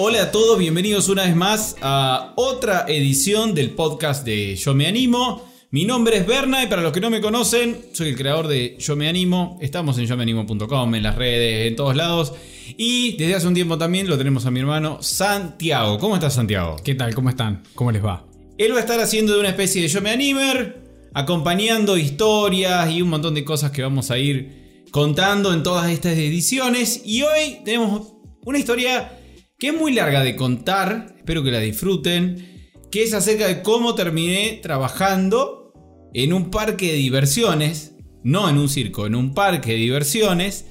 Hola 0.00 0.22
a 0.22 0.30
todos, 0.30 0.56
bienvenidos 0.60 1.08
una 1.08 1.24
vez 1.24 1.34
más 1.34 1.74
a 1.80 2.32
otra 2.36 2.84
edición 2.86 3.52
del 3.52 3.70
podcast 3.70 4.24
de 4.24 4.54
Yo 4.54 4.72
Me 4.72 4.86
Animo. 4.86 5.42
Mi 5.72 5.84
nombre 5.84 6.18
es 6.18 6.24
Berna 6.24 6.62
y 6.62 6.68
para 6.68 6.82
los 6.82 6.92
que 6.92 7.00
no 7.00 7.10
me 7.10 7.20
conocen, 7.20 7.86
soy 7.94 8.10
el 8.10 8.16
creador 8.16 8.46
de 8.46 8.76
Yo 8.78 8.94
Me 8.94 9.08
Animo. 9.08 9.58
Estamos 9.60 9.98
en 9.98 10.06
yomeanimo.com, 10.06 10.94
en 10.94 11.02
las 11.02 11.16
redes, 11.16 11.66
en 11.66 11.74
todos 11.74 11.96
lados. 11.96 12.32
Y 12.76 13.16
desde 13.16 13.34
hace 13.34 13.48
un 13.48 13.54
tiempo 13.54 13.76
también 13.76 14.08
lo 14.08 14.16
tenemos 14.16 14.46
a 14.46 14.52
mi 14.52 14.60
hermano 14.60 15.02
Santiago. 15.02 15.98
¿Cómo 15.98 16.14
estás, 16.14 16.34
Santiago? 16.34 16.76
¿Qué 16.84 16.94
tal? 16.94 17.12
¿Cómo 17.12 17.30
están? 17.30 17.64
¿Cómo 17.74 17.90
les 17.90 18.04
va? 18.04 18.24
Él 18.56 18.72
va 18.72 18.76
a 18.76 18.82
estar 18.82 19.00
haciendo 19.00 19.34
de 19.34 19.40
una 19.40 19.48
especie 19.48 19.82
de 19.82 19.88
Yo 19.88 20.00
Me 20.00 20.10
Animer, 20.10 21.10
acompañando 21.12 21.98
historias 21.98 22.88
y 22.88 23.02
un 23.02 23.08
montón 23.08 23.34
de 23.34 23.44
cosas 23.44 23.72
que 23.72 23.82
vamos 23.82 24.12
a 24.12 24.18
ir 24.18 24.86
contando 24.92 25.52
en 25.52 25.64
todas 25.64 25.90
estas 25.90 26.12
ediciones. 26.12 27.02
Y 27.04 27.22
hoy 27.22 27.58
tenemos 27.64 28.12
una 28.44 28.60
historia 28.60 29.17
que 29.58 29.68
es 29.68 29.74
muy 29.76 29.92
larga 29.92 30.22
de 30.22 30.36
contar, 30.36 31.14
espero 31.16 31.42
que 31.42 31.50
la 31.50 31.58
disfruten, 31.58 32.70
que 32.92 33.02
es 33.02 33.12
acerca 33.12 33.48
de 33.48 33.60
cómo 33.62 33.94
terminé 33.96 34.60
trabajando 34.62 35.72
en 36.14 36.32
un 36.32 36.50
parque 36.50 36.92
de 36.92 36.98
diversiones, 36.98 37.96
no 38.22 38.48
en 38.48 38.56
un 38.56 38.68
circo, 38.68 39.06
en 39.06 39.16
un 39.16 39.34
parque 39.34 39.72
de 39.72 39.78
diversiones, 39.78 40.66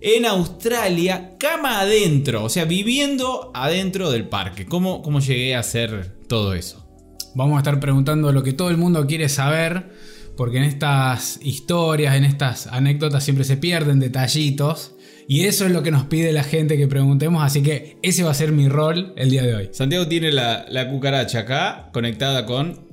en 0.00 0.24
Australia, 0.24 1.36
cama 1.38 1.80
adentro, 1.80 2.44
o 2.44 2.48
sea, 2.48 2.64
viviendo 2.64 3.50
adentro 3.54 4.10
del 4.10 4.28
parque. 4.28 4.66
¿Cómo, 4.66 5.02
cómo 5.02 5.20
llegué 5.20 5.54
a 5.54 5.60
hacer 5.60 6.18
todo 6.26 6.54
eso? 6.54 6.88
Vamos 7.34 7.56
a 7.56 7.58
estar 7.58 7.78
preguntando 7.78 8.32
lo 8.32 8.42
que 8.42 8.52
todo 8.52 8.70
el 8.70 8.76
mundo 8.78 9.06
quiere 9.06 9.28
saber, 9.28 9.92
porque 10.36 10.58
en 10.58 10.64
estas 10.64 11.38
historias, 11.42 12.16
en 12.16 12.24
estas 12.24 12.68
anécdotas 12.68 13.22
siempre 13.22 13.44
se 13.44 13.56
pierden 13.56 14.00
detallitos. 14.00 14.93
Y 15.26 15.44
eso 15.44 15.64
es 15.64 15.72
lo 15.72 15.82
que 15.82 15.90
nos 15.90 16.04
pide 16.04 16.32
la 16.32 16.44
gente 16.44 16.76
que 16.76 16.86
preguntemos, 16.86 17.42
así 17.42 17.62
que 17.62 17.96
ese 18.02 18.22
va 18.22 18.30
a 18.30 18.34
ser 18.34 18.52
mi 18.52 18.68
rol 18.68 19.14
el 19.16 19.30
día 19.30 19.42
de 19.42 19.54
hoy. 19.54 19.68
Santiago 19.72 20.06
tiene 20.06 20.32
la, 20.32 20.88
cucaracha 20.90 21.40
acá 21.40 21.90
conectada 21.92 22.44
con 22.44 22.88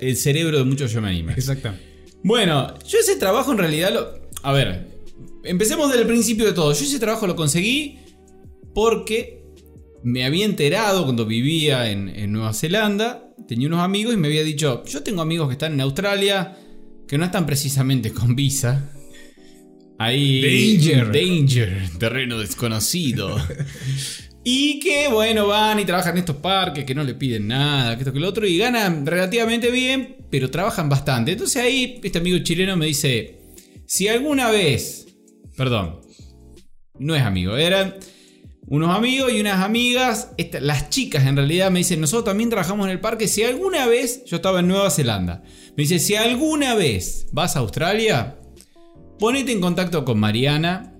el 0.00 0.16
cerebro 0.16 0.58
de 0.58 0.64
muchos 0.64 0.92
yo 0.92 1.00
me 1.00 1.08
animo. 1.08 1.30
Exacto. 1.30 1.70
Bueno, 2.24 2.74
yo 2.80 2.98
ese 2.98 3.16
trabajo 3.16 3.52
en 3.52 3.58
realidad 3.58 3.92
lo... 3.92 4.28
A 4.42 4.52
ver, 4.52 4.88
empecemos 5.44 5.88
desde 5.88 6.02
el 6.02 6.08
principio 6.08 6.46
de 6.46 6.52
todo. 6.52 6.72
Yo 6.72 6.84
ese 6.84 6.98
trabajo 6.98 7.26
lo 7.26 7.36
conseguí 7.36 7.98
porque 8.74 9.44
me 10.02 10.24
había 10.24 10.44
enterado 10.44 11.04
cuando 11.04 11.26
vivía 11.26 11.90
en, 11.90 12.08
en 12.08 12.32
Nueva 12.32 12.54
Zelanda, 12.54 13.30
tenía 13.46 13.68
unos 13.68 13.80
amigos 13.80 14.14
y 14.14 14.16
me 14.16 14.28
había 14.28 14.42
dicho, 14.42 14.84
yo 14.84 15.02
tengo 15.02 15.22
amigos 15.22 15.48
que 15.48 15.52
están 15.52 15.74
en 15.74 15.80
Australia, 15.80 16.56
que 17.06 17.18
no 17.18 17.24
están 17.24 17.46
precisamente 17.46 18.12
con 18.12 18.36
visa, 18.36 18.90
Ahí. 19.98 20.76
Danger. 20.78 21.12
Danger. 21.12 21.90
Terreno 21.98 22.38
desconocido. 22.38 23.36
y 24.44 24.78
que, 24.78 25.08
bueno, 25.08 25.48
van 25.48 25.80
y 25.80 25.84
trabajan 25.84 26.12
en 26.12 26.18
estos 26.18 26.36
parques 26.36 26.84
que 26.84 26.94
no 26.94 27.02
le 27.02 27.14
piden 27.14 27.48
nada, 27.48 27.96
que 27.96 28.02
esto 28.02 28.12
que 28.12 28.20
lo 28.20 28.28
otro, 28.28 28.46
y 28.46 28.56
ganan 28.56 29.04
relativamente 29.04 29.70
bien, 29.72 30.16
pero 30.30 30.50
trabajan 30.50 30.88
bastante. 30.88 31.32
Entonces 31.32 31.62
ahí 31.62 32.00
este 32.02 32.18
amigo 32.18 32.38
chileno 32.38 32.76
me 32.76 32.86
dice: 32.86 33.40
Si 33.86 34.06
alguna 34.08 34.50
vez. 34.50 35.08
Perdón. 35.56 36.00
No 37.00 37.14
es 37.14 37.22
amigo, 37.22 37.56
eran 37.56 37.94
unos 38.66 38.94
amigos 38.96 39.32
y 39.32 39.40
unas 39.40 39.62
amigas. 39.64 40.32
las 40.60 40.90
chicas 40.90 41.26
en 41.26 41.36
realidad 41.36 41.72
me 41.72 41.80
dicen: 41.80 42.00
Nosotros 42.00 42.26
también 42.26 42.50
trabajamos 42.50 42.86
en 42.86 42.92
el 42.92 43.00
parque. 43.00 43.26
Si 43.26 43.42
alguna 43.42 43.86
vez. 43.86 44.24
Yo 44.26 44.36
estaba 44.36 44.60
en 44.60 44.68
Nueva 44.68 44.90
Zelanda. 44.90 45.42
Me 45.76 45.82
dice: 45.82 45.98
Si 45.98 46.14
alguna 46.14 46.76
vez 46.76 47.26
vas 47.32 47.56
a 47.56 47.60
Australia 47.60 48.37
Ponete 49.18 49.50
en 49.50 49.60
contacto 49.60 50.04
con 50.04 50.20
Mariana, 50.20 50.92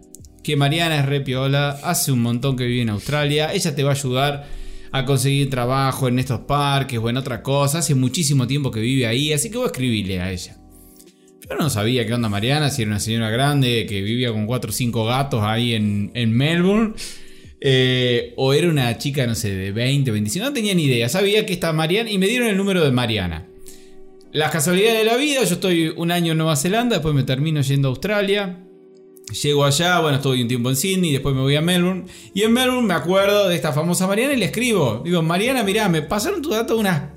que 0.42 0.56
Mariana 0.56 0.98
es 0.98 1.06
re 1.06 1.20
piola, 1.20 1.78
hace 1.84 2.10
un 2.10 2.20
montón 2.20 2.56
que 2.56 2.64
vive 2.64 2.82
en 2.82 2.88
Australia, 2.88 3.54
ella 3.54 3.76
te 3.76 3.84
va 3.84 3.90
a 3.90 3.94
ayudar 3.94 4.48
a 4.90 5.04
conseguir 5.04 5.50
trabajo 5.50 6.08
en 6.08 6.18
estos 6.18 6.40
parques 6.40 6.98
o 6.98 7.08
en 7.08 7.16
otra 7.16 7.44
cosa, 7.44 7.78
hace 7.78 7.94
muchísimo 7.94 8.48
tiempo 8.48 8.72
que 8.72 8.80
vive 8.80 9.06
ahí, 9.06 9.32
así 9.32 9.50
que 9.50 9.58
voy 9.58 9.66
a 9.66 9.68
escribirle 9.68 10.20
a 10.20 10.32
ella. 10.32 10.56
Yo 11.48 11.56
no 11.56 11.70
sabía 11.70 12.04
qué 12.06 12.12
onda 12.12 12.28
Mariana, 12.28 12.70
si 12.70 12.82
era 12.82 12.90
una 12.90 13.00
señora 13.00 13.30
grande 13.30 13.86
que 13.88 14.02
vivía 14.02 14.32
con 14.32 14.46
4 14.46 14.68
o 14.68 14.72
5 14.72 15.04
gatos 15.04 15.42
ahí 15.44 15.74
en, 15.74 16.32
Melbourne. 16.32 16.94
Eh, 17.60 18.34
o 18.36 18.52
era 18.52 18.68
una 18.68 18.98
chica, 18.98 19.26
no 19.26 19.34
sé, 19.34 19.54
de 19.54 19.72
20, 19.72 20.10
25, 20.10 20.46
no 20.46 20.52
tenía 20.52 20.74
ni 20.74 20.84
idea. 20.84 21.08
Sabía 21.08 21.46
que 21.46 21.52
estaba 21.52 21.72
Mariana 21.72 22.10
y 22.10 22.18
me 22.18 22.26
dieron 22.26 22.48
el 22.48 22.56
número 22.56 22.84
de 22.84 22.92
Mariana. 22.92 23.46
Las 24.32 24.52
casualidades 24.52 24.98
de 24.98 25.04
la 25.04 25.16
vida, 25.16 25.42
yo 25.44 25.54
estoy 25.54 25.88
un 25.96 26.10
año 26.10 26.32
en 26.32 26.38
Nueva 26.38 26.54
Zelanda, 26.54 26.96
después 26.96 27.14
me 27.14 27.22
termino 27.22 27.62
yendo 27.62 27.88
a 27.88 27.90
Australia. 27.90 28.64
Llego 29.42 29.64
allá, 29.64 30.00
bueno, 30.00 30.16
estoy 30.16 30.42
un 30.42 30.48
tiempo 30.48 30.68
en 30.68 30.76
Sydney, 30.76 31.12
después 31.12 31.34
me 31.34 31.40
voy 31.40 31.56
a 31.56 31.62
Melbourne. 31.62 32.04
Y 32.34 32.42
en 32.42 32.52
Melbourne 32.52 32.86
me 32.86 32.94
acuerdo 32.94 33.48
de 33.48 33.56
esta 33.56 33.72
famosa 33.72 34.06
Mariana 34.06 34.34
y 34.34 34.36
le 34.36 34.46
escribo. 34.46 35.02
Digo, 35.04 35.22
Mariana, 35.22 35.62
mirá, 35.62 35.88
me 35.88 36.02
pasaron 36.02 36.42
tu 36.42 36.50
dato 36.50 36.76
una 36.76 37.14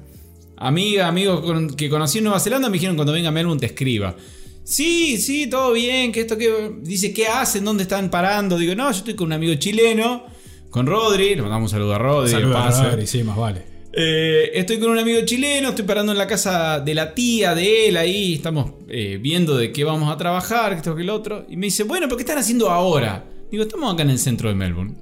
amiga, 0.56 1.08
amigos 1.08 1.76
que 1.76 1.90
conocí 1.90 2.20
en 2.20 2.26
Nueva 2.26 2.40
Zelanda, 2.40 2.70
me 2.70 2.74
dijeron 2.74 2.96
cuando 2.96 3.14
venga 3.14 3.30
a 3.30 3.32
Melbourne 3.32 3.60
te 3.60 3.66
escriba. 3.66 4.16
Sí, 4.64 5.18
sí, 5.18 5.48
todo 5.48 5.74
bien, 5.74 6.14
que 6.14 6.22
esto 6.22 6.38
que... 6.38 6.76
Dice, 6.82 7.14
¿qué 7.14 7.28
hacen? 7.28 7.66
¿Dónde 7.66 7.84
están 7.84 8.10
parando? 8.10 8.58
Digo, 8.58 8.74
no, 8.76 8.90
yo 8.90 8.98
estoy 9.00 9.16
con 9.16 9.28
un 9.28 9.34
amigo 9.34 9.54
chileno, 9.56 10.24
con 10.70 10.86
Rodri, 10.86 11.36
le 11.36 11.42
mandamos 11.42 11.72
un 11.72 11.78
saludo 11.78 11.96
a 11.96 11.98
Rodri. 11.98 12.32
Saludo 12.32 12.58
a 12.58 12.70
Rodri, 12.70 13.08
sí, 13.08 13.24
más 13.24 13.36
vale. 13.36 13.71
Eh, 13.94 14.52
estoy 14.54 14.80
con 14.80 14.92
un 14.92 15.00
amigo 15.00 15.20
chileno, 15.26 15.70
estoy 15.70 15.84
parando 15.84 16.14
en 16.14 16.18
la 16.18 16.28
casa 16.28 16.80
de 16.80 16.94
la 16.96 17.14
tía 17.14 17.54
de 17.54 17.90
él 17.90 17.98
ahí, 17.98 18.36
estamos 18.36 18.72
eh, 18.88 19.20
viendo 19.22 19.58
de 19.58 19.74
qué 19.74 19.84
vamos 19.84 20.14
a 20.14 20.18
trabajar, 20.18 20.72
esto 20.74 20.96
que 20.96 21.02
el 21.02 21.10
otro. 21.10 21.46
Y 21.50 21.58
me 21.58 21.68
dice, 21.68 21.84
bueno, 21.84 22.08
¿pero 22.08 22.16
qué 22.16 22.24
están 22.24 22.38
haciendo 22.38 22.70
ahora? 22.70 23.26
Digo, 23.52 23.64
estamos 23.64 23.94
acá 23.94 24.04
en 24.04 24.12
el 24.12 24.20
centro 24.20 24.48
de 24.48 24.56
Melbourne. 24.56 24.96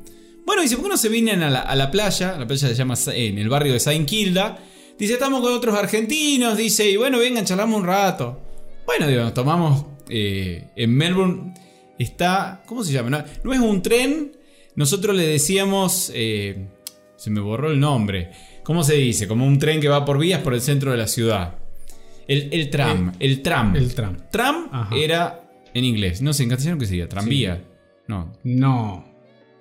Bueno, 0.44 0.64
dice, 0.64 0.76
¿por 0.76 0.86
qué 0.86 0.90
no 0.90 0.98
se 0.98 1.10
vienen 1.10 1.44
a 1.44 1.76
la, 1.76 1.92
playa? 1.92 2.36
La 2.40 2.48
playa 2.48 2.68
se 2.68 2.74
llama 2.74 2.96
en 3.14 3.38
el 3.38 3.50
barrio 3.50 3.74
de 3.74 3.80
Saint 3.80 4.10
Kilda. 4.10 4.58
Dice, 4.98 5.14
estamos 5.14 5.42
con 5.42 5.54
otros 5.54 5.78
argentinos, 5.78 6.58
dice, 6.58 6.90
y 6.90 6.98
bueno, 6.98 7.20
vengan, 7.20 7.46
charlamos 7.46 7.80
un 7.80 7.86
rato. 7.86 8.42
Bueno, 8.88 9.08
digo, 9.08 9.22
nos 9.22 9.36
tomamos 9.36 9.86
eh, 10.10 10.70
en 10.76 10.96
Melbourne. 10.96 11.54
Está, 12.00 12.64
¿cómo 12.66 12.84
se 12.84 12.92
llama? 12.92 13.24
No, 13.44 13.54
es 13.54 13.60
un 13.60 13.84
tren, 13.84 14.36
nosotros 14.74 15.16
le 15.16 15.28
decíamos, 15.28 16.12
se 16.12 17.30
me 17.30 17.40
borró 17.40 17.70
el 17.70 17.80
nombre. 17.80 18.32
¿Cómo 18.70 18.84
se 18.84 18.94
dice? 18.94 19.28
Como 19.28 19.48
un 19.48 19.58
tren 19.58 19.82
que 19.82 19.88
va 19.88 20.06
por 20.06 20.20
vías 20.20 20.42
por 20.42 20.54
el 20.54 20.62
centro 20.62 20.92
de 20.92 20.98
la 20.98 21.08
ciudad. 21.08 21.56
El, 22.28 22.70
tram, 22.70 23.14
el, 23.18 23.42
tram. 23.42 23.76
El 23.76 23.96
tram. 23.96 24.18
Tram 24.30 24.70
era 24.96 25.42
en 25.74 25.86
inglés. 25.86 26.22
No 26.22 26.34
sé, 26.34 26.44
en 26.44 26.50
castellano 26.50 26.78
qué 26.78 26.86
sería. 26.86 27.10
Tranvía. 27.10 27.64
No. 28.08 28.32
No. 28.44 29.12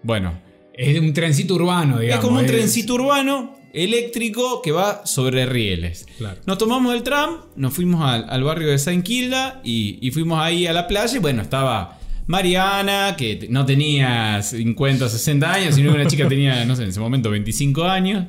Bueno. 0.02 0.38
Es 0.74 1.00
un 1.00 1.14
trencito 1.14 1.54
urbano, 1.54 2.00
digamos. 2.00 2.22
Es 2.22 2.28
como 2.28 2.41
un 2.41 2.47
trencito 2.47 2.97
urbano 2.97 3.58
eléctrico 3.72 4.60
que 4.60 4.72
va 4.72 5.06
sobre 5.06 5.47
rieles. 5.47 6.04
Nos 6.44 6.58
tomamos 6.58 6.94
el 6.94 7.02
tram, 7.02 7.44
nos 7.56 7.72
fuimos 7.72 8.04
al, 8.04 8.44
barrio 8.44 8.68
de 8.68 8.78
San 8.78 9.02
Kilda 9.02 9.62
y, 9.64 10.06
y, 10.06 10.10
fuimos 10.10 10.38
ahí 10.38 10.66
a 10.66 10.74
la 10.74 10.86
playa 10.86 11.16
y 11.16 11.20
bueno, 11.20 11.41
estaba 11.41 11.98
Mariana, 12.26 13.14
que 13.16 13.47
no 13.48 13.64
tenía 13.64 14.42
50 14.42 15.06
o 15.06 15.08
60 15.08 15.50
años, 15.50 15.76
sino 15.76 15.92
que 15.92 16.00
una 16.02 16.06
chica 16.06 16.28
tenía, 16.28 16.66
no 16.66 16.76
sé, 16.76 16.82
en 16.82 16.91
ese 16.91 17.00
momento 17.00 17.30
25 17.30 17.84
años. 17.84 18.26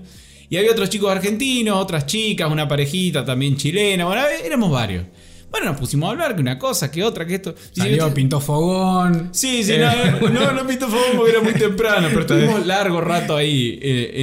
Y 0.50 0.58
había 0.58 0.72
otros 0.72 0.90
chicos 0.90 1.12
argentinos, 1.12 1.78
otras 1.78 2.06
chicas, 2.06 2.52
una 2.52 2.68
parejita 2.68 3.24
también 3.24 3.56
chilena. 3.56 4.06
Bueno, 4.06 4.24
éramos 4.44 4.72
varios. 4.72 5.06
Bueno, 5.52 5.68
nos 5.68 5.80
pusimos 5.80 6.08
a 6.08 6.12
hablar 6.12 6.36
que 6.36 6.42
una 6.42 6.60
cosa, 6.60 6.92
que 6.92 7.04
otra, 7.04 7.26
que 7.26 7.36
esto. 7.36 7.56
Salió, 7.72 8.14
pintó 8.14 8.40
fogón. 8.40 9.30
Sí, 9.32 9.64
sí, 9.64 9.74
no, 9.78 9.92
eh. 9.92 10.32
no, 10.32 10.52
no 10.54 10.68
pintó 10.68 10.88
fogón 10.88 11.18
porque 11.18 11.32
era 11.32 11.42
muy 11.42 11.54
temprano, 11.54 12.08
pero 12.10 12.22
estuvimos 12.22 12.66
largo 12.66 13.02
rato 13.02 13.36
ahí 13.36 13.80
eh, 13.82 14.22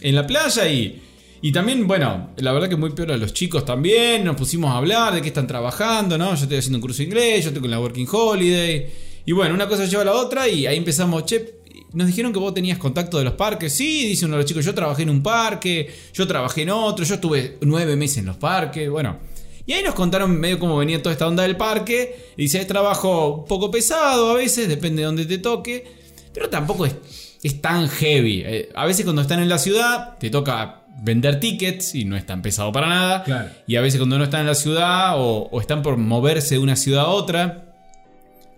en, 0.00 0.14
la 0.14 0.26
playa 0.26 0.68
y. 0.68 1.02
Y 1.42 1.52
también, 1.52 1.86
bueno, 1.86 2.30
la 2.38 2.52
verdad 2.52 2.68
que 2.68 2.76
muy 2.76 2.90
peor 2.90 3.12
a 3.12 3.16
los 3.16 3.32
chicos 3.32 3.64
también. 3.64 4.24
Nos 4.24 4.36
pusimos 4.36 4.70
a 4.70 4.78
hablar 4.78 5.14
de 5.14 5.20
qué 5.20 5.28
están 5.28 5.46
trabajando, 5.46 6.16
¿no? 6.16 6.34
Yo 6.34 6.42
estoy 6.42 6.58
haciendo 6.58 6.78
un 6.78 6.82
curso 6.82 6.98
de 6.98 7.04
inglés, 7.04 7.44
yo 7.44 7.48
estoy 7.48 7.60
con 7.60 7.70
la 7.70 7.78
Working 7.78 8.08
Holiday. 8.10 8.86
Y 9.26 9.32
bueno, 9.32 9.54
una 9.54 9.68
cosa 9.68 9.84
lleva 9.84 10.02
a 10.02 10.06
la 10.06 10.14
otra 10.14 10.48
y 10.48 10.66
ahí 10.66 10.76
empezamos, 10.76 11.24
che, 11.26 11.55
nos 11.96 12.08
dijeron 12.08 12.30
que 12.30 12.38
vos 12.38 12.52
tenías 12.52 12.76
contacto 12.76 13.16
de 13.16 13.24
los 13.24 13.32
parques. 13.32 13.72
Sí, 13.72 14.06
dice 14.06 14.26
uno 14.26 14.34
de 14.34 14.42
los 14.42 14.46
chicos, 14.46 14.66
yo 14.66 14.74
trabajé 14.74 15.04
en 15.04 15.10
un 15.10 15.22
parque, 15.22 15.90
yo 16.12 16.26
trabajé 16.26 16.62
en 16.62 16.70
otro, 16.70 17.06
yo 17.06 17.14
estuve 17.14 17.56
nueve 17.62 17.96
meses 17.96 18.18
en 18.18 18.26
los 18.26 18.36
parques, 18.36 18.90
bueno. 18.90 19.16
Y 19.64 19.72
ahí 19.72 19.82
nos 19.82 19.94
contaron 19.94 20.38
medio 20.38 20.58
cómo 20.58 20.76
venía 20.76 21.02
toda 21.02 21.14
esta 21.14 21.26
onda 21.26 21.42
del 21.42 21.56
parque. 21.56 22.32
Dice, 22.36 22.60
es 22.60 22.66
trabajo 22.66 23.38
un 23.38 23.44
poco 23.46 23.70
pesado 23.70 24.30
a 24.30 24.34
veces, 24.34 24.68
depende 24.68 25.00
de 25.00 25.06
dónde 25.06 25.24
te 25.24 25.38
toque, 25.38 25.86
pero 26.34 26.50
tampoco 26.50 26.84
es, 26.84 26.94
es 27.42 27.62
tan 27.62 27.88
heavy. 27.88 28.42
Eh, 28.44 28.68
a 28.74 28.84
veces 28.84 29.04
cuando 29.04 29.22
están 29.22 29.40
en 29.40 29.48
la 29.48 29.58
ciudad 29.58 30.18
te 30.18 30.28
toca 30.28 30.82
vender 31.02 31.40
tickets 31.40 31.94
y 31.94 32.04
no 32.04 32.14
es 32.14 32.26
tan 32.26 32.42
pesado 32.42 32.72
para 32.72 32.88
nada. 32.88 33.24
Claro. 33.24 33.48
Y 33.66 33.76
a 33.76 33.80
veces 33.80 33.98
cuando 33.98 34.18
no 34.18 34.24
están 34.24 34.42
en 34.42 34.48
la 34.48 34.54
ciudad 34.54 35.18
o, 35.18 35.48
o 35.50 35.60
están 35.62 35.82
por 35.82 35.96
moverse 35.96 36.56
de 36.56 36.58
una 36.58 36.76
ciudad 36.76 37.06
a 37.06 37.08
otra, 37.08 37.65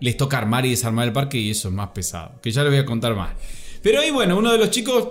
les 0.01 0.17
toca 0.17 0.37
armar 0.37 0.65
y 0.65 0.71
desarmar 0.71 1.07
el 1.07 1.13
parque 1.13 1.37
y 1.37 1.49
eso 1.51 1.67
es 1.69 1.73
más 1.73 1.89
pesado. 1.89 2.39
Que 2.41 2.51
ya 2.51 2.63
les 2.63 2.71
voy 2.71 2.79
a 2.79 2.85
contar 2.85 3.15
más. 3.15 3.31
Pero 3.81 3.99
ahí, 4.01 4.11
bueno, 4.11 4.37
uno 4.37 4.51
de 4.51 4.57
los 4.57 4.69
chicos 4.71 5.07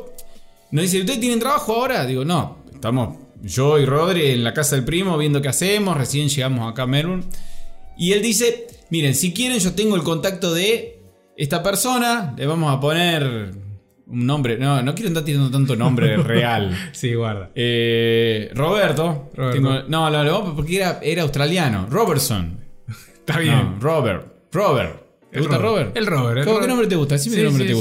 nos 0.71 0.83
dice, 0.83 1.01
¿ustedes 1.01 1.21
tienen 1.21 1.39
trabajo 1.41 1.75
ahora? 1.75 2.05
Digo, 2.07 2.25
no, 2.25 2.59
estamos 2.73 3.17
yo 3.43 3.79
y 3.79 3.87
Rodri 3.87 4.27
en 4.27 4.45
la 4.45 4.53
casa 4.53 4.75
del 4.77 4.85
primo 4.85 5.17
viendo 5.17 5.41
qué 5.41 5.49
hacemos, 5.49 5.97
recién 5.97 6.29
llegamos 6.29 6.71
acá 6.71 6.83
a 6.83 6.87
Melbourne. 6.87 7.25
Y 7.97 8.13
él 8.13 8.23
dice, 8.23 8.67
miren, 8.91 9.15
si 9.15 9.33
quieren 9.33 9.59
yo 9.59 9.73
tengo 9.75 9.97
el 9.97 10.03
contacto 10.03 10.53
de 10.55 11.01
esta 11.37 11.63
persona, 11.63 12.35
le 12.37 12.47
vamos 12.47 12.75
a 12.75 12.81
poner 12.81 13.53
un 14.07 14.27
nombre, 14.27 14.57
no, 14.59 14.83
no 14.83 14.95
quiero 14.95 15.09
andar 15.09 15.25
tirando 15.25 15.51
tanto 15.51 15.77
nombre 15.77 16.17
real. 16.23 16.77
Sí, 16.93 17.15
guarda. 17.15 17.51
Eh, 17.55 18.51
Roberto. 18.55 19.31
Roberto. 19.35 19.57
Tengo- 19.57 19.83
no, 19.89 20.11
no, 20.11 20.25
no, 20.25 20.57
porque 20.57 20.77
era, 20.77 20.99
era 21.03 21.23
australiano. 21.23 21.87
Robertson. 21.91 22.59
Está 23.19 23.39
bien. 23.39 23.55
No, 23.75 23.81
Robert. 23.81 24.38
Robert. 24.53 25.03
¿Te 25.31 25.37
El 25.39 25.43
gusta 25.45 25.59
Robert? 25.59 25.97
El 25.97 26.07
Robert. 26.07 26.39
el 26.39 26.45
¿Cómo, 26.47 26.61
¿Qué 26.61 26.67
nombre 26.69 26.87
te 26.87 26.97
gusta? 26.97 27.15
Decime 27.17 27.35
Sí, 27.37 27.41
qué 27.41 27.45
nombre 27.45 27.65
sí, 27.65 27.69
te 27.69 27.75
sí. 27.75 27.81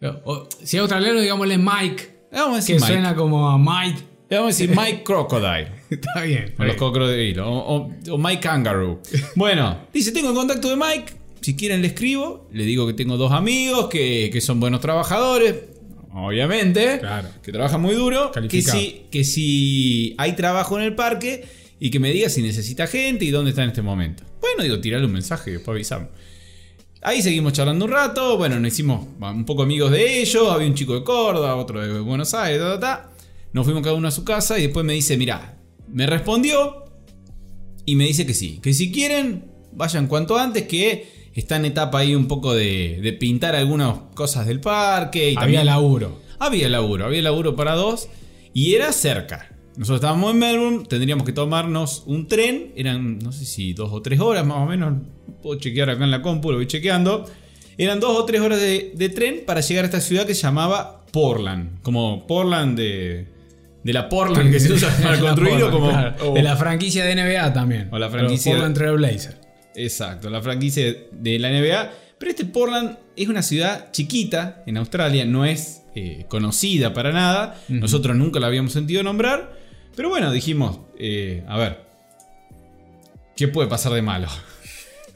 gusta. 0.00 0.20
O- 0.24 0.48
si 0.62 0.76
es 0.76 0.80
australiano, 0.80 1.20
digámosle 1.20 1.58
Mike. 1.58 2.16
Vamos 2.32 2.52
a 2.52 2.56
decir 2.56 2.76
Que 2.76 2.80
Mike. 2.80 2.92
suena 2.92 3.14
como 3.16 3.48
a 3.48 3.58
Mike. 3.58 4.00
Le 4.28 4.36
Vamos 4.36 4.54
a 4.54 4.58
decir 4.58 4.76
Mike 4.76 5.02
Crocodile. 5.04 5.68
Está 5.90 6.22
bien. 6.22 6.54
O 6.58 6.64
los 6.64 6.76
cocodrilos. 6.76 7.46
O, 7.46 7.50
o- 7.52 8.14
o 8.14 8.18
Mike 8.18 8.40
Kangaroo. 8.40 9.00
Bueno, 9.36 9.78
dice: 9.92 10.12
Tengo 10.12 10.28
el 10.30 10.34
contacto 10.34 10.68
de 10.70 10.76
Mike. 10.76 11.12
Si 11.40 11.54
quieren, 11.56 11.80
le 11.82 11.88
escribo. 11.88 12.48
Le 12.52 12.64
digo 12.64 12.86
que 12.86 12.92
tengo 12.92 13.16
dos 13.16 13.32
amigos 13.32 13.88
que, 13.88 14.30
que 14.32 14.40
son 14.40 14.58
buenos 14.60 14.80
trabajadores. 14.80 15.54
Obviamente. 16.12 16.98
Claro. 16.98 17.28
Que 17.42 17.52
trabajan 17.52 17.80
muy 17.80 17.94
duro. 17.94 18.30
Que 18.32 18.62
si, 18.62 19.02
que 19.10 19.24
si 19.24 20.14
hay 20.18 20.32
trabajo 20.34 20.78
en 20.78 20.84
el 20.84 20.94
parque. 20.94 21.44
Y 21.78 21.90
que 21.90 22.00
me 22.00 22.10
diga 22.10 22.28
si 22.30 22.40
necesita 22.42 22.86
gente 22.86 23.24
y 23.26 23.30
dónde 23.30 23.50
está 23.50 23.62
en 23.62 23.68
este 23.68 23.82
momento. 23.82 24.24
Bueno, 24.40 24.62
digo, 24.62 24.80
tirarle 24.80 25.06
un 25.06 25.12
mensaje 25.12 25.50
y 25.50 25.52
después 25.54 25.74
avisamos. 25.74 26.08
Ahí 27.02 27.22
seguimos 27.22 27.52
charlando 27.52 27.84
un 27.84 27.90
rato. 27.92 28.36
Bueno, 28.36 28.58
nos 28.58 28.72
hicimos 28.72 29.06
un 29.20 29.44
poco 29.44 29.62
amigos 29.62 29.90
de 29.92 30.20
ellos. 30.20 30.48
Había 30.50 30.66
un 30.66 30.74
chico 30.74 30.94
de 30.94 31.04
Córdoba, 31.04 31.56
otro 31.56 31.80
de 31.80 32.00
Buenos 32.00 32.34
Aires, 32.34 32.60
ta, 32.60 32.74
ta, 32.74 32.80
ta. 32.80 33.10
Nos 33.52 33.64
fuimos 33.64 33.82
cada 33.82 33.94
uno 33.94 34.08
a 34.08 34.10
su 34.10 34.24
casa 34.24 34.58
y 34.58 34.62
después 34.62 34.84
me 34.84 34.92
dice, 34.94 35.16
mirá, 35.16 35.56
me 35.88 36.06
respondió 36.06 36.84
y 37.84 37.94
me 37.96 38.04
dice 38.04 38.26
que 38.26 38.34
sí, 38.34 38.58
que 38.62 38.74
si 38.74 38.90
quieren, 38.90 39.44
vayan 39.72 40.08
cuanto 40.08 40.36
antes, 40.36 40.64
que 40.64 41.28
está 41.34 41.56
en 41.56 41.66
etapa 41.66 41.98
ahí 42.00 42.14
un 42.14 42.26
poco 42.28 42.54
de, 42.54 42.98
de 43.02 43.12
pintar 43.12 43.54
algunas 43.54 43.98
cosas 44.14 44.46
del 44.46 44.60
parque. 44.60 45.26
Y 45.30 45.36
Había 45.36 45.40
también- 45.40 45.66
laburo. 45.66 46.20
había 46.38 46.68
laburo, 46.68 47.06
había 47.06 47.22
laburo 47.22 47.54
para 47.56 47.74
dos 47.74 48.08
y 48.52 48.74
era 48.74 48.92
cerca. 48.92 49.55
Nosotros 49.76 49.96
estábamos 49.98 50.32
en 50.32 50.38
Melbourne, 50.38 50.84
tendríamos 50.88 51.24
que 51.26 51.32
tomarnos 51.32 52.02
un 52.06 52.28
tren, 52.28 52.72
eran 52.76 53.18
no 53.18 53.30
sé 53.32 53.44
si 53.44 53.72
dos 53.74 53.90
o 53.92 54.00
tres 54.02 54.20
horas 54.20 54.46
más 54.46 54.58
o 54.58 54.66
menos, 54.66 54.94
puedo 55.42 55.58
chequear 55.60 55.90
acá 55.90 56.04
en 56.04 56.10
la 56.10 56.22
compu, 56.22 56.50
lo 56.50 56.56
voy 56.58 56.66
chequeando. 56.66 57.26
Eran 57.78 58.00
dos 58.00 58.16
o 58.18 58.24
tres 58.24 58.40
horas 58.40 58.58
de, 58.60 58.92
de 58.96 59.08
tren 59.10 59.42
para 59.46 59.60
llegar 59.60 59.84
a 59.84 59.88
esta 59.88 60.00
ciudad 60.00 60.26
que 60.26 60.34
se 60.34 60.42
llamaba 60.42 61.04
Portland, 61.12 61.82
como 61.82 62.26
Portland 62.26 62.76
de, 62.78 63.26
de 63.84 63.92
la 63.92 64.08
Portland 64.08 64.50
que 64.50 64.60
se 64.60 64.72
usa 64.72 64.88
para 65.02 65.20
construir 65.20 65.62
o 65.64 65.70
como... 65.70 65.90
claro. 65.90 66.32
De 66.32 66.42
la 66.42 66.56
franquicia 66.56 67.04
de 67.04 67.14
NBA 67.14 67.52
también. 67.52 67.88
O 67.92 67.98
la 67.98 68.08
franquicia- 68.08 68.52
Pero 68.52 68.62
Portland 68.64 68.76
Trail 68.76 68.96
Blazer. 68.96 69.40
Exacto, 69.74 70.30
la 70.30 70.40
franquicia 70.40 70.94
de 71.12 71.38
la 71.38 71.50
NBA. 71.50 71.90
Pero 72.18 72.30
este 72.30 72.46
Portland 72.46 72.96
es 73.14 73.28
una 73.28 73.42
ciudad 73.42 73.92
chiquita 73.92 74.62
en 74.66 74.78
Australia, 74.78 75.26
no 75.26 75.44
es 75.44 75.82
eh, 75.94 76.24
conocida 76.28 76.94
para 76.94 77.12
nada. 77.12 77.60
Nosotros 77.68 78.16
nunca 78.16 78.40
la 78.40 78.46
habíamos 78.46 78.72
sentido 78.72 79.02
nombrar. 79.02 79.65
Pero 79.96 80.10
bueno, 80.10 80.30
dijimos, 80.30 80.78
eh, 80.98 81.42
a 81.48 81.56
ver, 81.56 81.80
¿qué 83.34 83.48
puede 83.48 83.66
pasar 83.66 83.94
de 83.94 84.02
malo? 84.02 84.28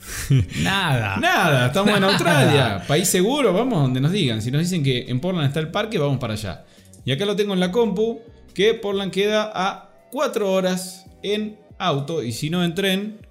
Nada. 0.63 1.19
Nada, 1.19 1.67
estamos 1.67 1.95
en 1.95 2.05
Australia, 2.05 2.83
país 2.89 3.07
seguro, 3.07 3.53
vamos 3.53 3.83
donde 3.83 4.01
nos 4.01 4.11
digan. 4.11 4.41
Si 4.41 4.51
nos 4.51 4.63
dicen 4.63 4.83
que 4.83 5.11
en 5.11 5.21
Portland 5.21 5.49
está 5.49 5.61
el 5.61 5.71
parque, 5.71 5.99
vamos 5.99 6.19
para 6.19 6.33
allá. 6.33 6.65
Y 7.05 7.13
acá 7.13 7.27
lo 7.27 7.37
tengo 7.37 7.53
en 7.53 7.61
la 7.61 7.71
compu, 7.71 8.23
que 8.55 8.73
Portland 8.73 9.13
queda 9.13 9.53
a 9.55 9.91
4 10.11 10.51
horas 10.51 11.05
en 11.23 11.59
auto 11.79 12.23
y 12.23 12.33
si 12.33 12.49
no 12.49 12.65
en 12.65 12.75
tren, 12.75 13.27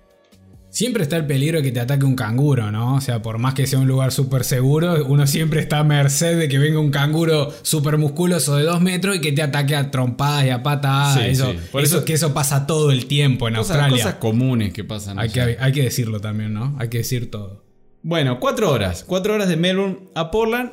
Siempre 0.71 1.01
está 1.01 1.17
el 1.17 1.25
peligro 1.25 1.57
de 1.57 1.63
que 1.63 1.71
te 1.71 1.79
ataque 1.79 2.05
un 2.05 2.15
canguro, 2.15 2.71
¿no? 2.71 2.95
O 2.95 3.01
sea, 3.01 3.23
por 3.23 3.39
más 3.39 3.55
que 3.55 3.65
sea 3.65 3.79
un 3.79 3.87
lugar 3.87 4.11
súper 4.11 4.43
seguro, 4.43 5.03
uno 5.07 5.25
siempre 5.25 5.59
está 5.61 5.79
a 5.79 5.83
merced 5.83 6.37
de 6.37 6.47
que 6.47 6.59
venga 6.59 6.79
un 6.79 6.91
canguro 6.91 7.51
súper 7.63 7.97
musculoso 7.97 8.55
de 8.55 8.63
dos 8.65 8.79
metros 8.79 9.15
y 9.15 9.21
que 9.21 9.31
te 9.31 9.41
ataque 9.41 9.75
a 9.75 9.89
trompadas 9.89 10.45
y 10.45 10.49
a 10.51 10.61
patadas. 10.61 11.15
Sí, 11.19 11.21
eso, 11.31 11.51
sí. 11.51 11.57
Por 11.71 11.83
eso, 11.83 11.97
eso- 11.97 12.05
que 12.05 12.13
eso 12.13 12.33
pasa 12.35 12.67
todo 12.67 12.91
el 12.91 13.07
tiempo 13.07 13.47
en 13.47 13.55
cosas, 13.55 13.77
Australia. 13.77 14.03
cosas 14.03 14.19
comunes 14.19 14.71
que 14.71 14.83
pasan. 14.83 15.17
hay, 15.17 15.29
que, 15.29 15.41
hay 15.59 15.71
que 15.71 15.81
decirlo 15.83 16.19
también, 16.21 16.53
¿no? 16.53 16.75
Hay 16.79 16.89
que 16.89 16.99
decir 16.99 17.31
todo. 17.31 17.65
Bueno, 18.03 18.39
cuatro 18.39 18.69
horas. 18.71 19.03
Cuatro 19.07 19.33
horas 19.33 19.49
de 19.49 19.57
Melbourne 19.57 19.97
a 20.13 20.29
Portland. 20.29 20.71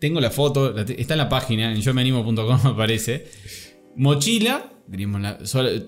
Tengo 0.00 0.20
la 0.20 0.30
foto, 0.30 0.76
está 0.76 1.14
en 1.14 1.18
la 1.18 1.28
página, 1.28 1.72
en 1.72 1.80
yomeanimo.com 1.80 2.60
aparece. 2.66 3.26
Mochila, 3.96 4.72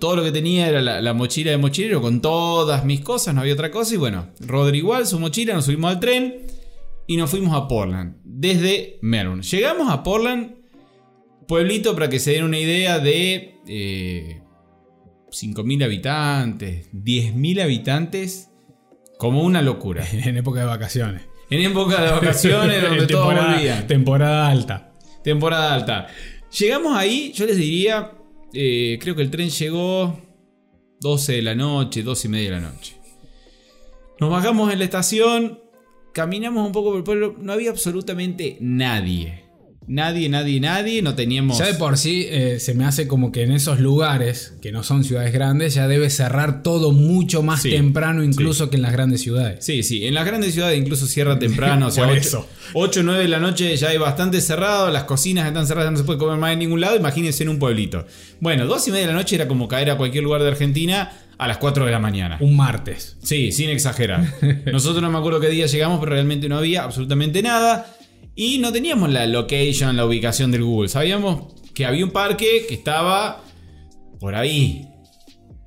todo 0.00 0.16
lo 0.16 0.24
que 0.24 0.32
tenía 0.32 0.68
era 0.68 0.80
la, 0.80 1.00
la 1.00 1.12
mochila 1.12 1.50
de 1.50 1.58
mochilero 1.58 2.00
con 2.00 2.20
todas 2.20 2.84
mis 2.84 3.00
cosas, 3.00 3.34
no 3.34 3.42
había 3.42 3.54
otra 3.54 3.70
cosa. 3.70 3.94
Y 3.94 3.98
bueno, 3.98 4.28
Rodri 4.40 4.78
igual, 4.78 5.06
su 5.06 5.18
mochila, 5.18 5.54
nos 5.54 5.66
subimos 5.66 5.92
al 5.92 6.00
tren 6.00 6.46
y 7.06 7.16
nos 7.16 7.30
fuimos 7.30 7.54
a 7.54 7.68
Portland, 7.68 8.16
desde 8.24 8.98
Melbourne. 9.02 9.42
Llegamos 9.42 9.92
a 9.92 10.02
Portland, 10.02 10.56
pueblito 11.46 11.94
para 11.94 12.08
que 12.08 12.18
se 12.18 12.32
den 12.32 12.44
una 12.44 12.58
idea 12.58 12.98
de 12.98 13.60
eh, 13.66 14.42
5.000 15.30 15.84
habitantes, 15.84 16.90
10.000 16.92 17.62
habitantes, 17.62 18.50
como 19.18 19.42
una 19.42 19.62
locura. 19.62 20.04
En 20.12 20.36
época 20.36 20.60
de 20.60 20.66
vacaciones. 20.66 21.22
En 21.50 21.62
época 21.62 22.02
de 22.02 22.10
vacaciones 22.10 22.82
donde 22.88 23.06
temporada, 23.06 23.54
volvían. 23.54 23.86
temporada 23.86 24.48
alta. 24.48 24.92
Temporada 25.22 25.74
alta. 25.74 26.06
Llegamos 26.58 26.96
ahí, 26.96 27.32
yo 27.34 27.46
les 27.46 27.56
diría, 27.56 28.12
eh, 28.56 28.98
creo 29.00 29.14
que 29.14 29.22
el 29.22 29.30
tren 29.30 29.50
llegó 29.50 30.18
12 31.00 31.34
de 31.34 31.42
la 31.42 31.54
noche, 31.54 32.02
12 32.02 32.26
y 32.26 32.30
media 32.30 32.50
de 32.50 32.60
la 32.60 32.70
noche. 32.70 32.96
Nos 34.18 34.30
bajamos 34.30 34.72
en 34.72 34.78
la 34.78 34.84
estación, 34.86 35.60
caminamos 36.14 36.66
un 36.66 36.72
poco 36.72 36.90
por 36.90 36.98
el 36.98 37.04
pueblo, 37.04 37.36
no 37.38 37.52
había 37.52 37.70
absolutamente 37.70 38.56
nadie. 38.60 39.45
Nadie, 39.88 40.28
nadie, 40.28 40.58
nadie, 40.58 41.00
no 41.00 41.14
teníamos... 41.14 41.58
Ya 41.58 41.66
de 41.66 41.74
por 41.74 41.96
sí 41.96 42.26
eh, 42.28 42.58
se 42.58 42.74
me 42.74 42.84
hace 42.84 43.06
como 43.06 43.30
que 43.30 43.42
en 43.44 43.52
esos 43.52 43.78
lugares, 43.78 44.54
que 44.60 44.72
no 44.72 44.82
son 44.82 45.04
ciudades 45.04 45.32
grandes, 45.32 45.74
ya 45.74 45.86
debe 45.86 46.10
cerrar 46.10 46.62
todo 46.64 46.90
mucho 46.90 47.42
más 47.42 47.62
Sí, 47.62 47.70
temprano 47.70 48.24
incluso 48.24 48.68
que 48.68 48.76
en 48.76 48.82
las 48.82 48.92
grandes 48.92 49.20
ciudades. 49.20 49.64
Sí, 49.64 49.82
sí, 49.84 50.04
en 50.06 50.14
las 50.14 50.26
grandes 50.26 50.54
ciudades 50.54 50.76
incluso 50.78 51.06
cierra 51.06 51.38
temprano, 51.38 51.86
o 51.86 51.90
sea, 51.92 52.04
Por 52.04 52.14
8, 52.14 52.20
eso. 52.20 52.48
8 52.72 53.02
9 53.04 53.22
de 53.22 53.28
la 53.28 53.38
noche 53.38 53.76
ya 53.76 53.90
hay 53.90 53.98
bastante 53.98 54.40
cerrado, 54.40 54.90
las 54.90 55.04
cocinas 55.04 55.46
están 55.46 55.66
cerradas, 55.68 55.92
no 55.92 55.98
se 55.98 56.04
puede 56.04 56.18
comer 56.18 56.38
más 56.38 56.52
en 56.52 56.58
ningún 56.58 56.80
lado, 56.80 56.96
imagínense 56.96 57.44
en 57.44 57.50
un 57.50 57.58
pueblito. 57.60 58.06
Bueno, 58.40 58.66
2 58.66 58.88
y 58.88 58.90
media 58.90 59.06
de 59.06 59.12
la 59.12 59.18
noche 59.18 59.36
era 59.36 59.46
como 59.46 59.68
caer 59.68 59.90
a 59.90 59.96
cualquier 59.96 60.24
lugar 60.24 60.42
de 60.42 60.48
Argentina 60.48 61.12
a 61.38 61.46
las 61.46 61.58
4 61.58 61.84
de 61.84 61.92
la 61.92 61.98
mañana. 61.98 62.38
Un 62.40 62.56
martes. 62.56 63.16
Sí, 63.22 63.52
sin 63.52 63.70
exagerar. 63.70 64.24
Nosotros 64.72 65.02
no 65.02 65.10
me 65.10 65.18
acuerdo 65.18 65.38
qué 65.38 65.48
día 65.48 65.66
llegamos, 65.66 66.00
pero 66.00 66.12
realmente 66.12 66.48
no 66.48 66.58
había 66.58 66.82
absolutamente 66.82 67.42
nada. 67.42 67.95
Y 68.36 68.58
no 68.58 68.70
teníamos 68.72 69.10
la 69.10 69.26
location, 69.26 69.96
la 69.96 70.04
ubicación 70.06 70.52
del 70.52 70.62
Google. 70.62 70.88
Sabíamos 70.90 71.54
que 71.74 71.86
había 71.86 72.04
un 72.04 72.10
parque 72.12 72.66
que 72.68 72.74
estaba 72.74 73.42
por 74.20 74.34
ahí. 74.34 74.86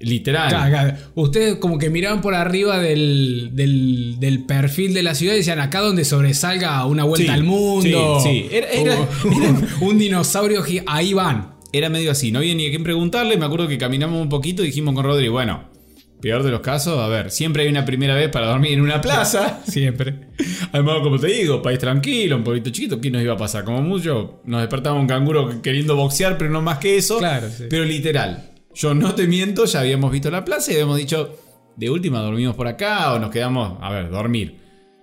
Literal. 0.01 0.47
Claro, 0.49 0.69
claro. 0.69 0.97
Ustedes 1.15 1.55
como 1.55 1.77
que 1.77 1.89
miraban 1.89 2.21
por 2.21 2.33
arriba 2.33 2.79
del, 2.79 3.49
del- 3.53 4.15
del 4.19 4.45
perfil 4.45 4.93
de 4.93 5.03
la 5.03 5.13
ciudad 5.13 5.33
y 5.33 5.37
decían 5.37 5.59
acá 5.59 5.81
donde 5.81 6.05
sobresalga 6.05 6.85
una 6.85 7.03
vuelta 7.03 7.25
Sí, 7.33 7.37
al 7.37 7.43
mundo. 7.43 8.19
sí, 8.23 8.45
sí. 8.49 8.55
Era- 8.55 8.69
era- 8.71 8.97
un, 9.25 9.67
un 9.81 9.97
dinosaurio, 9.97 10.63
ahí 10.87 11.13
van. 11.13 11.55
Era 11.73 11.89
medio 11.89 12.11
así, 12.11 12.31
no 12.31 12.39
había 12.39 12.55
ni 12.55 12.67
a 12.67 12.69
quién 12.69 12.83
preguntarle. 12.83 13.35
Me 13.37 13.45
acuerdo 13.45 13.67
que 13.67 13.77
caminamos 13.77 14.21
un 14.21 14.29
poquito 14.29 14.63
y 14.63 14.67
dijimos 14.67 14.95
con 14.95 15.03
Rodri, 15.03 15.27
bueno, 15.27 15.69
peor 16.21 16.43
de 16.43 16.51
los 16.51 16.61
casos, 16.61 16.97
a 16.99 17.07
ver, 17.09 17.29
siempre 17.29 17.63
hay 17.63 17.69
una 17.69 17.83
primera 17.83 18.15
vez 18.15 18.29
para 18.29 18.47
dormir 18.47 18.71
en 18.73 18.81
una 18.81 19.01
plaza. 19.01 19.61
Siempre. 19.67 20.28
Además, 20.71 20.97
como 21.01 21.19
te 21.19 21.27
digo, 21.27 21.61
país 21.61 21.79
tranquilo, 21.79 22.37
un 22.37 22.43
pueblito 22.43 22.69
chiquito, 22.69 22.99
¿qué 23.01 23.11
nos 23.11 23.21
iba 23.21 23.33
a 23.33 23.37
pasar? 23.37 23.63
Como 23.63 23.81
mucho, 23.81 24.41
nos 24.45 24.61
despertaba 24.61 24.99
un 24.99 25.07
canguro 25.07 25.61
queriendo 25.61 25.95
boxear, 25.95 26.37
pero 26.37 26.49
no 26.49 26.61
más 26.61 26.77
que 26.77 26.97
eso. 26.97 27.17
Claro, 27.17 27.49
sí. 27.49 27.65
Pero 27.69 27.83
literal, 27.85 28.51
yo 28.73 28.93
no 28.93 29.15
te 29.15 29.27
miento, 29.27 29.65
ya 29.65 29.81
habíamos 29.81 30.11
visto 30.11 30.31
la 30.31 30.45
plaza 30.45 30.71
y 30.71 30.75
habíamos 30.75 30.97
dicho, 30.97 31.35
de 31.75 31.89
última 31.89 32.19
dormimos 32.19 32.55
por 32.55 32.67
acá 32.67 33.13
o 33.13 33.19
nos 33.19 33.31
quedamos, 33.31 33.77
a 33.81 33.91
ver, 33.91 34.09
dormir. 34.09 34.57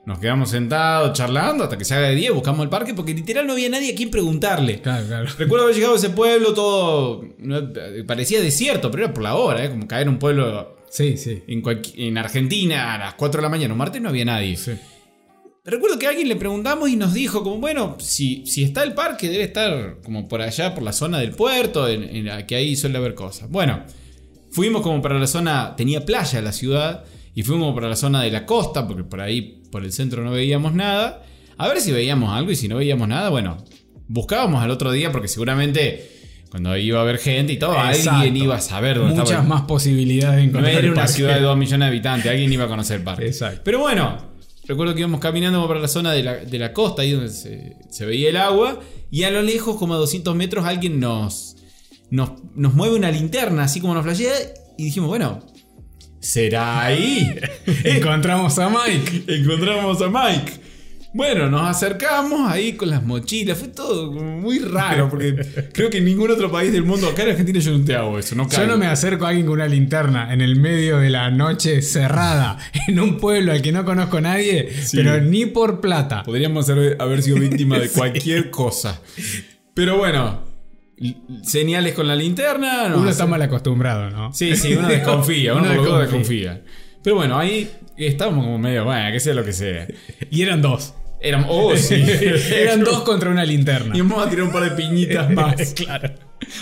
Nos 0.07 0.21
quedamos 0.21 0.51
sentados 0.51 1.15
charlando 1.19 1.65
hasta 1.65 1.77
que 1.77 1.85
se 1.85 1.93
haga 1.95 2.07
de 2.09 2.15
día, 2.15 2.31
buscamos 2.31 2.63
el 2.63 2.69
parque 2.69 2.95
porque 2.95 3.13
literal 3.13 3.45
no 3.45 3.55
había 3.55 3.69
nadie 3.69 3.93
a 3.93 3.97
quien 3.97 4.09
preguntarle. 4.09 4.81
Claro, 4.81 5.05
claro. 5.05 5.29
Recuerdo 5.37 5.65
haber 5.65 5.75
llegado 5.75 5.95
a 5.95 5.97
ese 5.97 6.11
pueblo, 6.11 6.55
todo 6.55 7.25
parecía 8.07 8.41
desierto, 8.41 8.91
pero 8.93 9.05
era 9.07 9.13
por 9.13 9.25
la 9.25 9.35
hora, 9.35 9.65
¿eh? 9.65 9.69
como 9.69 9.89
caer 9.89 10.03
en 10.03 10.11
un 10.11 10.19
pueblo 10.21 10.77
Sí, 10.89 11.17
sí. 11.17 11.43
en, 11.49 11.63
en 11.97 12.19
Argentina 12.19 12.95
a 12.95 12.99
las 12.99 13.15
4 13.15 13.39
de 13.39 13.43
la 13.43 13.49
mañana, 13.49 13.75
un 13.75 13.79
martes 13.79 14.01
no 14.01 14.09
había 14.11 14.25
nadie. 14.25 14.57
Sí. 14.57 14.73
Recuerdo 15.67 15.99
que 15.99 16.07
a 16.07 16.11
alguien 16.11 16.29
le 16.29 16.37
preguntamos 16.37 16.89
y 16.89 16.97
nos 16.97 17.13
dijo 17.15 17.43
como, 17.43 17.59
bueno, 17.59 17.97
si, 17.99 18.47
si 18.47 18.63
está 18.63 18.83
el 18.83 18.95
parque 18.95 19.29
debe 19.29 19.45
estar 19.45 19.99
como 20.05 20.29
por 20.29 20.41
allá, 20.43 20.75
por 20.75 20.83
la 20.83 20.93
zona 20.93 21.19
del 21.19 21.33
puerto, 21.33 21.89
en, 21.89 22.03
en 22.05 22.27
la 22.27 22.47
que 22.47 22.55
ahí 22.57 22.77
suele 22.77 22.99
haber 22.99 23.15
cosas. 23.15 23.51
Bueno, 23.51 23.83
fuimos 24.53 24.83
como 24.83 25.03
para 25.03 25.19
la 25.19 25.27
zona, 25.27 25.75
tenía 25.77 26.05
playa 26.05 26.41
la 26.41 26.53
ciudad, 26.53 27.05
y 27.35 27.43
fuimos 27.43 27.75
para 27.75 27.89
la 27.91 27.97
zona 27.97 28.23
de 28.23 28.31
la 28.31 28.47
costa, 28.47 28.87
porque 28.89 29.05
por 29.05 29.21
ahí, 29.21 29.63
por 29.71 29.85
el 29.85 29.93
centro 29.93 30.25
no 30.25 30.31
veíamos 30.31 30.73
nada. 30.73 31.23
A 31.59 31.69
ver 31.69 31.81
si 31.83 31.93
veíamos 31.93 32.33
algo 32.33 32.51
y 32.51 32.57
si 32.57 32.67
no 32.67 32.77
veíamos 32.77 33.07
nada, 33.09 33.29
bueno, 33.29 33.59
buscábamos 34.09 34.63
al 34.63 34.71
otro 34.71 34.91
día 34.91 35.13
porque 35.13 35.29
seguramente 35.29 36.13
cuando 36.51 36.75
iba 36.79 36.99
a 36.99 37.03
haber 37.03 37.19
gente 37.19 37.53
y 37.53 37.59
todo, 37.59 37.73
Exacto. 37.75 38.11
alguien 38.13 38.37
iba 38.39 38.55
a 38.57 38.61
saber 38.61 38.97
dónde 38.97 39.15
Muchas 39.17 39.31
estaba. 39.31 39.47
más 39.49 39.63
posibilidades 39.63 40.37
de 40.37 40.43
No 40.45 40.49
encontrar 40.49 40.75
era 40.75 40.87
el 40.87 40.93
una 40.93 41.07
ciudad 41.09 41.35
de 41.35 41.41
2 41.43 41.57
millones 41.59 41.81
de 41.81 41.87
habitantes, 41.87 42.31
alguien 42.31 42.53
iba 42.53 42.65
a 42.65 42.69
conocer 42.69 42.99
el 42.99 43.03
parque. 43.03 43.27
Exacto. 43.27 43.61
Pero 43.65 43.81
bueno, 43.81 44.17
recuerdo 44.67 44.95
que 44.95 45.01
íbamos 45.01 45.21
caminando 45.21 45.67
por 45.67 45.77
la 45.79 45.89
zona 45.89 46.13
de 46.13 46.23
la, 46.23 46.37
de 46.37 46.59
la 46.59 46.73
costa, 46.73 47.03
ahí 47.03 47.13
donde 47.13 47.31
se, 47.31 47.77
se 47.91 48.07
veía 48.07 48.31
el 48.31 48.37
agua, 48.37 48.81
y 49.11 49.23
a 49.25 49.31
lo 49.31 49.43
lejos, 49.43 49.77
como 49.77 49.95
a 49.95 49.99
200 49.99 50.35
metros, 50.35 50.65
alguien 50.65 51.01
nos, 51.01 51.57
nos, 52.11 52.31
nos 52.55 52.75
mueve 52.75 52.97
una 52.97 53.11
linterna, 53.11 53.65
así 53.65 53.81
como 53.81 53.95
nos 53.95 54.05
flashea, 54.05 54.35
y 54.77 54.85
dijimos, 54.85 55.09
bueno, 55.09 55.41
¿será 56.21 56.85
ahí? 56.85 57.35
Encontramos 57.85 58.59
a 58.59 58.69
Mike. 58.69 59.25
Encontramos 59.35 60.01
a 60.03 60.09
Mike. 60.09 60.66
Bueno, 61.17 61.49
nos 61.49 61.63
acercamos 61.67 62.51
ahí 62.53 62.75
con 62.75 62.91
las 62.91 63.03
mochilas. 63.03 63.57
Fue 63.57 63.69
todo 63.69 64.13
muy 64.13 64.59
raro 64.59 65.09
porque 65.09 65.35
creo 65.73 65.89
que 65.89 65.97
en 65.97 66.05
ningún 66.05 66.31
otro 66.31 66.53
país 66.53 66.71
del 66.75 66.83
mundo, 66.83 67.09
acá 67.09 67.23
en 67.23 67.31
Argentina 67.31 67.59
yo 67.59 67.73
no 67.79 67.83
te 67.87 67.95
hago 67.97 68.19
eso. 68.19 68.35
No 68.35 68.47
Yo 68.51 68.67
no 68.67 68.77
me 68.77 68.87
acerco 68.87 69.25
a 69.25 69.31
alguien 69.31 69.47
con 69.47 69.55
una 69.55 69.67
linterna 69.67 70.31
en 70.35 70.43
el 70.43 70.57
medio 70.57 70.99
de 70.99 71.09
la 71.09 71.31
noche 71.31 71.81
cerrada, 71.81 72.59
en 72.89 73.01
un 73.01 73.17
pueblo 73.17 73.53
al 73.53 73.63
que 73.63 73.73
no 73.73 73.87
conozco 73.87 74.19
a 74.19 74.21
nadie, 74.21 74.71
Sí. 74.85 74.99
pero 74.99 75.19
ni 75.23 75.47
por 75.47 75.81
plata. 75.81 76.23
Podríamos 76.23 76.69
haber, 76.69 76.99
haber 77.01 77.23
sido 77.23 77.39
víctima 77.39 77.79
de 77.79 77.89
cualquier 77.97 78.51
cosa. 78.51 79.01
Pero 79.73 79.97
bueno, 79.97 80.43
señales 81.45 81.95
con 81.95 82.09
la 82.09 82.15
linterna. 82.15 82.93
Uno 82.95 83.09
está 83.09 83.25
mal 83.25 83.41
acostumbrado, 83.41 84.11
¿no? 84.11 84.35
Sí, 84.35 84.55
sí, 84.55 84.75
uno 84.75 84.87
desconfía, 84.87 85.55
uno, 85.55 85.63
Uno 85.63 85.99
desconfía. 85.99 86.53
desconfía. 86.53 86.63
Pero 87.03 87.17
bueno, 87.17 87.39
ahí 87.39 87.71
estábamos 87.97 88.45
como 88.45 88.59
medio, 88.59 88.85
bueno, 88.85 89.11
que 89.13 89.21
sea 89.21 89.33
lo 89.33 89.45
que 89.45 89.53
sea. 89.55 89.87
Y 90.31 90.43
eran 90.43 90.61
dos. 90.61 90.93
Éramos, 91.21 91.49
oh, 91.51 91.77
sí. 91.77 91.95
Eran 92.55 92.85
dos 92.85 93.03
contra 93.03 93.31
una 93.31 93.45
linterna. 93.45 93.97
Y 93.97 94.01
vamos 94.01 94.27
a 94.27 94.31
tirar 94.31 94.45
un 94.47 94.53
par 94.53 94.65
de 94.65 94.71
piñitas 94.77 95.31
más. 95.31 95.73
claro. 95.77 96.15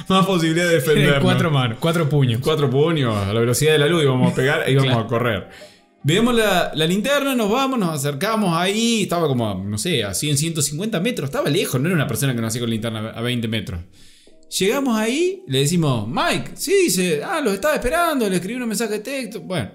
Más 0.09 0.25
posibilidad 0.27 0.69
de 0.69 0.75
defendernos. 0.75 1.23
Cuatro 1.23 1.51
manos, 1.51 1.79
cuatro 1.81 2.09
puños. 2.09 2.41
cuatro 2.43 2.71
puños 2.71 3.15
a 3.17 3.33
la 3.33 3.41
velocidad 3.41 3.73
de 3.73 3.79
la 3.79 3.87
luz 3.87 4.03
y 4.05 4.07
vamos 4.07 4.33
a 4.33 4.35
pegar 4.35 4.69
y 4.69 4.75
vamos 4.77 4.91
Claro. 4.93 5.05
a 5.05 5.09
correr. 5.09 5.49
Vemos 6.07 6.35
la, 6.35 6.71
la 6.75 6.87
linterna, 6.87 7.35
nos 7.35 7.51
vamos, 7.51 7.79
nos 7.79 7.89
acercamos 7.91 8.55
ahí, 8.57 9.03
estaba 9.05 9.27
como, 9.27 9.55
no 9.65 9.79
sé, 9.79 10.05
a 10.05 10.13
100, 10.13 10.37
150 10.37 11.01
metros, 11.01 11.29
estaba 11.31 11.49
lejos, 11.49 11.81
no 11.81 11.87
era 11.89 11.97
una 11.97 12.07
persona 12.07 12.35
que 12.35 12.43
nos 12.43 12.49
hacía 12.49 12.61
con 12.61 12.69
linterna 12.71 13.09
a 13.11 13.21
20 13.23 13.49
metros. 13.49 13.81
Llegamos 14.59 14.99
ahí, 14.99 15.43
le 15.49 15.61
decimos, 15.61 16.07
Mike, 16.07 16.53
sí, 16.57 16.75
dice, 16.85 17.23
ah, 17.25 17.41
los 17.43 17.55
estaba 17.55 17.75
esperando, 17.75 18.29
le 18.29 18.37
escribí 18.37 18.61
un 18.61 18.69
mensaje 18.69 18.93
de 18.93 18.99
texto, 19.01 19.41
bueno, 19.41 19.71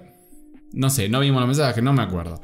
no 0.72 0.88
sé, 0.88 1.08
no 1.08 1.18
vimos 1.18 1.40
los 1.40 1.48
mensajes, 1.48 1.82
no 1.82 1.92
me 1.92 2.02
acuerdo. 2.02 2.40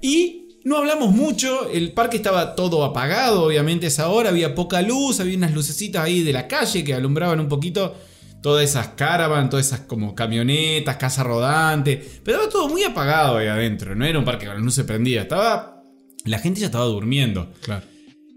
Y 0.00 0.45
no 0.66 0.78
hablamos 0.78 1.14
mucho, 1.14 1.70
el 1.70 1.92
parque 1.92 2.16
estaba 2.16 2.56
todo 2.56 2.82
apagado, 2.82 3.44
obviamente 3.44 3.86
a 3.86 3.88
esa 3.88 4.08
hora, 4.08 4.30
había 4.30 4.56
poca 4.56 4.82
luz, 4.82 5.20
había 5.20 5.36
unas 5.36 5.54
lucecitas 5.54 6.02
ahí 6.02 6.24
de 6.24 6.32
la 6.32 6.48
calle 6.48 6.82
que 6.82 6.92
alumbraban 6.92 7.38
un 7.38 7.48
poquito 7.48 7.94
todas 8.42 8.64
esas 8.68 8.88
caravan, 8.88 9.48
todas 9.48 9.64
esas 9.64 9.80
como 9.82 10.16
camionetas, 10.16 10.96
casa 10.96 11.22
rodante, 11.22 12.04
pero 12.24 12.38
estaba 12.38 12.50
todo 12.50 12.68
muy 12.68 12.82
apagado 12.82 13.36
ahí 13.36 13.46
adentro, 13.46 13.94
no 13.94 14.04
era 14.04 14.18
un 14.18 14.24
parque 14.24 14.46
con 14.46 14.56
la 14.56 14.60
luz 14.60 14.74
se 14.74 14.82
prendía, 14.82 15.22
estaba... 15.22 15.84
La 16.24 16.40
gente 16.40 16.58
ya 16.58 16.66
estaba 16.66 16.86
durmiendo. 16.86 17.52
Claro. 17.60 17.86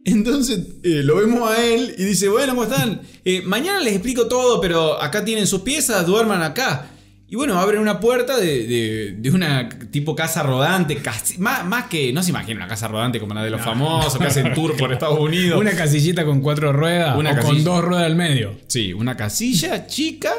Entonces 0.05 0.59
eh, 0.83 1.01
lo 1.03 1.15
vemos 1.15 1.49
a 1.49 1.65
él 1.65 1.95
y 1.97 2.03
dice, 2.03 2.29
bueno, 2.29 2.53
¿cómo 2.53 2.65
están? 2.65 3.01
Eh, 3.25 3.41
mañana 3.41 3.79
les 3.79 3.93
explico 3.93 4.27
todo, 4.27 4.61
pero 4.61 5.01
acá 5.01 5.25
tienen 5.25 5.47
sus 5.47 5.61
piezas, 5.61 6.05
duerman 6.05 6.43
acá. 6.43 6.91
Y 7.31 7.35
bueno, 7.35 7.59
abren 7.59 7.79
una 7.79 7.99
puerta 7.99 8.37
de, 8.37 8.65
de- 8.65 9.11
de 9.19 9.29
una 9.31 9.69
tipo 9.91 10.15
casa 10.15 10.41
rodante, 10.41 10.97
casi- 10.97 11.37
más, 11.37 11.63
más 11.65 11.85
que, 11.85 12.11
no 12.11 12.23
se 12.23 12.31
imagina 12.31 12.57
una 12.57 12.67
casa 12.67 12.87
rodante 12.87 13.19
como 13.19 13.35
la 13.35 13.43
de 13.43 13.51
los 13.51 13.61
famosos 13.61 14.17
que 14.17 14.25
hacen 14.25 14.53
tour 14.55 14.75
por 14.75 14.91
Estados 14.91 15.19
Unidos. 15.19 15.61
Una 15.61 15.73
casillita 15.73 16.25
con 16.25 16.41
cuatro 16.41 16.73
ruedas 16.73 17.15
Una 17.17 17.31
o 17.31 17.35
con 17.35 17.43
casilla. 17.51 17.63
dos 17.63 17.83
ruedas 17.85 18.05
al 18.07 18.15
medio. 18.15 18.57
Sí, 18.67 18.93
una 18.93 19.15
casilla 19.15 19.85
chica. 19.85 20.31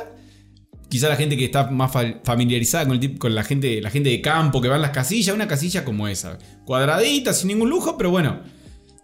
Quizá 0.89 1.09
la 1.09 1.15
gente 1.15 1.37
que 1.37 1.45
está 1.45 1.71
más 1.71 1.93
fa- 1.93 2.17
familiarizada 2.25 2.89
con, 2.89 2.97
el 3.01 3.17
con 3.19 3.33
la, 3.37 3.45
gente, 3.45 3.81
la 3.81 3.91
gente 3.91 4.09
de 4.11 4.21
campo 4.21 4.61
que 4.61 4.67
va 4.67 4.75
en 4.75 4.83
las 4.83 4.91
casillas, 4.91 5.33
una 5.33 5.47
casilla 5.47 5.85
como 5.85 6.09
esa. 6.09 6.39
Cuadradita, 6.65 7.33
sin 7.33 7.49
ningún 7.49 7.71
lujo, 7.71 7.97
pero 7.97 8.11
bueno. 8.11 8.41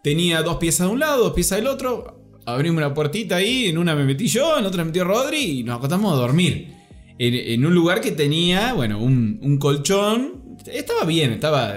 Tenía 0.02 0.42
dos 0.42 0.56
piezas 0.56 0.88
de 0.88 0.92
un 0.92 0.98
lado, 0.98 1.22
dos 1.22 1.32
piezas 1.34 1.58
del 1.58 1.68
otro. 1.68 2.40
Abrimos 2.46 2.78
una 2.78 2.92
puertita 2.94 3.36
ahí, 3.36 3.66
en 3.66 3.78
una 3.78 3.94
me 3.94 4.04
metí 4.04 4.26
yo, 4.26 4.58
en 4.58 4.66
otra 4.66 4.82
me 4.82 4.86
metió 4.86 5.04
Rodri 5.04 5.60
y 5.60 5.62
nos 5.62 5.78
acostamos 5.78 6.12
a 6.12 6.16
dormir. 6.16 6.74
En, 7.18 7.34
en 7.34 7.66
un 7.66 7.74
lugar 7.74 8.00
que 8.00 8.12
tenía, 8.12 8.74
bueno, 8.74 8.98
un, 9.00 9.38
un 9.42 9.58
colchón. 9.58 10.56
Estaba 10.66 11.04
bien, 11.04 11.32
estaba... 11.32 11.74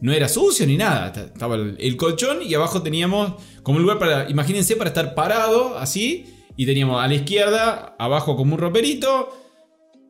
no 0.00 0.12
era 0.12 0.28
sucio 0.28 0.66
ni 0.66 0.76
nada. 0.76 1.08
Estaba 1.08 1.56
el, 1.56 1.76
el 1.78 1.96
colchón 1.96 2.38
y 2.42 2.54
abajo 2.54 2.82
teníamos 2.82 3.34
como 3.62 3.78
un 3.78 3.82
lugar 3.82 3.98
para, 3.98 4.30
imagínense, 4.30 4.76
para 4.76 4.90
estar 4.90 5.14
parado 5.14 5.78
así. 5.78 6.26
Y 6.56 6.66
teníamos 6.66 7.02
a 7.02 7.08
la 7.08 7.14
izquierda, 7.14 7.96
abajo 7.98 8.36
como 8.36 8.54
un 8.54 8.60
roperito, 8.60 9.28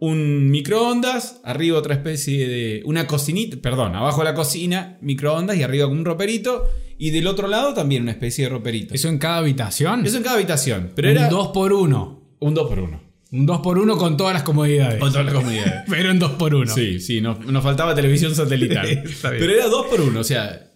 un 0.00 0.50
microondas, 0.50 1.40
arriba 1.42 1.78
otra 1.78 1.94
especie 1.94 2.46
de... 2.46 2.82
Una 2.84 3.06
cocinita, 3.06 3.56
perdón, 3.62 3.94
abajo 3.96 4.22
la 4.22 4.34
cocina, 4.34 4.98
microondas 5.00 5.56
y 5.56 5.62
arriba 5.62 5.86
como 5.86 6.00
un 6.00 6.04
roperito. 6.04 6.64
Y 6.98 7.10
del 7.10 7.26
otro 7.26 7.48
lado 7.48 7.72
también 7.72 8.02
una 8.02 8.12
especie 8.12 8.44
de 8.44 8.50
roperito. 8.50 8.92
Eso 8.94 9.08
en 9.08 9.18
cada 9.18 9.38
habitación. 9.38 10.04
Eso 10.04 10.18
en 10.18 10.22
cada 10.22 10.36
habitación. 10.36 10.92
Pero 10.94 11.08
un 11.10 11.16
era 11.16 11.28
2 11.28 11.48
por 11.48 11.72
1 11.72 12.20
un 12.40 12.54
2 12.54 12.68
por 12.68 12.78
1 12.78 13.03
Un 13.34 13.46
2 13.46 13.60
por 13.60 13.78
1 13.78 13.98
con 13.98 14.16
todas 14.16 14.32
las 14.32 14.42
comodidades. 14.44 15.00
Con 15.00 15.10
todas 15.10 15.26
las 15.26 15.34
comodidades. 15.34 15.82
Pero 15.90 16.10
en 16.10 16.18
2 16.18 16.30
por 16.32 16.54
1 16.54 16.72
Sí, 16.72 17.00
sí, 17.00 17.20
nos, 17.20 17.40
nos 17.40 17.62
faltaba 17.64 17.94
televisión 17.94 18.34
satelital. 18.34 18.86
Está 19.04 19.30
bien. 19.30 19.40
Pero 19.42 19.52
era 19.54 19.66
dos 19.68 19.86
por 19.86 20.00
uno, 20.00 20.20
o 20.20 20.24
sea, 20.24 20.70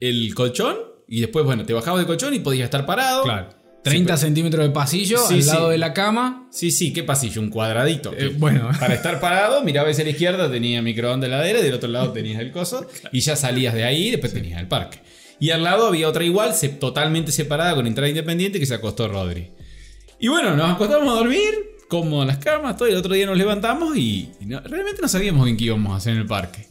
el 0.00 0.34
colchón 0.34 0.76
y 1.08 1.20
después, 1.20 1.44
bueno, 1.44 1.64
te 1.64 1.72
bajabas 1.72 1.98
del 2.00 2.06
colchón 2.06 2.34
y 2.34 2.40
podías 2.40 2.64
estar 2.64 2.84
parado. 2.86 3.22
Claro. 3.22 3.50
30 3.84 4.16
centímetros 4.16 4.66
de 4.66 4.72
pasillo 4.72 5.16
Sí, 5.28 5.34
al 5.34 5.42
sí. 5.44 5.48
lado 5.48 5.68
de 5.68 5.78
la 5.78 5.92
cama. 5.94 6.48
Sí, 6.50 6.72
sí, 6.72 6.92
¿qué 6.92 7.04
pasillo? 7.04 7.40
Un 7.40 7.50
cuadradito. 7.50 8.12
Eh, 8.18 8.34
bueno. 8.36 8.68
Para 8.80 8.94
estar 8.94 9.20
parado, 9.20 9.62
mirabas 9.62 9.92
hacia 9.92 10.02
la 10.04 10.10
izquierda, 10.10 10.50
tenía 10.50 10.82
microondas 10.82 11.28
heladera, 11.28 11.60
y 11.60 11.62
del 11.62 11.74
otro 11.74 11.88
lado 11.88 12.10
tenías 12.10 12.40
el 12.40 12.50
coso, 12.50 12.84
y 13.12 13.20
ya 13.20 13.36
salías 13.36 13.74
de 13.74 13.84
ahí 13.84 14.08
y 14.08 14.10
después 14.10 14.32
tenías 14.34 14.60
el 14.60 14.66
parque. 14.66 14.98
Y 15.38 15.50
al 15.50 15.62
lado 15.62 15.86
había 15.86 16.08
otra 16.08 16.24
igual, 16.24 16.52
se- 16.54 16.68
totalmente 16.70 17.30
separada, 17.30 17.76
con 17.76 17.86
entrada 17.86 18.08
independiente, 18.08 18.58
que 18.58 18.66
se 18.66 18.74
acostó 18.74 19.06
Rodri. 19.06 19.50
Y 20.18 20.26
bueno, 20.26 20.56
nos 20.56 20.68
acostamos 20.72 21.06
a 21.08 21.18
dormir, 21.20 21.75
en 21.90 22.26
las 22.26 22.38
camas, 22.38 22.76
todo, 22.76 22.88
el 22.88 22.96
otro 22.96 23.14
día 23.14 23.26
nos 23.26 23.36
levantamos 23.38 23.96
y, 23.96 24.30
y 24.40 24.46
no- 24.46 24.60
realmente 24.60 25.00
no 25.02 25.08
sabíamos 25.08 25.44
bien 25.44 25.56
qué 25.56 25.64
íbamos 25.64 25.92
a 25.92 25.96
hacer 25.96 26.14
en 26.14 26.20
el 26.20 26.26
parque. 26.26 26.66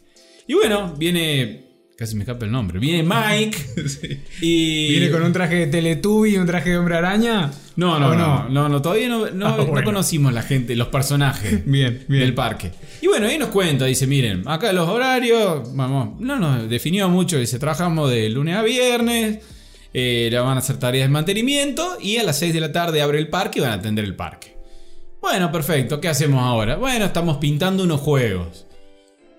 Y 0.48 0.54
bueno, 0.54 0.94
viene. 0.98 1.64
Casi 1.98 2.14
me 2.16 2.24
escapa 2.24 2.44
el 2.46 2.52
nombre. 2.52 2.78
Viene 2.78 3.04
Mike. 3.04 3.58
Y. 4.42 4.90
Viene 4.90 5.10
con 5.12 5.24
un 5.24 5.32
traje 5.32 5.56
de 5.56 5.68
Teletubby 5.68 6.32
y 6.34 6.38
un 6.38 6.46
traje 6.46 6.72
de 6.72 6.78
hombre 6.78 6.98
araña. 6.98 7.50
No, 7.78 7.98
no, 8.00 8.10
¿O 8.10 8.16
no, 8.16 8.50
no, 8.50 8.68
no, 8.68 8.82
todavía 8.82 9.08
no, 9.08 9.30
no- 9.32 9.48
Ah, 9.48 9.58
no 9.74 9.84
conocimos 9.84 10.34
la 10.34 10.42
gente, 10.42 10.76
los 10.76 10.90
personajes 10.90 11.66
Bien, 11.66 12.04
bien. 12.10 12.22
del 12.22 12.34
parque. 12.34 12.72
Y 13.02 13.08
bueno, 13.08 13.28
ahí 13.28 13.38
nos 13.38 13.48
cuenta, 13.50 13.86
dice, 13.86 14.08
miren, 14.08 14.44
acá 14.46 14.74
los 14.74 14.90
horarios, 14.90 15.74
vamos, 15.74 16.20
no 16.20 16.36
nos 16.38 16.70
definió 16.70 17.08
mucho, 17.08 17.38
dice, 17.40 17.60
trabajamos 17.60 18.10
de 18.12 18.30
lunes 18.30 18.56
a 18.58 18.62
viernes, 18.64 19.40
eh, 19.94 20.28
le 20.30 20.38
van 20.40 20.56
a 20.56 20.60
hacer 20.60 20.78
tareas 20.78 21.08
de 21.08 21.12
mantenimiento 21.14 21.98
y 22.02 22.18
a 22.18 22.24
las 22.24 22.38
6 22.40 22.54
de 22.54 22.60
la 22.60 22.72
tarde 22.74 23.02
abre 23.02 23.20
el 23.20 23.30
parque 23.30 23.60
y 23.60 23.62
van 23.62 23.72
a 23.72 23.76
atender 23.76 24.04
el 24.04 24.16
parque. 24.16 24.55
Bueno, 25.26 25.52
perfecto, 25.52 26.00
¿qué 26.00 26.08
hacemos 26.08 26.40
ahora? 26.40 26.76
Bueno, 26.78 27.06
estamos 27.06 27.38
pintando 27.38 27.84
unos 27.84 28.00
juegos. 28.00 28.68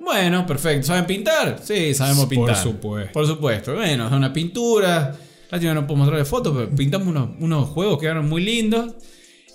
Bueno, 0.00 0.44
perfecto, 0.44 0.88
¿saben 0.88 1.06
pintar? 1.06 1.60
Sí, 1.62 1.94
sabemos 1.94 2.24
Por 2.24 2.28
pintar. 2.28 2.56
supuesto. 2.56 3.12
Por 3.12 3.24
supuesto. 3.24 3.74
Bueno, 3.76 4.08
es 4.08 4.12
una 4.12 4.32
pintura. 4.32 5.16
Lástima 5.48 5.74
no 5.74 5.86
puedo 5.86 5.98
mostrarle 5.98 6.24
fotos, 6.24 6.52
pero 6.56 6.70
pintamos 6.74 7.06
unos, 7.06 7.28
unos 7.38 7.68
juegos 7.68 7.98
que 7.98 8.02
quedaron 8.02 8.28
muy 8.28 8.42
lindos. 8.42 8.94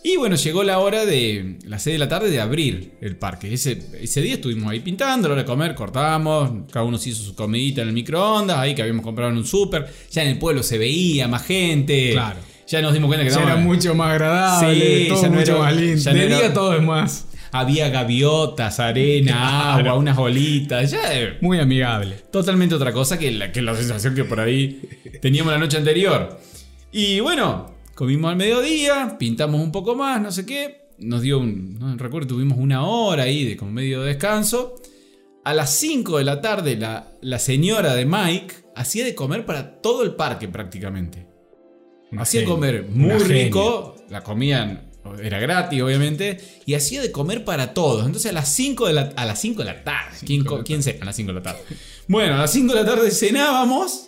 Y 0.05 0.15
bueno, 0.15 0.37
llegó 0.37 0.63
la 0.63 0.79
hora 0.79 1.05
de 1.05 1.59
las 1.65 1.83
6 1.83 1.95
de 1.95 1.99
la 1.99 2.07
tarde 2.07 2.31
de 2.31 2.39
abrir 2.39 2.93
el 3.01 3.17
parque. 3.17 3.53
Ese, 3.53 3.77
ese 4.01 4.21
día 4.21 4.35
estuvimos 4.35 4.71
ahí 4.71 4.79
pintando, 4.79 5.27
a 5.27 5.29
la 5.29 5.33
hora 5.33 5.41
de 5.43 5.47
comer, 5.47 5.75
cortamos, 5.75 6.49
cada 6.71 6.85
uno 6.85 6.97
se 6.97 7.09
hizo 7.09 7.23
su 7.23 7.35
comidita 7.35 7.81
en 7.81 7.89
el 7.89 7.93
microondas, 7.93 8.57
ahí 8.57 8.73
que 8.73 8.81
habíamos 8.81 9.03
comprado 9.03 9.31
en 9.31 9.37
un 9.37 9.45
súper. 9.45 9.85
Ya 10.09 10.23
en 10.23 10.29
el 10.29 10.39
pueblo 10.39 10.63
se 10.63 10.77
veía 10.77 11.27
más 11.27 11.45
gente. 11.45 12.13
Claro. 12.13 12.39
Ya 12.71 12.81
nos 12.81 12.93
dimos 12.93 13.07
cuenta 13.09 13.25
que 13.25 13.31
Ya 13.31 13.43
era 13.43 13.55
mucho 13.57 13.93
más 13.95 14.11
agradable, 14.11 14.99
Sí, 15.03 15.07
todo 15.09 15.21
ya 15.23 15.27
no 15.29 15.35
mucho 15.35 15.51
era- 15.51 15.59
más 15.61 15.75
lindo. 15.75 15.97
ya 16.01 16.13
no 16.13 16.17
de 16.19 16.25
era- 16.25 16.53
todo 16.53 16.75
es 16.75 16.81
más. 16.81 17.27
había 17.51 17.89
gaviotas, 17.89 18.79
arena, 18.79 19.73
agua, 19.75 19.95
unas 19.95 20.15
bolitas. 20.15 20.89
Ya 20.89 20.99
Muy 21.41 21.59
amigable. 21.59 22.15
totalmente 22.31 22.73
otra 22.75 22.93
cosa 22.93 23.19
que 23.19 23.29
la, 23.31 23.51
que 23.51 23.61
la 23.61 23.75
sensación 23.75 24.15
que 24.15 24.23
por 24.23 24.39
ahí 24.39 24.81
teníamos 25.21 25.51
la 25.51 25.59
noche 25.59 25.75
anterior. 25.77 26.39
Y 26.93 27.19
bueno, 27.19 27.73
comimos 27.93 28.31
al 28.31 28.37
mediodía, 28.37 29.17
pintamos 29.19 29.59
un 29.61 29.71
poco 29.73 29.95
más, 29.95 30.21
no 30.21 30.31
sé 30.31 30.45
qué. 30.45 30.81
Nos 30.99 31.21
dio 31.23 31.39
un. 31.39 31.77
No 31.79 31.97
recuerdo, 31.97 32.27
tuvimos 32.35 32.57
una 32.57 32.85
hora 32.85 33.23
ahí 33.23 33.43
de 33.43 33.57
como 33.57 33.71
medio 33.71 34.01
de 34.01 34.09
descanso. 34.09 34.75
a 35.43 35.53
las 35.55 35.71
5 35.75 36.19
de 36.19 36.23
la 36.23 36.39
tarde 36.39 36.77
la, 36.77 37.13
la 37.21 37.39
señora 37.39 37.95
de 37.95 38.05
Mike 38.05 38.53
hacía 38.75 39.03
de 39.03 39.15
comer 39.15 39.43
para 39.45 39.81
todo 39.81 40.03
el 40.03 40.13
parque 40.13 40.47
prácticamente. 40.47 41.25
Una 42.11 42.23
Hacía 42.23 42.41
genia. 42.41 42.53
comer 42.55 42.85
muy 42.89 43.19
genia. 43.19 43.45
rico, 43.45 43.95
la 44.09 44.21
comían, 44.23 44.89
era 45.23 45.39
gratis 45.39 45.81
obviamente, 45.81 46.37
y 46.65 46.73
hacía 46.73 47.01
de 47.01 47.11
comer 47.11 47.43
para 47.45 47.73
todos. 47.73 48.05
Entonces 48.05 48.29
a 48.31 48.33
las 48.33 48.49
5 48.49 48.87
de 48.87 48.93
la, 48.93 49.13
a 49.15 49.25
las 49.25 49.39
5 49.39 49.59
de 49.59 49.65
la 49.65 49.83
tarde, 49.83 50.17
¿quién, 50.25 50.43
quién 50.65 50.83
cena 50.83 50.99
a 51.03 51.05
las 51.05 51.15
5 51.15 51.29
de 51.29 51.33
la 51.35 51.41
tarde? 51.43 51.59
Bueno, 52.07 52.35
a 52.35 52.37
las 52.39 52.51
5 52.51 52.73
de 52.73 52.83
la 52.83 52.85
tarde 52.85 53.11
cenábamos 53.11 54.07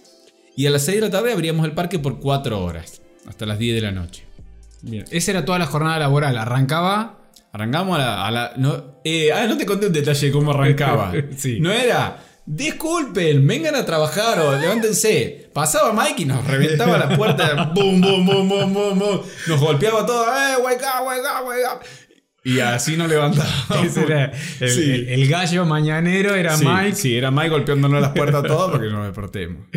y 0.55 0.65
a 0.67 0.69
las 0.69 0.83
6 0.83 0.95
de 0.98 1.01
la 1.01 1.10
tarde 1.12 1.31
abríamos 1.31 1.65
el 1.65 1.72
parque 1.72 2.00
por 2.00 2.19
4 2.19 2.62
horas, 2.63 3.01
hasta 3.25 3.45
las 3.45 3.57
10 3.57 3.75
de 3.75 3.81
la 3.81 3.91
noche. 3.91 4.25
Bien. 4.81 5.05
Esa 5.12 5.31
era 5.31 5.45
toda 5.45 5.57
la 5.60 5.65
jornada 5.65 5.98
laboral. 5.98 6.38
Arrancaba. 6.38 7.19
Arrancamos 7.53 7.95
a 7.98 8.00
la... 8.00 8.27
a 8.27 8.31
la- 8.31 8.53
no, 8.57 8.98
eh, 9.05 9.31
ah, 9.31 9.45
no 9.48 9.55
te 9.57 9.65
conté 9.65 9.88
un 9.88 9.93
detalle 9.93 10.27
de 10.27 10.31
cómo 10.33 10.51
arrancaba. 10.51 11.13
Sí. 11.38 11.60
No 11.62 11.72
era... 11.72 12.22
Disculpen, 12.45 13.47
vengan 13.47 13.75
a 13.75 13.85
trabajar 13.85 14.39
o 14.39 14.57
levántense. 14.59 15.50
Pasaba 15.53 15.93
Mike 15.93 16.23
y 16.23 16.25
nos 16.25 16.45
reventaba 16.45 16.97
la 16.97 17.15
puerta. 17.15 17.71
Boom, 17.73 18.01
boom, 18.01 18.25
boom, 18.25 18.50
boom, 18.50 18.73
boom, 18.73 19.00
boom. 19.00 19.21
Nos 19.47 19.59
golpeaba 19.59 20.05
todo. 20.05 20.25
¡Eh, 20.25 20.55
wake 20.63 20.81
up, 20.83 21.07
wake 21.07 21.21
up, 21.21 21.47
wake 21.47 21.63
up! 21.65 21.79
Y 22.45 22.59
así 22.59 22.97
nos 22.97 23.07
levantábamos. 23.07 23.95
Era 23.97 24.31
el, 24.59 24.69
Sí. 24.69 24.91
el- 24.91 25.07
el 25.09 25.27
gallo 25.29 25.65
mañanero, 25.65 26.35
era 26.35 26.57
Sí, 26.57 26.65
Mike. 26.65 26.95
Sí, 26.95 27.15
era 27.17 27.31
Mike 27.31 27.50
golpeándonos 27.50 28.01
las 28.01 28.12
puertas 28.12 28.43
todos 28.43 28.71
porque 28.71 28.88
no 28.88 28.97
nos 28.97 29.05
despertemos. 29.07 29.67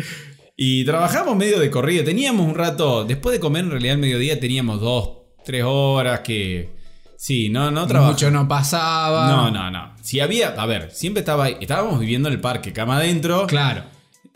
Y 0.57 0.83
trabajamos 0.83 1.35
medio 1.37 1.59
de 1.59 1.69
corrido. 1.71 2.03
Teníamos 2.03 2.45
un 2.45 2.55
rato, 2.55 3.05
después 3.05 3.31
de 3.33 3.39
comer 3.39 3.63
en 3.63 3.71
realidad 3.71 3.93
al 3.95 4.01
mediodía 4.01 4.39
teníamos 4.39 4.81
dos, 4.81 5.11
tres 5.45 5.63
horas 5.65 6.19
que... 6.21 6.75
Sí, 7.17 7.49
no, 7.49 7.71
no 7.71 7.87
trabajamos. 7.87 8.21
Mucho 8.21 8.31
no 8.31 8.47
pasaba. 8.47 9.27
No, 9.29 9.51
no, 9.51 9.71
no. 9.71 9.95
Si 10.01 10.19
había, 10.19 10.49
a 10.49 10.65
ver, 10.67 10.91
siempre 10.91 11.21
estaba 11.21 11.45
ahí. 11.45 11.57
Estábamos 11.59 11.99
viviendo 11.99 12.29
en 12.29 12.35
el 12.35 12.39
parque, 12.39 12.71
cama 12.71 12.97
adentro. 12.97 13.47
Claro. 13.47 13.83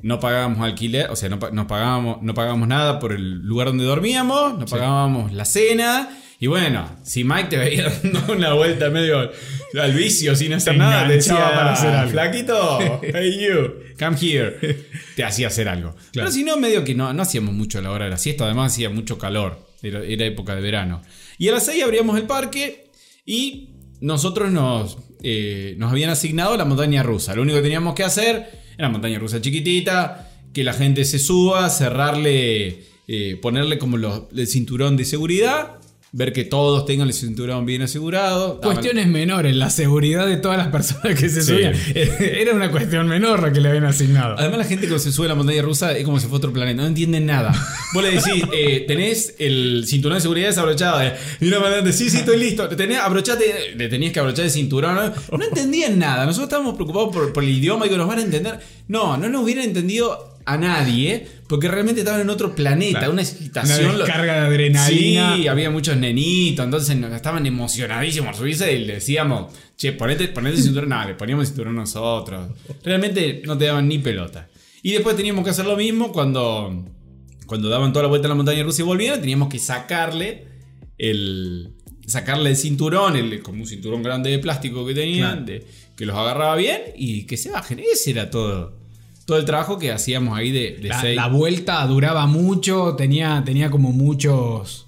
No 0.02 0.20
pagábamos 0.20 0.60
alquiler, 0.62 1.12
o 1.12 1.16
sea, 1.16 1.30
no, 1.30 1.38
no 1.52 1.68
pagábamos, 1.68 2.24
no 2.24 2.34
pagábamos 2.34 2.68
nada 2.68 2.98
por 2.98 3.14
el 3.14 3.44
lugar 3.44 3.68
donde 3.68 3.84
dormíamos, 3.84 4.58
no 4.58 4.66
pagábamos 4.66 5.32
la 5.32 5.46
cena. 5.46 6.10
Y 6.40 6.48
bueno, 6.48 6.90
si 7.04 7.24
Mike 7.24 7.50
te 7.50 7.58
veía 7.58 7.84
dando 8.04 8.34
una 8.34 8.54
vuelta 8.54 8.90
medio 8.90 9.30
al 9.80 9.94
vicio 9.94 10.36
sin 10.36 10.54
hacer 10.54 10.74
Te 10.74 10.80
nada, 10.80 11.06
te 11.08 11.14
enganchaba 11.14 11.54
para 11.54 11.74
hacer 11.74 11.94
algo. 11.94 12.12
flaquito, 12.12 12.80
hey 13.04 13.48
you, 13.48 13.74
come 14.00 14.18
here. 14.20 14.58
Te 15.16 15.24
hacía 15.24 15.48
hacer 15.48 15.70
algo. 15.70 15.96
Pero 16.12 16.32
si 16.32 16.44
no, 16.44 16.58
medio 16.58 16.84
que 16.84 16.96
no, 16.96 17.14
no 17.14 17.22
hacíamos 17.22 17.54
mucho 17.54 17.78
a 17.78 17.84
la 17.84 17.92
hora 17.92 18.06
de 18.06 18.12
la 18.12 18.18
siesta, 18.18 18.46
además 18.46 18.74
hacía 18.74 18.90
mucho 18.90 19.20
calor, 19.20 19.68
era, 19.84 20.00
era 20.00 20.26
época 20.26 20.56
de 20.56 20.62
verano. 20.62 21.04
Y 21.42 21.50
a 21.50 21.54
las 21.54 21.66
6 21.66 21.84
abríamos 21.84 22.20
el 22.20 22.28
parque 22.28 22.92
y 23.26 23.72
nosotros 24.00 24.52
nos, 24.52 25.00
eh, 25.24 25.74
nos 25.80 25.92
habían 25.92 26.12
asignado 26.12 26.56
la 26.56 26.66
montaña 26.66 27.02
rusa. 27.02 27.34
Lo 27.34 27.42
único 27.42 27.58
que 27.58 27.64
teníamos 27.64 27.96
que 27.96 28.04
hacer 28.04 28.48
era 28.78 28.90
montaña 28.90 29.18
rusa 29.18 29.42
chiquitita, 29.42 30.30
que 30.54 30.64
la 30.64 30.74
gente 30.74 31.04
se 31.04 31.18
suba, 31.18 31.68
cerrarle, 31.72 32.84
eh, 33.08 33.40
ponerle 33.42 33.80
como 33.80 33.98
el 33.98 34.46
cinturón 34.46 34.98
de 34.98 35.04
seguridad, 35.04 35.81
ver 36.14 36.34
que 36.34 36.44
todos 36.44 36.86
tengan 36.86 37.08
el 37.08 37.14
cinturón 37.14 37.66
bien 37.66 37.82
asegurado. 37.84 38.60
Cuestiones 38.60 39.08
menores, 39.08 39.56
la 39.56 39.70
seguridad 39.70 40.28
de 40.28 40.36
todas 40.38 40.58
las 40.58 40.68
personas 40.68 41.18
que 41.18 41.30
se 41.30 41.42
Sí. 41.42 41.54
subían. 41.54 41.74
Era 41.96 42.54
una 42.54 42.70
cuestión 42.70 43.08
menor 43.08 43.42
la 43.42 43.54
que 43.54 43.62
le 43.62 43.70
habían 43.70 43.86
asignado. 43.86 44.36
Además, 44.38 44.58
la 44.58 44.66
gente 44.66 44.88
que 44.90 45.00
se 45.00 45.12
sube 45.12 45.28
a 45.28 45.30
la 45.30 45.36
montaña 45.36 45.62
rusa 45.62 45.98
es 45.98 46.04
como 46.04 46.20
si 46.20 46.26
fuera 46.28 46.38
otro 46.40 46.52
planeta, 46.54 46.82
no 46.82 46.88
entienden 46.88 47.26
nada. 47.26 47.54
Vos 47.94 48.04
le 48.04 48.12
decís, 48.12 48.44
eh, 48.54 48.84
tenés 48.88 49.36
el 49.40 49.86
cinturón 49.88 50.18
de 50.18 50.22
seguridad 50.22 50.48
desabrochado. 50.48 51.02
eh, 51.02 51.14
Y 51.40 51.48
una 51.48 51.60
manera 51.62 51.82
de, 51.82 51.94
sí, 51.94 52.10
sí, 52.10 52.18
estoy 52.18 52.38
listo. 52.40 52.68
Tenés, 52.68 53.00
abrochate, 53.00 53.76
le 53.78 53.88
tenías 53.88 54.12
que 54.12 54.20
abrochar 54.20 54.44
el 54.46 54.52
cinturón. 54.52 54.96
No, 54.96 55.38
No 55.38 55.46
entendían 55.46 55.98
nada. 55.98 56.26
Nosotros 56.26 56.48
estábamos 56.50 56.76
preocupados 56.76 57.14
por, 57.14 57.32
por 57.32 57.44
el 57.44 57.50
idioma 57.52 57.86
y 57.86 57.90
que 57.90 57.96
nos 57.98 58.08
van 58.10 58.20
a 58.20 58.24
entender. 58.24 58.60
No, 58.90 59.16
no 59.16 59.30
nos 59.30 59.44
hubieran 59.44 59.64
entendido 59.64 60.31
a 60.46 60.58
nadie 60.58 61.28
porque 61.48 61.68
realmente 61.68 62.02
estaban 62.02 62.22
en 62.22 62.30
otro 62.30 62.56
planeta, 62.56 63.00
Claro. 63.00 63.14
una 63.14 63.22
Una 63.22 63.30
excitación. 63.30 63.98
descarga 63.98 64.34
de 64.34 64.40
adrenalina. 64.48 65.36
Sí, 65.36 65.48
había 65.48 65.70
muchos 65.70 65.98
nenitos, 65.98 66.64
entonces 66.66 66.96
nos- 66.98 67.14
estaban 67.14 67.46
emocionadísimos 67.46 68.28
por 68.30 68.36
subirse 68.38 68.74
y 68.74 68.86
le 68.86 68.94
decíamos, 68.96 69.54
che, 69.78 69.92
ponete, 69.94 70.28
ponete 70.30 70.58
el 70.58 70.64
cinturón. 70.64 70.90
Nada, 70.90 71.06
le 71.08 71.16
poníamos 71.16 71.44
el 71.44 71.48
cinturón 71.48 71.76
nosotros. 71.76 72.50
Realmente 72.84 73.42
no 73.46 73.58
te 73.58 73.66
daban 73.66 73.88
ni 73.88 74.00
pelota. 74.00 74.48
Y 74.84 74.92
después 74.94 75.16
teníamos 75.16 75.44
que 75.44 75.52
hacer 75.52 75.66
lo 75.66 75.76
mismo 75.78 76.12
cuando, 76.12 76.86
cuando 77.46 77.70
daban 77.70 77.92
toda 77.94 78.04
la 78.04 78.10
vuelta 78.10 78.28
a 78.28 78.30
la 78.30 78.36
montaña 78.36 78.64
rusa 78.64 78.82
y 78.82 78.86
volvieron, 78.86 79.20
teníamos 79.20 79.50
que 79.50 79.60
sacarle 79.60 80.48
el. 80.98 81.76
Sacarle 82.08 82.50
el 82.50 82.58
cinturón, 82.58 83.16
el, 83.16 83.42
como 83.42 83.62
un 83.62 83.68
cinturón 83.68 84.02
grande 84.04 84.32
de 84.32 84.40
plástico 84.40 84.86
que 84.86 84.94
tenían, 84.94 85.46
Claro. 85.46 85.46
de- 85.46 85.68
que 85.96 86.06
los 86.06 86.16
agarraba 86.18 86.56
bien 86.56 86.82
y 86.98 87.26
que 87.26 87.38
se 87.38 87.52
bajen. 87.52 87.80
Ese 87.80 88.12
era 88.12 88.30
todo. 88.30 88.81
Todo 89.26 89.38
el 89.38 89.46
trabajo 89.46 89.78
que 89.80 89.92
hacíamos 89.92 90.38
ahí 90.38 90.52
de, 90.52 90.78
de 90.82 90.90
La, 90.90 91.00
seis- 91.02 91.16
la 91.16 91.28
vuelta 91.28 91.86
duraba 91.88 92.26
mucho, 92.28 92.96
tenía, 92.96 93.42
tenía 93.46 93.70
como 93.70 93.92
muchos 93.92 94.88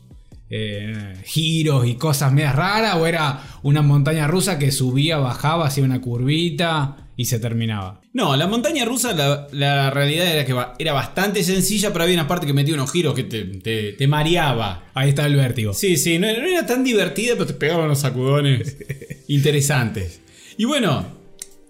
eh, 0.49 1.15
giros 1.23 1.85
y 1.87 1.95
cosas 1.95 2.31
medias 2.33 2.55
raras, 2.55 2.95
o 2.95 3.07
era 3.07 3.41
una 3.63 3.81
montaña 3.81 4.27
rusa 4.27 4.59
que 4.59 4.71
subía, 4.71 5.17
bajaba, 5.17 5.67
hacía 5.67 5.83
una 5.83 6.01
curvita 6.01 6.97
y 7.15 7.25
se 7.25 7.39
terminaba. 7.39 8.01
No, 8.13 8.35
la 8.35 8.45
montaña 8.47 8.85
rusa, 8.85 9.13
la, 9.13 9.47
la 9.51 9.89
realidad 9.89 10.27
era 10.27 10.45
que 10.45 10.55
era 10.83 10.93
bastante 10.93 11.43
sencilla, 11.43 11.91
pero 11.91 12.03
había 12.03 12.15
una 12.15 12.27
parte 12.27 12.45
que 12.45 12.53
metía 12.53 12.73
unos 12.75 12.91
giros 12.91 13.13
que 13.15 13.23
te, 13.23 13.43
te- 13.43 13.93
te 13.93 14.07
mareaba. 14.07 14.85
Ahí 14.93 15.09
está 15.09 15.25
el 15.25 15.35
vértigo. 15.35 15.73
Sí, 15.73 15.97
sí, 15.97 16.19
no, 16.19 16.27
no 16.27 16.45
era 16.45 16.65
tan 16.65 16.83
divertida, 16.83 17.33
pero 17.33 17.47
te 17.47 17.53
pegaban 17.53 17.85
unos 17.85 17.99
sacudones 17.99 18.77
interesantes. 19.27 20.21
Y 20.57 20.65
bueno, 20.65 21.05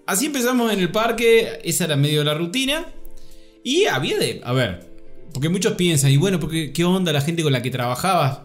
así 0.06 0.26
empezamos 0.28 0.72
en 0.74 0.80
el 0.80 0.90
parque, 0.90 1.60
esa 1.64 1.86
era 1.86 1.96
medio 1.96 2.24
la 2.24 2.34
rutina. 2.34 2.86
Y 3.64 3.86
había 3.86 4.18
de. 4.18 4.42
A 4.44 4.52
ver, 4.54 4.88
porque 5.34 5.50
muchos 5.50 5.74
piensan, 5.74 6.12
y 6.12 6.18
bueno, 6.18 6.40
porque, 6.40 6.72
¿qué 6.74 6.84
onda 6.84 7.12
la 7.14 7.22
gente 7.22 7.44
con 7.44 7.54
la 7.54 7.62
que 7.62 7.72
trabajabas? 7.72 8.40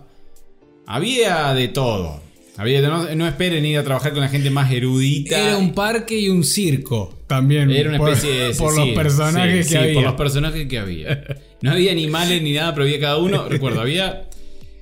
Había 0.87 1.53
de 1.55 1.69
todo. 1.69 2.23
Había 2.57 2.81
de- 2.81 2.89
no, 2.89 3.15
no 3.15 3.29
esperen 3.29 3.65
ir 3.65 3.79
a 3.79 3.85
trabajar 3.85 4.13
con 4.13 4.21
la 4.21 4.29
gente 4.29 4.51
más 4.51 4.73
erudita. 4.73 5.39
Era 5.39 5.57
un 5.59 5.75
parque 5.75 6.19
y 6.19 6.29
un 6.29 6.43
circo 6.45 7.17
también. 7.27 7.71
Era 7.71 7.91
una 7.91 7.99
por- 7.99 8.11
especie 8.11 8.33
de. 8.35 8.55
Por 8.55 8.73
sí, 8.75 8.79
los 8.81 8.89
personajes 8.91 9.67
sí, 9.67 9.73
que 9.75 9.79
sí, 9.79 9.85
había. 9.85 9.95
por 9.95 10.03
los 10.05 10.15
personajes 10.15 10.67
que 10.69 10.79
había. 10.79 11.25
No 11.61 11.73
había 11.73 11.91
animales 11.93 12.41
ni 12.43 12.53
nada, 12.53 12.73
pero 12.73 12.85
había 12.85 13.01
cada 13.01 13.19
uno. 13.19 13.49
Recuerdo, 13.49 13.81
había. 13.81 14.29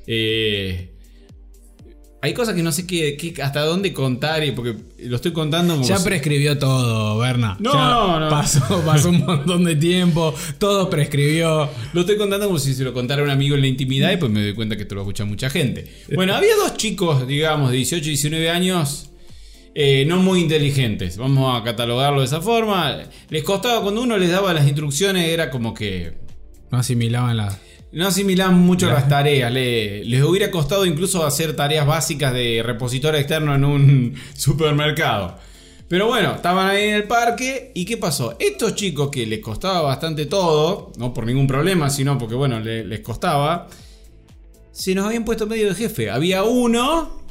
eh, 0.07 0.91
hay 2.27 2.35
cosas 2.35 2.55
que 2.55 2.63
no 2.63 2.73
sé 2.73 2.87
qué, 2.87 3.17
qué- 3.17 3.43
hasta 3.43 3.61
dónde 3.65 3.93
contar, 3.93 4.45
y 4.45 4.51
porque 4.53 4.77
lo 4.99 5.17
estoy 5.17 5.33
contando 5.33 5.75
como. 5.77 5.87
Ya 5.87 5.99
prescribió 6.03 6.59
todo, 6.59 7.19
Berna. 7.19 7.57
No, 7.61 7.73
Ya 7.73 8.19
no. 8.21 8.29
Pasó, 8.29 8.83
pasó 8.85 9.09
un 9.11 9.25
montón 9.25 9.65
de 9.65 9.77
tiempo, 9.77 10.35
todo 10.59 10.91
prescribió. 10.91 11.69
Lo 11.93 12.01
estoy 12.03 12.17
contando 12.17 12.47
como 12.47 12.59
si 12.59 12.75
se 12.75 12.85
lo 12.85 12.93
contara 12.93 13.23
a 13.23 13.25
un 13.25 13.31
amigo 13.31 13.55
en 13.55 13.63
la 13.63 13.67
intimidad 13.69 14.13
y 14.13 14.17
pues 14.17 14.31
me 14.31 14.43
doy 14.43 14.55
cuenta 14.55 14.77
que 14.77 14.83
esto 14.83 14.95
lo 14.95 15.03
escucha 15.03 15.25
mucha 15.25 15.49
gente. 15.51 15.87
Bueno, 16.15 16.35
había 16.35 16.55
dos 16.57 16.77
chicos, 16.77 17.27
digamos, 17.27 17.71
de 17.71 17.77
18 17.79 18.05
y 18.05 18.09
19 18.11 18.51
años, 18.51 19.11
eh, 19.75 20.05
no 20.07 20.17
muy 20.19 20.41
inteligentes. 20.41 21.17
Vamos 21.19 21.61
a 21.61 21.65
catalogarlo 21.65 22.21
de 22.21 22.27
esa 22.27 22.41
forma. 22.41 22.99
Les 23.31 23.43
costaba, 23.45 23.83
cuando 23.83 24.03
uno 24.03 24.17
les 24.19 24.31
daba 24.31 24.53
las 24.55 24.67
instrucciones, 24.67 25.29
era 25.29 25.51
como 25.51 25.75
que 25.75 26.15
No 26.71 26.79
asimilaban 26.79 27.37
la. 27.37 27.59
No 27.93 28.07
asimilan 28.09 28.55
mucho 28.59 28.87
las 28.91 29.09
tareas. 29.09 29.51
le- 29.53 30.05
les 30.05 30.23
hubiera 30.23 30.51
costado 30.51 30.85
incluso 30.85 31.25
hacer 31.25 31.55
tareas 31.57 31.87
básicas 31.87 32.33
de 32.35 32.63
repositorio 32.65 33.19
externo 33.19 33.55
en 33.55 33.65
un 33.65 34.15
supermercado. 34.37 35.39
Pero 35.89 36.09
bueno, 36.09 36.35
estaban 36.35 36.69
ahí 36.69 36.89
en 36.89 36.95
el 36.97 37.05
parque. 37.05 37.71
¿Y 37.75 37.85
qué 37.85 37.97
pasó? 37.97 38.37
Estos 38.41 38.75
chicos 38.75 39.09
que 39.11 39.25
les 39.25 39.39
costaba 39.39 39.83
bastante 39.83 40.27
todo, 40.27 40.91
no 40.99 41.15
por 41.15 41.25
ningún 41.27 41.47
problema, 41.47 41.89
sino 41.91 42.19
porque 42.19 42.35
bueno, 42.35 42.59
le- 42.61 42.85
les 42.85 43.01
costaba, 43.01 43.69
se 44.73 44.95
nos 44.95 45.07
habían 45.07 45.25
puesto 45.25 45.47
medio 45.47 45.69
de 45.69 45.75
jefe. 45.75 46.11
Había 46.11 46.43
uno 46.43 47.23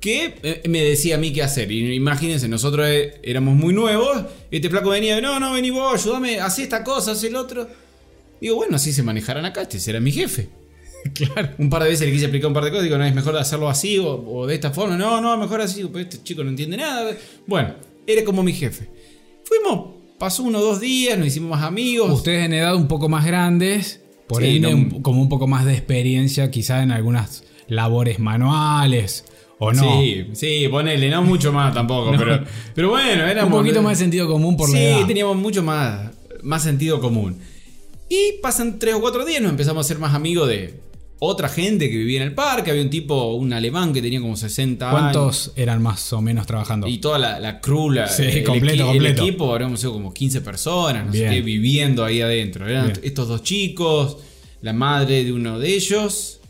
que 0.00 0.34
eh, 0.42 0.62
me 0.68 0.82
decía 0.82 1.14
a 1.14 1.18
mí 1.18 1.32
qué 1.32 1.42
hacer. 1.44 1.70
Y 1.72 1.94
imagínense, 1.94 2.46
nosotros 2.48 2.86
eh, 2.90 3.20
éramos 3.22 3.54
muy 3.54 3.72
nuevos. 3.72 4.24
Este 4.50 4.68
flaco 4.68 4.90
venía, 4.90 5.18
no, 5.20 5.38
no, 5.40 5.52
vení 5.52 5.70
vos, 5.70 5.94
ayúdame, 6.02 6.40
haz 6.40 6.58
esta 6.58 6.82
cosa, 6.84 7.12
haz 7.12 7.22
el 7.24 7.36
otro. 7.36 7.66
Digo, 8.44 8.56
bueno, 8.56 8.76
así 8.76 8.92
se 8.92 9.02
manejarán 9.02 9.46
acá, 9.46 9.62
este 9.62 9.80
será 9.80 10.00
mi 10.00 10.12
jefe. 10.12 10.48
Claro. 11.14 11.50
Un 11.58 11.68
par 11.68 11.82
de 11.82 11.90
veces 11.90 12.06
le 12.06 12.12
quise 12.12 12.24
explicar 12.26 12.48
un 12.48 12.54
par 12.54 12.64
de 12.64 12.70
cosas, 12.70 12.84
digo, 12.84 12.96
no, 12.96 13.04
es 13.04 13.14
mejor 13.14 13.36
hacerlo 13.36 13.68
así 13.68 13.98
o, 13.98 14.06
o 14.26 14.46
de 14.46 14.54
esta 14.54 14.70
forma. 14.70 14.96
No, 14.96 15.20
no, 15.20 15.36
mejor 15.36 15.60
así, 15.60 15.84
pues 15.84 16.04
este 16.06 16.22
chico 16.22 16.42
no 16.44 16.48
entiende 16.50 16.76
nada. 16.78 17.10
Bueno, 17.46 17.74
era 18.06 18.24
como 18.24 18.42
mi 18.42 18.52
jefe. 18.54 18.88
Fuimos, 19.44 19.96
pasó 20.18 20.42
unos 20.44 20.62
dos 20.62 20.80
días, 20.80 21.18
nos 21.18 21.26
hicimos 21.28 21.50
más 21.50 21.62
amigos. 21.62 22.10
Ustedes 22.10 22.46
en 22.46 22.54
edad 22.54 22.74
un 22.74 22.88
poco 22.88 23.08
más 23.10 23.24
grandes, 23.26 24.00
por 24.26 24.42
Sí, 24.42 24.56
ende 24.56 24.70
no- 24.70 24.76
un- 24.76 25.02
como 25.02 25.20
un 25.20 25.28
poco 25.28 25.46
más 25.46 25.64
de 25.66 25.72
experiencia 25.72 26.50
quizá 26.50 26.82
en 26.82 26.90
algunas 26.90 27.44
labores 27.68 28.18
manuales 28.18 29.24
o 29.58 29.72
no. 29.72 30.00
Sí, 30.00 30.26
sí, 30.32 30.68
ponele, 30.70 31.10
no 31.10 31.22
mucho 31.22 31.52
más 31.52 31.74
tampoco, 31.74 32.12
pero, 32.18 32.44
pero 32.74 32.88
bueno, 32.90 33.26
era 33.26 33.44
un 33.44 33.52
poquito 33.52 33.82
más 33.82 33.98
de 33.98 34.04
sentido 34.04 34.26
común 34.26 34.56
por 34.56 34.68
sí, 34.68 34.74
la 34.74 34.80
edad. 35.00 35.06
teníamos 35.06 35.36
mucho 35.36 35.62
más, 35.62 36.10
más 36.42 36.62
sentido 36.62 37.00
común. 37.00 37.38
Y 38.14 38.40
pasan 38.40 38.78
tres 38.78 38.94
o 38.94 39.00
cuatro 39.00 39.24
días, 39.24 39.40
nos 39.42 39.50
empezamos 39.50 39.84
a 39.84 39.88
ser 39.88 39.98
más 39.98 40.14
amigos 40.14 40.48
de 40.48 40.74
otra 41.18 41.48
gente 41.48 41.88
que 41.90 41.96
vivía 41.96 42.20
en 42.22 42.28
el 42.28 42.34
parque. 42.34 42.70
Había 42.70 42.82
un 42.82 42.90
tipo, 42.90 43.32
un 43.34 43.52
alemán 43.52 43.92
que 43.92 44.00
tenía 44.02 44.20
como 44.20 44.36
60 44.36 44.88
años. 44.88 45.00
¿Cuántos 45.00 45.52
eran 45.56 45.82
más 45.82 46.12
o 46.12 46.20
menos 46.20 46.46
trabajando? 46.46 46.86
Y 46.86 46.98
toda 46.98 47.18
la, 47.18 47.40
la 47.40 47.60
crew, 47.60 47.90
la- 47.90 48.06
Sí, 48.08 48.22
el, 48.24 48.44
completo, 48.44 48.84
completo. 48.86 49.22
el 49.22 49.28
equipo, 49.28 49.50
habríamos 49.50 49.80
sido 49.80 49.92
como 49.94 50.12
15 50.14 50.42
personas, 50.42 51.06
no 51.06 51.12
Bien. 51.12 51.28
sé 51.30 51.34
qué, 51.36 51.40
viviendo 51.42 52.04
ahí 52.04 52.20
adentro. 52.20 52.68
Eran 52.68 52.86
Bien. 52.88 53.00
estos 53.02 53.26
dos 53.26 53.42
chicos, 53.42 54.18
la 54.60 54.72
madre 54.72 55.24
de 55.24 55.32
uno 55.32 55.58
de 55.58 55.74
ellos, 55.74 56.40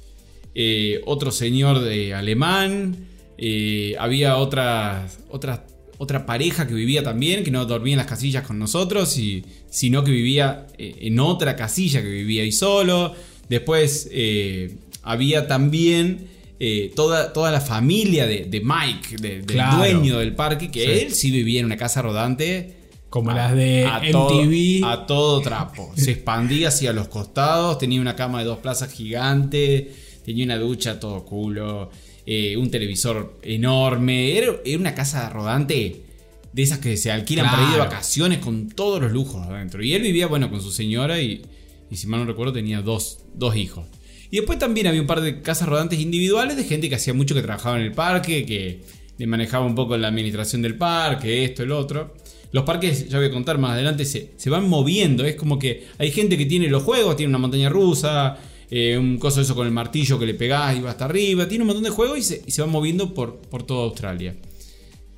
eh, 0.55 1.00
otro 1.07 1.31
señor 1.31 1.81
de 1.81 2.12
alemán, 2.14 2.96
eh, 3.38 3.94
había 3.98 4.37
otra, 4.37 5.07
otra, 5.31 5.64
otra 5.98 6.26
pareja 6.26 6.66
que 6.66 6.74
vivía 6.74 7.02
también, 7.02 7.44
que 7.44 7.50
no 7.50 7.64
dormía 7.66 7.94
en 7.94 7.98
las 7.98 8.07
casillas 8.07 8.46
con 8.46 8.59
nosotros, 8.59 9.16
y, 9.18 9.44
sino 9.70 10.02
que 10.04 10.11
vivía 10.11 10.66
eh, 10.78 10.96
en 11.02 11.18
otra 11.20 11.54
casilla 11.57 12.02
que 12.02 12.09
vivía 12.09 12.42
ahí 12.42 12.52
solo. 12.52 13.14
Después 13.48 14.09
eh, 14.12 14.76
había 15.02 15.46
también 15.46 16.28
eh, 16.61 16.92
toda, 16.96 17.33
toda 17.33 17.50
la 17.52 17.61
familia 17.61 18.26
de, 18.26 18.44
de 18.46 18.61
Mike, 18.61 19.16
de- 19.20 19.37
del 19.42 19.44
Claro. 19.46 19.78
dueño 19.78 20.18
del 20.18 20.35
parque, 20.35 20.70
que 20.70 20.80
Sí. 20.85 20.90
él 21.07 21.12
sí 21.12 21.30
vivía 21.30 21.61
en 21.61 21.66
una 21.66 21.76
casa 21.76 22.00
rodante. 22.02 22.76
Como 23.11 23.30
a- 23.30 23.35
las 23.35 23.54
de 23.54 23.87
a 23.87 24.00
todo- 24.11 24.42
MTV. 24.42 24.85
a 24.85 25.07
todo 25.07 25.40
trapo. 25.40 25.92
Se 25.96 26.11
expandía 26.11 26.68
hacia 26.68 26.92
los 26.92 27.07
costados, 27.09 27.78
tenía 27.78 28.00
una 28.00 28.16
cama 28.16 28.40
de 28.40 28.46
dos 28.46 28.59
plazas 28.59 28.92
gigante, 28.92 29.92
tenía 30.24 30.44
una 30.44 30.59
ducha 30.59 30.98
todo 30.98 31.24
culo, 31.24 31.90
eh, 32.26 32.56
un 32.56 32.70
televisor 32.70 33.38
enorme. 33.42 34.37
Era, 34.37 34.54
era 34.64 34.78
una 34.78 34.94
casa 34.94 35.28
rodante 35.30 36.04
de 36.52 36.62
esas 36.62 36.78
que 36.78 36.96
se 36.96 37.10
alquilan 37.10 37.50
para 37.50 37.64
ir 37.64 37.72
de 37.72 37.78
vacaciones 37.78 38.38
con 38.38 38.68
todos 38.68 39.02
los 39.02 39.12
lujos 39.12 39.46
adentro. 39.46 39.82
Y 39.82 39.92
él 39.92 40.02
vivía, 40.02 40.26
bueno, 40.26 40.50
con 40.50 40.62
su 40.62 40.70
señora 40.70 41.20
y, 41.20 41.42
y 41.90 41.96
si 41.96 42.06
mal 42.06 42.20
no 42.20 42.26
recuerdo 42.26 42.52
tenía 42.52 42.80
dos, 42.80 43.18
dos 43.34 43.56
hijos. 43.56 43.87
Y 44.30 44.37
después 44.37 44.58
también 44.58 44.87
había 44.87 45.00
un 45.00 45.06
par 45.06 45.20
de 45.20 45.42
casas 45.42 45.68
rodantes 45.68 46.00
individuales 46.00 46.56
de 46.56 46.64
gente 46.64 46.88
que 46.88 46.94
hacía 46.94 47.14
mucho 47.14 47.34
que 47.34 47.42
trabajaba 47.42 47.76
en 47.76 47.82
el 47.82 47.92
parque, 47.92 48.44
que 48.46 48.80
le 49.18 49.26
manejaba 49.26 49.64
un 49.64 49.74
poco 49.74 49.96
la 49.96 50.08
administración 50.08 50.62
del 50.62 50.76
parque, 50.76 51.44
esto, 51.44 51.62
el 51.62 51.72
otro. 51.72 52.14
Los 52.52 52.64
parques, 52.64 53.08
ya 53.08 53.18
voy 53.18 53.28
a 53.28 53.30
contar 53.30 53.58
más 53.58 53.72
adelante, 53.72 54.04
se, 54.04 54.32
se 54.37 54.50
van 54.50 54.68
moviendo. 54.68 55.24
Es 55.24 55.37
como 55.37 55.58
que 55.58 55.88
hay 55.98 56.10
gente 56.10 56.38
que 56.38 56.46
tiene 56.46 56.68
los 56.68 56.82
juegos, 56.82 57.16
tiene 57.16 57.30
una 57.30 57.38
montaña 57.38 57.68
rusa, 57.68 58.38
eh, 58.70 58.96
un 58.98 59.18
coso 59.18 59.40
eso 59.40 59.55
con 59.55 59.66
el 59.66 59.72
martillo 59.72 60.18
que 60.18 60.27
le 60.27 60.35
pegás 60.35 60.77
y 60.77 60.81
va 60.81 60.90
hasta 60.90 61.05
arriba. 61.05 61.48
Tiene 61.48 61.62
un 61.62 61.68
montón 61.68 61.85
de 61.85 61.90
juegos 61.90 62.18
y 62.18 62.22
se, 62.22 62.42
y 62.46 62.50
se 62.50 62.62
van 62.62 62.70
moviendo 62.70 63.14
por, 63.14 63.38
por 63.38 63.62
toda 63.62 63.85
Australia. 63.85 64.37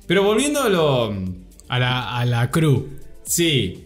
Pero 0.05 0.23
volviendo 0.23 0.61
a 0.61 0.69
lo... 0.69 1.13
A 1.69 1.79
la, 1.79 2.17
a 2.17 2.25
la 2.25 2.49
crew. 2.49 2.87
Sí. 3.25 3.83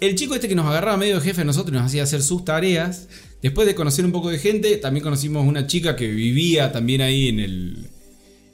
El 0.00 0.16
chico 0.16 0.34
este 0.34 0.48
que 0.48 0.56
nos 0.56 0.66
agarraba 0.66 0.96
medio 0.96 1.20
jefe 1.20 1.42
a 1.42 1.44
nosotros 1.44 1.72
y 1.72 1.78
nos 1.78 1.86
hacía 1.86 2.02
hacer 2.02 2.22
sus 2.22 2.44
tareas. 2.44 3.08
Después 3.40 3.68
de 3.68 3.76
conocer 3.76 4.04
un 4.04 4.10
poco 4.10 4.30
de 4.30 4.38
gente, 4.40 4.76
también 4.78 5.04
conocimos 5.04 5.46
una 5.46 5.68
chica 5.68 5.94
que 5.94 6.08
vivía 6.08 6.72
también 6.72 7.02
ahí 7.02 7.28
en 7.28 7.38
el, 7.38 7.86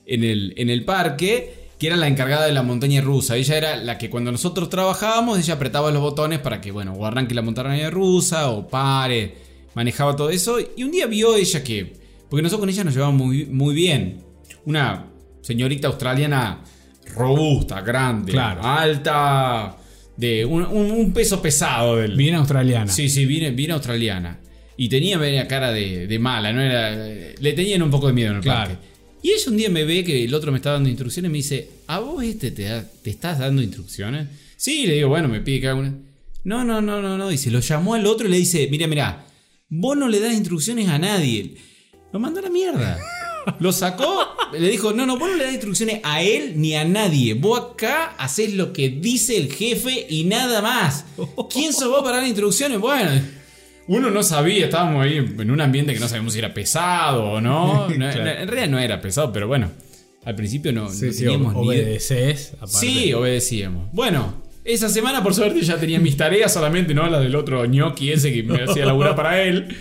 en 0.05 0.24
el, 0.24 0.53
en 0.57 0.68
el 0.68 0.85
parque, 0.85 1.70
que 1.79 1.87
era 1.87 1.96
la 1.96 2.07
encargada 2.07 2.44
de 2.44 2.53
la 2.53 2.62
montaña 2.62 3.00
rusa. 3.00 3.37
Ella 3.37 3.57
era 3.57 3.76
la 3.76 3.96
que 3.96 4.11
cuando 4.11 4.31
nosotros 4.31 4.68
trabajábamos, 4.68 5.38
ella 5.38 5.55
apretaba 5.55 5.90
los 5.90 6.03
botones 6.03 6.40
para 6.40 6.61
que, 6.61 6.70
bueno, 6.70 6.92
o 6.92 7.07
arranque 7.07 7.35
la 7.35 7.40
montaña 7.40 7.88
rusa 7.88 8.50
o 8.50 8.68
pare, 8.68 9.37
manejaba 9.74 10.16
todo 10.16 10.30
eso. 10.30 10.59
Y 10.76 10.83
un 10.85 10.90
día 10.90 11.06
vio 11.06 11.37
ella 11.37 11.62
que, 11.64 11.92
porque 12.28 12.42
nosotros 12.42 12.61
con 12.61 12.68
ella 12.70 12.85
nos 12.85 12.94
llevábamos 12.94 13.26
muy, 13.26 13.46
muy 13.46 13.74
bien, 13.74 14.18
una 14.64 15.06
señorita 15.42 15.88
australiana 15.88 16.62
robusta, 17.14 17.80
grande, 17.80 18.33
Claro. 18.33 18.62
alta, 18.62 19.76
de 20.16 20.44
un, 20.44 20.62
un- 20.62 20.90
un 20.90 21.12
peso 21.12 21.40
pesado 21.40 21.96
del, 21.96 22.16
Bien 22.16 22.35
australiana. 22.37 22.90
Sí, 22.92 23.09
sí, 23.09 23.24
vine, 23.26 23.50
vine 23.50 23.72
australiana. 23.72 24.38
Y 24.76 24.88
tenía 24.88 25.18
media 25.18 25.46
cara 25.48 25.72
de, 25.72 26.06
de 26.06 26.18
mala, 26.18 26.52
¿no? 26.52 26.61
Era, 26.62 26.90
le 26.96 27.52
tenían 27.52 27.83
un 27.83 27.90
poco 27.90 28.06
de 28.06 28.12
miedo 28.12 28.30
en 28.30 28.37
el 28.37 28.42
Claro. 28.42 28.70
parque. 28.70 28.88
Y 29.22 29.30
ella 29.33 29.44
un 29.50 29.56
día 29.56 29.68
me 29.68 29.85
ve 29.85 30.02
que 30.04 30.24
el 30.24 30.33
otro 30.35 30.50
me 30.52 30.56
está 30.59 30.72
dando 30.72 30.88
instrucciones 30.88 31.28
y 31.28 31.33
me 31.33 31.38
dice, 31.38 31.68
¿a 31.88 31.98
vos 32.00 32.22
este 32.24 32.50
te, 32.50 32.62
da- 32.64 32.85
te 33.02 33.11
estás 33.11 33.38
dando 33.38 33.61
instrucciones? 33.62 34.28
Sí, 34.56 34.87
le 34.87 34.94
digo, 34.94 35.09
bueno, 35.09 35.28
me 35.28 35.40
pide 35.40 35.61
que 35.61 35.68
haga 35.68 35.80
una... 35.80 35.94
No, 36.44 36.64
no, 36.64 36.80
no, 36.80 37.02
no, 37.02 37.18
no. 37.18 37.28
Dice, 37.28 37.50
lo 37.50 37.61
llamó 37.61 37.94
al 37.94 38.06
otro 38.06 38.26
y 38.26 38.30
le 38.30 38.38
dice, 38.38 38.68
mira, 38.70 38.87
mira, 38.87 39.26
vos 39.70 39.96
no 39.96 40.09
le 40.09 40.20
das 40.20 40.35
instrucciones 40.35 40.88
a 40.88 40.98
nadie. 40.98 41.54
Lo 42.12 42.18
mandó 42.20 42.40
a 42.40 42.42
la 42.42 42.50
mierda. 42.50 42.98
Lo 43.59 43.72
sacó, 43.72 44.26
le 44.52 44.68
dijo, 44.68 44.92
no, 44.92 45.06
no, 45.06 45.16
vos 45.16 45.30
no 45.30 45.37
le 45.37 45.44
das 45.44 45.54
instrucciones 45.54 46.00
a 46.04 46.22
él 46.22 46.54
ni 46.56 46.74
a 46.76 46.85
nadie. 46.85 47.33
Vos 47.35 47.72
acá 47.72 48.14
haces 48.18 48.52
lo 48.52 48.72
que 48.74 48.90
dice 48.90 49.37
el 49.38 49.50
jefe 49.52 50.06
y 50.11 50.24
nada 50.24 50.61
más. 50.61 51.06
¿Quién 51.50 51.72
sos 51.72 51.88
vos 51.88 52.02
para 52.02 52.18
dar 52.18 52.26
instrucciones? 52.26 52.78
Bueno, 52.78 53.11
uno 53.88 54.11
no 54.11 54.22
sabía, 54.22 54.66
estábamos 54.66 55.02
ahí 55.04 55.16
en 55.16 55.50
un 55.50 55.61
ambiente 55.61 55.94
que 55.94 56.00
no 56.00 56.06
sabíamos 56.09 56.35
si 56.35 56.38
era 56.38 56.52
pesado 56.52 57.24
o 57.24 57.40
no. 57.40 57.87
Claro. 57.94 58.20
En 58.42 58.48
realidad 58.48 58.68
no 58.68 58.78
era 58.78 59.00
pesado, 59.00 59.33
pero 59.33 59.48
bueno, 59.48 59.70
al 60.24 60.35
principio 60.35 60.70
no, 60.72 60.90
Sí, 60.90 61.06
no 61.06 61.12
sí, 61.12 61.18
teníamos 61.24 61.54
ni 61.54 61.66
idea. 61.68 61.83
obedeces. 61.87 62.52
aparte. 62.54 62.76
Sí, 62.78 63.12
obedecíamos. 63.14 63.88
Bueno, 63.92 64.35
esa 64.64 64.88
semana 64.88 65.23
por 65.23 65.35
suerte 65.35 65.62
ya 65.62 65.79
tenía 65.79 65.99
mis 65.99 66.16
tareas 66.16 66.53
solamente, 66.53 66.94
no 66.94 67.09
las 67.09 67.23
del 67.23 67.35
otro 67.35 67.64
ñoqui 67.64 68.12
ese 68.12 68.33
que 68.33 68.42
me 68.42 68.62
hacía 68.64 68.85
laburar 68.85 69.16
para 69.16 69.42
él. 69.42 69.77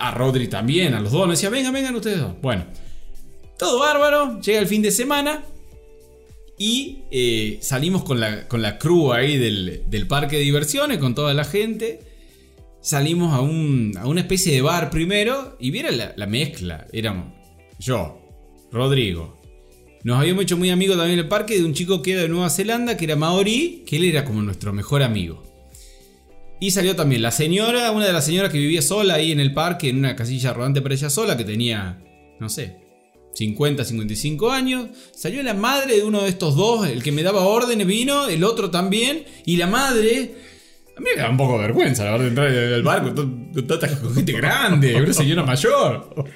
A 0.00 0.10
Rodri 0.10 0.48
también, 0.48 0.94
a 0.94 1.00
los 1.00 1.12
dos. 1.12 1.26
Me 1.26 1.34
decía, 1.34 1.48
vengan, 1.48 1.72
vengan 1.72 1.94
ustedes 1.94 2.18
dos. 2.18 2.34
Bueno, 2.42 2.64
todo 3.56 3.78
bárbaro. 3.78 4.40
Llega 4.40 4.58
el 4.58 4.66
fin 4.66 4.82
de 4.82 4.90
semana. 4.90 5.44
Y 6.58 7.04
eh, 7.10 7.58
salimos 7.62 8.02
con 8.02 8.18
la, 8.20 8.48
con 8.48 8.62
la 8.62 8.78
crew 8.78 9.12
ahí 9.12 9.38
del, 9.38 9.84
del 9.86 10.06
parque 10.06 10.36
de 10.36 10.42
diversiones, 10.42 10.98
con 10.98 11.14
toda 11.14 11.34
la 11.34 11.44
gente. 11.44 12.00
Salimos 12.82 13.32
a, 13.32 13.40
un, 13.40 13.94
a 13.96 14.06
una 14.06 14.22
especie 14.22 14.52
de 14.52 14.60
bar 14.60 14.90
primero. 14.90 15.56
Y 15.60 15.70
viera 15.70 15.92
la, 15.92 16.12
la 16.16 16.26
mezcla. 16.26 16.86
Éramos 16.92 17.32
yo, 17.78 18.20
Rodrigo, 18.72 19.39
nos 20.02 20.18
habíamos 20.18 20.44
hecho 20.44 20.56
muy 20.56 20.70
amigos 20.70 20.96
también 20.96 21.18
en 21.18 21.24
el 21.24 21.28
parque 21.28 21.56
de 21.56 21.64
un 21.64 21.74
chico 21.74 22.00
que 22.00 22.12
era 22.12 22.22
de 22.22 22.28
Nueva 22.28 22.48
Zelanda, 22.48 22.96
que 22.96 23.04
era 23.04 23.16
Maori, 23.16 23.84
que 23.86 23.96
él 23.96 24.04
era 24.04 24.24
como 24.24 24.40
nuestro 24.40 24.72
mejor 24.72 25.02
amigo. 25.02 25.42
Y 26.58 26.70
salió 26.70 26.96
también 26.96 27.22
la 27.22 27.30
señora, 27.30 27.90
una 27.90 28.06
de 28.06 28.12
las 28.12 28.24
señoras 28.24 28.50
que 28.50 28.58
vivía 28.58 28.82
sola 28.82 29.14
ahí 29.14 29.32
en 29.32 29.40
el 29.40 29.52
parque, 29.52 29.88
en 29.88 29.98
una 29.98 30.16
casilla 30.16 30.52
rodante 30.52 30.80
para 30.82 30.94
ella 30.94 31.10
sola, 31.10 31.36
que 31.36 31.44
tenía, 31.44 32.02
no 32.38 32.48
sé, 32.48 32.76
50, 33.34 33.84
55 33.84 34.50
años. 34.50 34.88
Salió 35.14 35.42
la 35.42 35.54
madre 35.54 35.96
de 35.96 36.04
uno 36.04 36.22
de 36.22 36.28
estos 36.28 36.56
dos, 36.56 36.86
el 36.86 37.02
que 37.02 37.12
me 37.12 37.22
daba 37.22 37.46
órdenes 37.46 37.86
vino, 37.86 38.28
el 38.28 38.44
otro 38.44 38.70
también, 38.70 39.24
y 39.44 39.56
la 39.56 39.66
madre... 39.66 40.34
A 40.96 41.00
mí 41.00 41.08
me 41.14 41.22
da 41.22 41.30
un 41.30 41.38
poco 41.38 41.54
de 41.54 41.60
vergüenza, 41.60 42.04
la 42.04 42.12
verdad, 42.12 42.28
entrar 42.28 42.48
al 42.48 42.82
barco 42.82 43.14
con 43.14 43.52
tanta 43.66 43.88
gente 43.88 44.32
grande, 44.32 45.00
una 45.00 45.12
señora 45.14 45.42
mayor. 45.44 46.26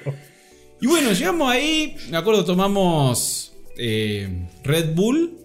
Y 0.81 0.87
bueno, 0.87 1.11
llegamos 1.13 1.51
ahí, 1.51 1.95
me 2.09 2.17
acuerdo, 2.17 2.43
tomamos 2.43 3.54
eh, 3.77 4.47
Red 4.63 4.93
Bull 4.95 5.37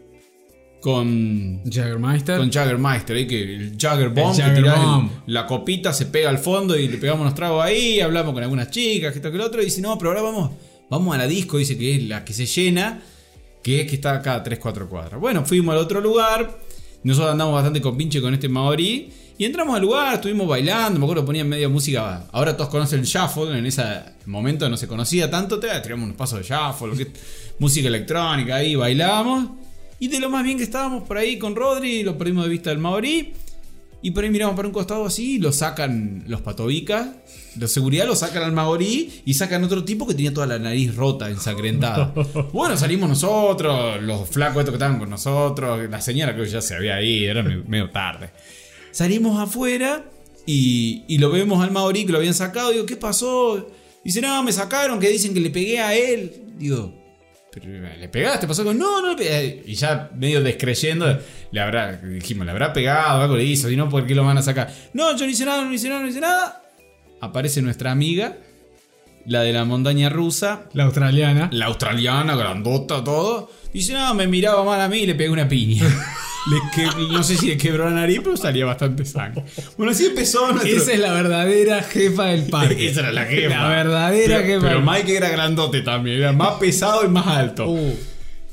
con, 0.80 1.62
Jaggermeister. 1.70 2.38
con 2.38 2.50
Jaggermeister, 2.50 3.16
ahí 3.16 3.26
que 3.26 3.42
el 3.42 3.76
Jagger 3.78 4.08
Bomb, 4.10 4.30
El 4.30 4.36
que 4.36 4.42
Jagger 4.42 4.64
el- 4.64 5.10
la 5.34 5.46
copita, 5.46 5.92
se 5.92 6.06
pega 6.06 6.30
al 6.30 6.38
fondo 6.38 6.76
y 6.78 6.88
le 6.88 6.96
pegamos 6.96 7.20
unos 7.22 7.34
tragos 7.34 7.62
ahí, 7.64 8.00
hablamos 8.00 8.32
con 8.32 8.42
algunas 8.42 8.70
chicas, 8.70 9.12
que 9.12 9.18
esto 9.18 9.30
que 9.30 9.36
lo 9.38 9.44
otro, 9.46 9.60
y 9.60 9.66
dice, 9.66 9.82
no, 9.82 9.98
pero 9.98 10.10
ahora 10.10 10.22
vamos, 10.22 10.52
vamos 10.88 11.14
a 11.14 11.18
la 11.18 11.26
disco, 11.26 11.58
dice 11.58 11.76
que 11.76 11.96
es 11.96 12.02
la 12.04 12.24
que 12.24 12.32
se 12.32 12.46
llena, 12.46 13.02
que 13.62 13.82
es 13.82 13.88
que 13.88 13.96
está 13.96 14.22
cada 14.22 14.42
3-4 14.42 14.88
cuadras. 14.88 15.20
Bueno, 15.20 15.44
fuimos 15.44 15.74
al 15.74 15.80
otro 15.82 16.00
lugar, 16.00 16.58
nosotros 17.02 17.32
andamos 17.32 17.54
bastante 17.54 17.80
con 17.80 17.96
pinche 17.96 18.20
con 18.20 18.34
este 18.34 18.48
Maori, 18.48 19.10
y 19.38 19.44
entramos 19.46 19.74
al 19.74 19.82
lugar, 19.82 20.14
estuvimos 20.14 20.46
bailando, 20.46 20.98
me 20.98 21.06
acuerdo 21.06 21.24
ponían 21.24 21.48
media 21.48 21.68
música, 21.68 22.26
ahora 22.30 22.54
todos 22.56 22.68
conocen 22.68 23.00
el 23.00 23.06
shuffle, 23.06 23.58
en 23.58 23.64
ese 23.64 23.82
momento 24.26 24.68
no 24.68 24.76
se 24.76 24.86
conocía 24.86 25.30
tanto, 25.30 25.58
te 25.58 25.68
tiramos 25.80 26.04
unos 26.04 26.16
pasos 26.16 26.40
de 26.40 26.44
shuffle, 26.54 26.96
que- 26.96 27.10
música 27.58 27.88
electrónica 27.88 28.56
ahí, 28.56 28.74
bailábamos, 28.74 29.50
y 29.98 30.08
de 30.08 30.20
lo 30.20 30.28
más 30.30 30.44
bien 30.44 30.58
que 30.58 30.64
estábamos 30.64 31.04
por 31.06 31.16
ahí 31.18 31.38
con 31.38 31.54
Rodri, 31.54 32.02
lo 32.02 32.18
perdimos 32.18 32.44
de 32.44 32.50
vista 32.50 32.70
del 32.70 32.78
Maori, 32.78 33.32
y 34.02 34.12
por 34.12 34.24
ahí 34.24 34.30
miramos 34.30 34.56
para 34.56 34.66
un 34.68 34.72
costado 34.74 35.04
así, 35.06 35.38
lo 35.38 35.52
sacan 35.52 36.24
los 36.26 36.40
patobicas, 36.40 37.08
los 37.58 37.70
seguridad 37.70 38.06
lo 38.06 38.14
sacan 38.16 38.42
al 38.44 38.52
Maori 38.52 39.22
y 39.26 39.34
sacan 39.34 39.62
otro 39.64 39.84
tipo 39.84 40.06
que 40.06 40.14
tenía 40.14 40.32
toda 40.32 40.46
la 40.46 40.58
nariz 40.58 40.94
rota, 40.94 41.28
ensangrentada. 41.28 42.12
bueno, 42.52 42.76
salimos 42.76 43.08
nosotros, 43.08 44.00
los 44.02 44.28
flacos 44.28 44.60
estos 44.60 44.72
que 44.72 44.76
estaban 44.76 44.98
con 44.98 45.10
nosotros, 45.10 45.88
la 45.90 46.00
señora 46.00 46.32
creo 46.32 46.44
que 46.44 46.50
ya 46.50 46.62
se 46.62 46.74
había 46.76 47.02
ido, 47.02 47.30
era 47.32 47.42
medio- 47.42 47.90
tarde. 47.90 48.30
Salimos 48.92 49.38
afuera 49.40 50.04
y, 50.46 51.04
y 51.08 51.18
lo 51.18 51.30
vemos 51.30 51.62
al 51.62 51.70
Maori 51.70 52.04
que 52.06 52.12
lo 52.12 52.18
habían 52.18 52.34
sacado. 52.34 52.70
Digo, 52.70 52.86
¿qué 52.86 52.96
pasó? 52.96 53.68
Dice, 54.04 54.20
no, 54.20 54.42
me 54.42 54.52
sacaron, 54.52 54.98
que 54.98 55.08
dicen 55.10 55.34
que 55.34 55.40
le 55.40 55.50
pegué 55.50 55.78
a 55.78 55.94
él. 55.94 56.42
Digo, 56.58 56.94
¿pero 57.52 57.66
le 57.68 58.08
pegaste? 58.08 58.46
¿Pasó 58.46 58.64
con.? 58.64 58.78
No, 58.78 59.02
no 59.02 59.14
le. 59.16 59.62
Y 59.66 59.74
ya 59.74 60.10
medio 60.14 60.42
descreyendo, 60.42 61.18
le 61.50 61.60
habrá, 61.60 61.96
dijimos, 61.96 62.44
le 62.46 62.52
habrá 62.52 62.72
pegado, 62.72 63.22
algo 63.22 63.36
le 63.36 63.44
hizo, 63.44 63.68
si 63.68 63.76
no, 63.76 63.88
¿por 63.88 64.06
qué 64.06 64.14
lo 64.14 64.24
van 64.24 64.38
a 64.38 64.42
sacar? 64.42 64.72
No, 64.92 65.16
yo 65.16 65.24
no 65.24 65.30
hice 65.30 65.44
nada, 65.44 65.64
no 65.64 65.72
hice 65.72 65.88
nada, 65.88 66.00
no 66.02 66.08
hice 66.08 66.20
nada. 66.20 66.62
Aparece 67.20 67.60
nuestra 67.62 67.90
amiga, 67.90 68.36
la 69.26 69.42
de 69.42 69.52
la 69.52 69.64
montaña 69.64 70.08
rusa, 70.08 70.68
La 70.72 70.84
australiana. 70.84 71.50
la 71.52 71.66
australiana, 71.66 72.34
grandota, 72.36 73.04
todo. 73.04 73.50
Dice, 73.72 73.92
no, 73.92 74.14
me 74.14 74.26
miraba 74.26 74.64
mal 74.64 74.80
a 74.80 74.88
mí 74.88 74.98
y 75.00 75.06
le 75.06 75.14
pegué 75.14 75.30
una 75.30 75.48
piña. 75.48 75.84
no 77.10 77.22
sé 77.22 77.36
si 77.36 77.48
le 77.48 77.56
quebró 77.56 77.84
la 77.84 77.92
nariz, 77.92 78.20
pero 78.22 78.36
salía 78.36 78.64
bastante 78.64 79.04
sangre. 79.04 79.44
Bueno, 79.76 79.92
así 79.92 80.06
empezó 80.06 80.50
nuestro... 80.52 80.76
Esa 80.76 80.92
es 80.92 80.98
la 81.00 81.12
verdadera 81.12 81.82
jefa 81.82 82.26
del 82.26 82.44
parque. 82.44 82.86
Esa 82.86 83.00
era 83.00 83.12
la 83.12 83.24
jefa. 83.26 83.56
La 83.56 83.68
verdadera 83.68 84.36
pero, 84.38 84.48
jefa. 84.48 84.68
Pero 84.68 84.82
Mike 84.82 85.16
era 85.16 85.28
grandote 85.28 85.82
también, 85.82 86.18
era 86.18 86.32
más 86.32 86.54
pesado 86.54 87.04
y 87.04 87.08
más 87.08 87.26
alto. 87.26 87.68
Uh. 87.68 87.98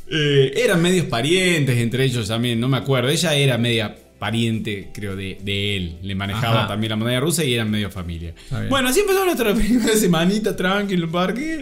Eh, 0.10 0.54
eran 0.56 0.82
medios 0.82 1.06
parientes 1.08 1.78
entre 1.78 2.06
ellos 2.06 2.28
también, 2.28 2.60
no 2.60 2.68
me 2.68 2.78
acuerdo. 2.78 3.10
Ella 3.10 3.34
era 3.34 3.58
media 3.58 3.96
pariente, 4.20 4.90
creo, 4.94 5.16
de, 5.16 5.38
de 5.42 5.78
él. 5.78 5.98
Le 6.02 6.16
manejaba 6.16 6.60
Ajá. 6.60 6.68
también 6.68 6.92
la 6.92 6.96
montaña 6.96 7.20
rusa 7.20 7.44
y 7.44 7.54
eran 7.54 7.70
medio 7.70 7.90
familia. 7.90 8.34
Bueno, 8.70 8.90
así 8.90 9.02
empezó 9.02 9.26
nuestra 9.26 9.54
primera 9.56 9.96
semanita 9.96 10.56
tranqui 10.56 10.94
en 10.96 11.02
el 11.02 11.10
parque. 11.10 11.60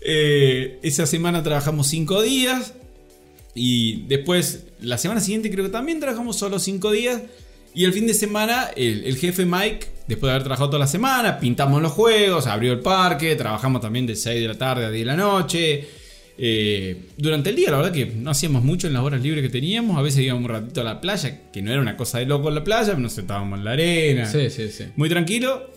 Eh, 0.00 0.78
esa 0.82 1.06
semana 1.06 1.42
trabajamos 1.42 1.88
cinco 1.88 2.22
días. 2.22 2.74
Y 3.58 4.04
después, 4.08 4.66
la 4.80 4.98
semana 4.98 5.20
siguiente 5.20 5.50
creo 5.50 5.64
que 5.64 5.70
también 5.70 6.00
trabajamos 6.00 6.36
solo 6.36 6.58
cinco 6.58 6.92
días. 6.92 7.22
Y 7.74 7.84
el 7.84 7.92
fin 7.92 8.06
de 8.06 8.14
semana, 8.14 8.70
el, 8.76 9.04
el 9.04 9.16
jefe 9.16 9.44
Mike, 9.44 9.86
después 10.06 10.28
de 10.28 10.30
haber 10.30 10.42
trabajado 10.42 10.70
toda 10.70 10.80
la 10.80 10.86
semana, 10.86 11.38
pintamos 11.38 11.82
los 11.82 11.92
juegos, 11.92 12.46
abrió 12.46 12.72
el 12.72 12.80
parque, 12.80 13.36
trabajamos 13.36 13.80
también 13.80 14.06
de 14.06 14.16
6 14.16 14.40
de 14.40 14.48
la 14.48 14.54
tarde 14.54 14.86
a 14.86 14.90
10 14.90 15.00
de 15.00 15.06
la 15.06 15.16
noche. 15.16 15.88
Eh, 16.40 16.96
durante 17.16 17.50
el 17.50 17.56
día, 17.56 17.72
la 17.72 17.78
verdad 17.78 17.92
que 17.92 18.06
no 18.06 18.30
hacíamos 18.30 18.62
mucho 18.62 18.86
en 18.86 18.92
las 18.92 19.02
horas 19.02 19.20
libres 19.20 19.42
que 19.42 19.48
teníamos. 19.48 19.98
A 19.98 20.02
veces 20.02 20.20
íbamos 20.20 20.44
un 20.44 20.48
ratito 20.48 20.80
a 20.80 20.84
la 20.84 21.00
playa, 21.00 21.50
que 21.52 21.60
no 21.62 21.72
era 21.72 21.80
una 21.80 21.96
cosa 21.96 22.18
de 22.18 22.26
loco 22.26 22.48
en 22.48 22.54
la 22.54 22.64
playa, 22.64 22.86
pero 22.86 23.00
nos 23.00 23.12
sentábamos 23.12 23.58
en 23.58 23.64
la 23.64 23.72
arena. 23.72 24.26
Sí, 24.26 24.48
sí, 24.48 24.68
sí. 24.70 24.84
Muy 24.96 25.08
tranquilo. 25.08 25.70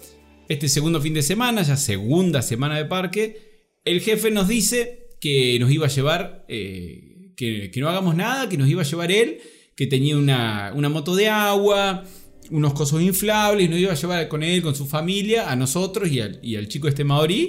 Este 0.48 0.70
segundo 0.70 1.02
fin 1.02 1.14
de 1.14 1.24
semana, 1.24 1.64
ya 1.64 1.78
segunda 1.78 2.42
semana 2.42 2.78
de 2.78 2.86
parque, 2.86 3.52
el 3.84 4.02
jefe 4.02 4.30
nos 4.30 4.48
dice 4.48 5.08
que 5.20 5.58
nos 5.60 5.72
iba 5.72 5.88
a 5.88 5.90
llevar, 5.90 6.46
eh, 6.48 7.11
que, 7.42 7.72
que 7.72 7.80
no 7.82 7.90
hagamos 7.90 8.14
nada, 8.16 8.48
que 8.50 8.58
nos 8.58 8.70
iba 8.70 8.82
a 8.84 8.86
llevar 8.86 9.12
él, 9.12 9.40
que 9.76 9.88
tenía 9.88 10.16
una, 10.16 10.72
una 10.76 10.90
moto 10.90 11.16
de 11.16 11.28
agua, 11.28 12.04
unos 12.52 12.74
cosos 12.74 13.02
inflables, 13.02 13.66
y 13.66 13.70
nos 13.70 13.80
iba 13.80 13.92
a 13.92 13.96
llevar 13.96 14.28
con 14.28 14.44
él, 14.44 14.62
con 14.62 14.76
su 14.76 14.86
familia, 14.86 15.50
a 15.52 15.56
nosotros 15.56 16.12
y 16.12 16.20
al, 16.20 16.40
y 16.44 16.56
al 16.56 16.68
chico 16.68 16.88
este 16.88 17.04
maorí. 17.04 17.42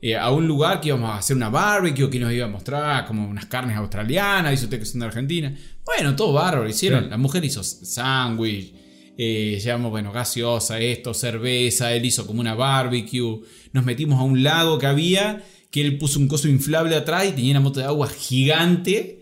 eh, 0.00 0.16
a 0.16 0.30
un 0.30 0.46
lugar 0.46 0.80
que 0.80 0.88
íbamos 0.88 1.10
a 1.10 1.18
hacer 1.18 1.36
una 1.36 1.48
barbecue, 1.48 2.10
que 2.10 2.18
nos 2.18 2.32
iba 2.32 2.46
a 2.46 2.48
mostrar 2.48 3.06
como 3.06 3.28
unas 3.28 3.46
carnes 3.46 3.76
australianas, 3.76 4.50
dice 4.52 4.64
usted 4.64 4.78
que 4.78 4.84
son 4.84 5.00
de 5.00 5.06
Argentina. 5.06 5.54
Bueno, 5.84 6.14
todo 6.14 6.32
bárbaro, 6.32 6.68
hicieron. 6.68 7.04
Sí. 7.04 7.10
La 7.10 7.16
mujer 7.16 7.44
hizo 7.44 7.62
sándwich, 7.62 8.72
eh, 9.18 9.58
llevamos, 9.62 9.90
bueno, 9.90 10.12
gaseosa, 10.12 10.78
esto, 10.78 11.14
cerveza, 11.14 11.94
él 11.94 12.04
hizo 12.04 12.26
como 12.26 12.40
una 12.40 12.54
barbecue. 12.54 13.40
Nos 13.72 13.84
metimos 13.84 14.20
a 14.20 14.24
un 14.24 14.42
lago 14.42 14.78
que 14.78 14.86
había, 14.86 15.42
que 15.70 15.80
él 15.80 15.98
puso 15.98 16.18
un 16.18 16.28
coso 16.28 16.48
inflable 16.48 16.94
atrás 16.94 17.26
y 17.28 17.32
tenía 17.32 17.52
una 17.52 17.60
moto 17.60 17.80
de 17.80 17.86
agua 17.86 18.08
gigante. 18.08 19.15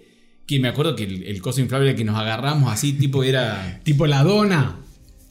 Que 0.47 0.59
me 0.61 0.69
acuerdo 0.69 0.95
que 0.95 1.05
el, 1.05 1.23
el 1.25 1.41
coso 1.41 1.61
inflable 1.61 1.95
que 1.95 2.05
nos 2.05 2.17
agarramos 2.19 2.73
así, 2.73 2.93
tipo, 2.93 3.23
era 3.25 3.81
Tipo 3.85 4.07
la 4.07 4.23
dona. 4.23 4.77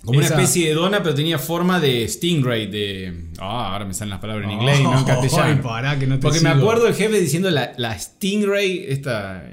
como 0.03 0.19
Esa- 0.21 0.33
una 0.33 0.41
especie 0.43 0.67
de 0.69 0.73
dona, 0.73 1.03
pero 1.03 1.13
tenía 1.15 1.37
forma 1.39 1.79
de 1.79 2.07
stingray, 2.07 2.67
de... 2.67 3.29
Ah, 3.39 3.73
ahora 3.73 3.85
me 3.85 3.93
salen 3.93 4.09
las 4.09 4.19
palabras 4.19 4.45
en 4.49 4.51
inglés 4.59 4.79
y 4.79 4.83
no 4.83 4.97
en 4.97 5.03
castellano. 5.05 5.61
Pará, 5.61 5.99
que 5.99 6.07
no 6.07 6.15
te 6.15 6.21
Porque 6.21 6.39
me 6.41 6.49
acuerdo 6.49 6.87
el 6.87 6.95
jefe 6.95 7.19
diciendo 7.19 7.49
la, 7.51 7.73
la 7.77 7.97
Stingray, 7.97 8.85
esta. 8.87 9.43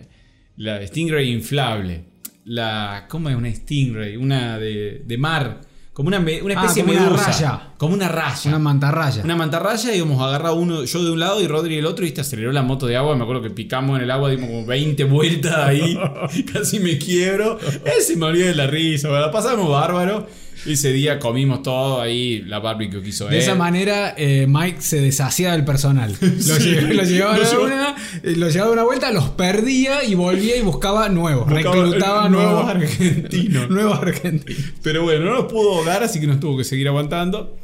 La 0.57 0.87
Stingray 0.87 1.31
inflable. 1.31 2.05
La. 2.45 3.07
¿Cómo 3.09 3.29
es 3.29 3.37
una 3.37 3.53
Stingray? 3.55 4.17
Una 4.17 4.59
de, 4.59 5.03
de 5.07 5.19
mar. 5.19 5.61
Como 5.93 6.09
una, 6.09 6.21
me- 6.21 6.41
una 6.41 6.55
Ah, 6.55 6.65
especie 6.65 6.83
como 6.83 6.95
de 6.95 7.01
una 7.01 7.11
medusa. 7.11 7.27
raya. 7.27 7.63
Como 7.77 7.95
una 7.95 8.09
raya. 8.09 8.49
Una 8.49 8.59
mantarraya. 8.59 9.23
Una 9.25 9.37
mantarraya 9.37 9.93
y 9.93 9.97
íbamos 9.99 10.21
a 10.23 10.27
agarrar 10.29 10.53
uno, 10.55 10.85
yo 10.85 11.05
de 11.05 11.11
un 11.11 11.19
lado 11.21 11.41
y 11.43 11.49
Rodri 11.49 11.77
del 11.77 11.87
otro, 11.87 12.05
y 12.05 12.09
este 12.09 12.21
aceleró 12.21 12.53
la 12.53 12.63
moto 12.63 12.87
de 12.87 12.97
agua. 12.97 13.17
Me 13.17 13.25
acuerdo 13.25 13.43
que 13.43 13.51
picamos 13.51 13.97
en 13.99 14.05
el 14.05 14.11
agua, 14.11 14.31
dimos 14.31 14.49
como 14.49 14.65
20 14.67 15.05
vueltas 15.05 15.57
ahí, 15.57 15.99
casi 16.53 16.79
me 16.81 16.97
quiebro. 16.97 17.59
Él 17.85 18.03
se 18.03 18.17
me 18.17 18.27
olvidó 18.27 18.47
de 18.47 18.55
la 18.55 18.67
risa, 18.69 19.09
¿verdad? 19.09 19.33
Pasamos 19.33 19.69
bárbaro. 19.69 20.27
Ese 20.67 20.93
día 20.93 21.19
comimos 21.19 21.63
todo 21.63 22.01
ahí, 22.01 22.43
la 22.43 22.59
barbecue 22.59 23.01
que 23.03 23.09
hizo 23.09 23.27
De 23.27 23.37
él. 23.37 23.43
esa 23.43 23.55
manera, 23.55 24.15
eh, 24.17 24.47
Mike 24.49 24.83
se 24.83 25.01
deshacía 25.01 25.53
del 25.53 25.65
personal. 25.65 26.15
Lo, 26.21 26.95
lo 26.95 27.03
llevaba, 27.05 27.37
Lo 27.39 27.43
a 27.45 27.51
llevó- 27.51 27.65
una, 27.65 27.97
lo 28.23 28.49
llevaba 28.51 28.71
a 28.71 28.73
una 28.75 28.83
vuelta, 28.85 29.11
los 29.13 29.31
perdía 29.31 30.05
y 30.05 30.15
volvía 30.15 30.57
y 30.57 30.63
buscaba 30.63 31.09
nuevos. 31.09 31.49
Buscaba 31.49 31.75
reclutaba 31.77 32.29
nuevos 32.29 32.53
nuevos 32.65 32.71
argentinos. 32.71 33.71
nuevos 33.71 33.99
argentinos. 34.01 34.63
Pero 34.83 35.03
bueno, 35.03 35.25
no 35.25 35.35
nos 35.43 35.45
pudo 35.53 35.77
ahogar, 35.79 36.03
así 36.03 36.21
que 36.21 36.27
nos 36.27 36.41
tuvo 36.41 36.59
que 36.59 36.65
seguir 36.65 36.89
aguantando. 36.89 37.57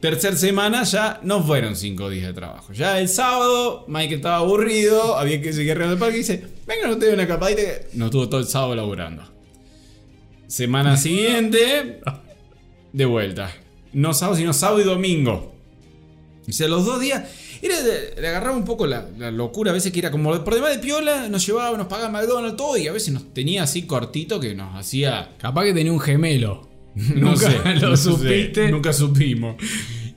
Tercer 0.00 0.36
semana 0.36 0.82
ya 0.82 1.20
no 1.22 1.42
fueron 1.42 1.76
cinco 1.76 2.10
días 2.10 2.26
de 2.26 2.34
trabajo. 2.34 2.72
Ya 2.74 2.98
el 3.00 3.08
sábado, 3.08 3.86
Mike 3.88 4.16
estaba 4.16 4.36
aburrido, 4.38 5.16
había 5.16 5.40
que 5.40 5.52
seguir 5.54 5.70
arriba 5.72 5.88
del 5.90 5.98
parque 5.98 6.16
y 6.16 6.18
dice, 6.18 6.44
venga, 6.66 6.88
no 6.88 6.98
te 6.98 7.06
doy 7.06 7.14
una 7.14 7.26
capadita. 7.26 7.62
que-". 7.62 7.86
Nos 7.94 8.10
tuvo 8.10 8.28
todo 8.28 8.40
el 8.40 8.46
sábado 8.46 8.74
laburando. 8.74 9.22
Semana 10.46 10.96
siguiente, 10.98 12.00
de 12.94 13.04
vuelta. 13.04 13.52
No 13.92 14.14
sábado, 14.14 14.38
sino 14.38 14.52
sábado 14.52 14.80
y 14.80 14.84
domingo. 14.84 15.52
O 16.48 16.52
sea, 16.52 16.68
los 16.68 16.84
dos 16.86 17.00
días. 17.00 17.22
Era 17.62 17.80
de- 17.82 18.14
le 18.20 18.28
agarraba 18.28 18.56
un 18.56 18.64
poco 18.64 18.86
la, 18.86 19.08
la 19.18 19.30
locura. 19.30 19.70
A 19.70 19.74
veces 19.74 19.90
que 19.92 19.98
era 20.00 20.10
como 20.10 20.42
por 20.44 20.54
demás 20.54 20.70
de 20.74 20.78
piola, 20.80 21.28
nos 21.28 21.46
llevaba, 21.46 21.76
nos 21.78 21.86
pagaba 21.86 22.10
McDonald's, 22.10 22.56
todo. 22.56 22.76
Y 22.76 22.86
a 22.88 22.92
veces 22.92 23.12
nos 23.14 23.32
tenía 23.32 23.62
así 23.62 23.82
cortito 23.82 24.38
que 24.40 24.54
nos 24.54 24.74
hacía 24.74 25.30
Capaz 25.38 25.64
que 25.64 25.72
tenía 25.72 25.92
un 25.92 26.00
gemelo. 26.00 26.68
no 26.94 27.30
Nunca 27.30 27.50
sé, 27.50 27.74
lo 27.80 27.90
no 27.90 27.96
sé, 27.96 28.02
supiste. 28.10 28.70
nunca 28.70 28.92
supimos. 28.92 29.56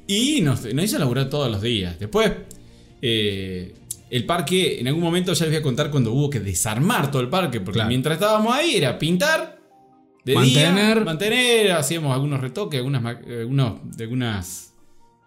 Y 0.08 0.42
nos, 0.42 0.64
nos 0.74 0.86
hizo 0.86 0.98
laburar 1.00 1.30
todos 1.30 1.50
los 1.52 1.62
días. 1.62 1.98
Después, 2.00 2.32
eh, 3.02 3.74
el 4.10 4.26
parque, 4.26 4.80
en 4.80 4.88
algún 4.88 5.04
momento 5.04 5.34
ya 5.34 5.46
les 5.46 5.54
voy 5.54 5.60
a 5.60 5.64
contar 5.64 5.90
cuando 5.92 6.12
hubo 6.14 6.30
que 6.30 6.40
desarmar 6.40 7.12
todo 7.12 7.22
el 7.22 7.30
parque. 7.30 7.60
Porque 7.62 7.78
Claro. 7.78 7.90
mientras 7.90 8.14
estábamos 8.16 8.54
ahí 8.54 8.76
era 8.76 8.98
pintar, 9.00 9.57
de 10.28 10.36
Mantener. 10.36 10.96
día, 10.98 11.06
mantener, 11.06 11.72
hacíamos 11.72 12.14
algunos 12.14 12.40
retoques, 12.42 12.78
algunas, 12.78 13.04
algunos, 13.06 13.98
de 13.98 14.04
algunas, 14.04 14.74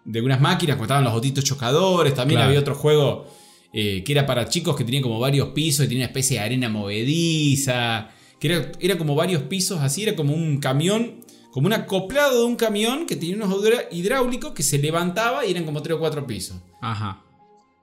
de 0.05 0.19
algunas 0.19 0.39
máquinas, 0.39 0.75
como 0.75 0.85
estaban 0.85 1.03
los 1.03 1.13
autitos 1.13 1.43
chocadores. 1.43 2.13
También 2.13 2.37
Claro. 2.37 2.49
había 2.49 2.59
otro 2.59 2.75
juego 2.75 3.25
eh, 3.73 4.03
que 4.03 4.11
era 4.11 4.25
para 4.25 4.47
chicos 4.47 4.75
que 4.75 4.83
tenía 4.83 5.01
como 5.01 5.19
varios 5.19 5.49
pisos 5.49 5.85
y 5.85 5.87
tenía 5.89 6.03
una 6.03 6.07
especie 6.07 6.37
de 6.39 6.45
arena 6.45 6.69
movediza. 6.69 8.09
Que 8.39 8.47
era, 8.47 8.71
era 8.79 8.97
como 8.97 9.15
varios 9.15 9.43
pisos 9.43 9.79
así, 9.81 10.03
era 10.03 10.15
como 10.15 10.33
un 10.33 10.59
camión, 10.59 11.21
como 11.51 11.67
un 11.67 11.73
acoplado 11.73 12.39
de 12.39 12.45
un 12.45 12.55
camión 12.55 13.05
que 13.05 13.15
tenía 13.15 13.35
unos 13.35 13.53
hidráulicos 13.91 14.51
que 14.53 14.63
se 14.63 14.77
levantaba 14.79 15.45
y 15.45 15.51
eran 15.51 15.63
como 15.65 15.81
tres 15.81 15.97
o 15.97 15.99
cuatro 15.99 16.25
pisos. 16.25 16.57
Ajá. 16.81 17.21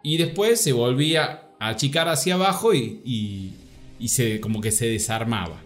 Y 0.02 0.16
después 0.16 0.60
se 0.60 0.72
volvía 0.72 1.42
a 1.60 1.68
achicar 1.68 2.08
hacia 2.08 2.34
abajo 2.34 2.74
y, 2.74 3.00
y, 3.04 3.52
y 4.00 4.08
se, 4.08 4.40
como 4.40 4.60
que 4.60 4.70
se 4.72 4.86
desarmaba. 4.86 5.60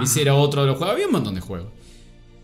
Ese 0.00 0.22
era 0.22 0.34
otro 0.34 0.62
de 0.62 0.68
los 0.68 0.76
juegos. 0.76 0.94
Había 0.94 1.06
un 1.06 1.12
montón 1.12 1.34
de 1.34 1.40
juegos. 1.40 1.68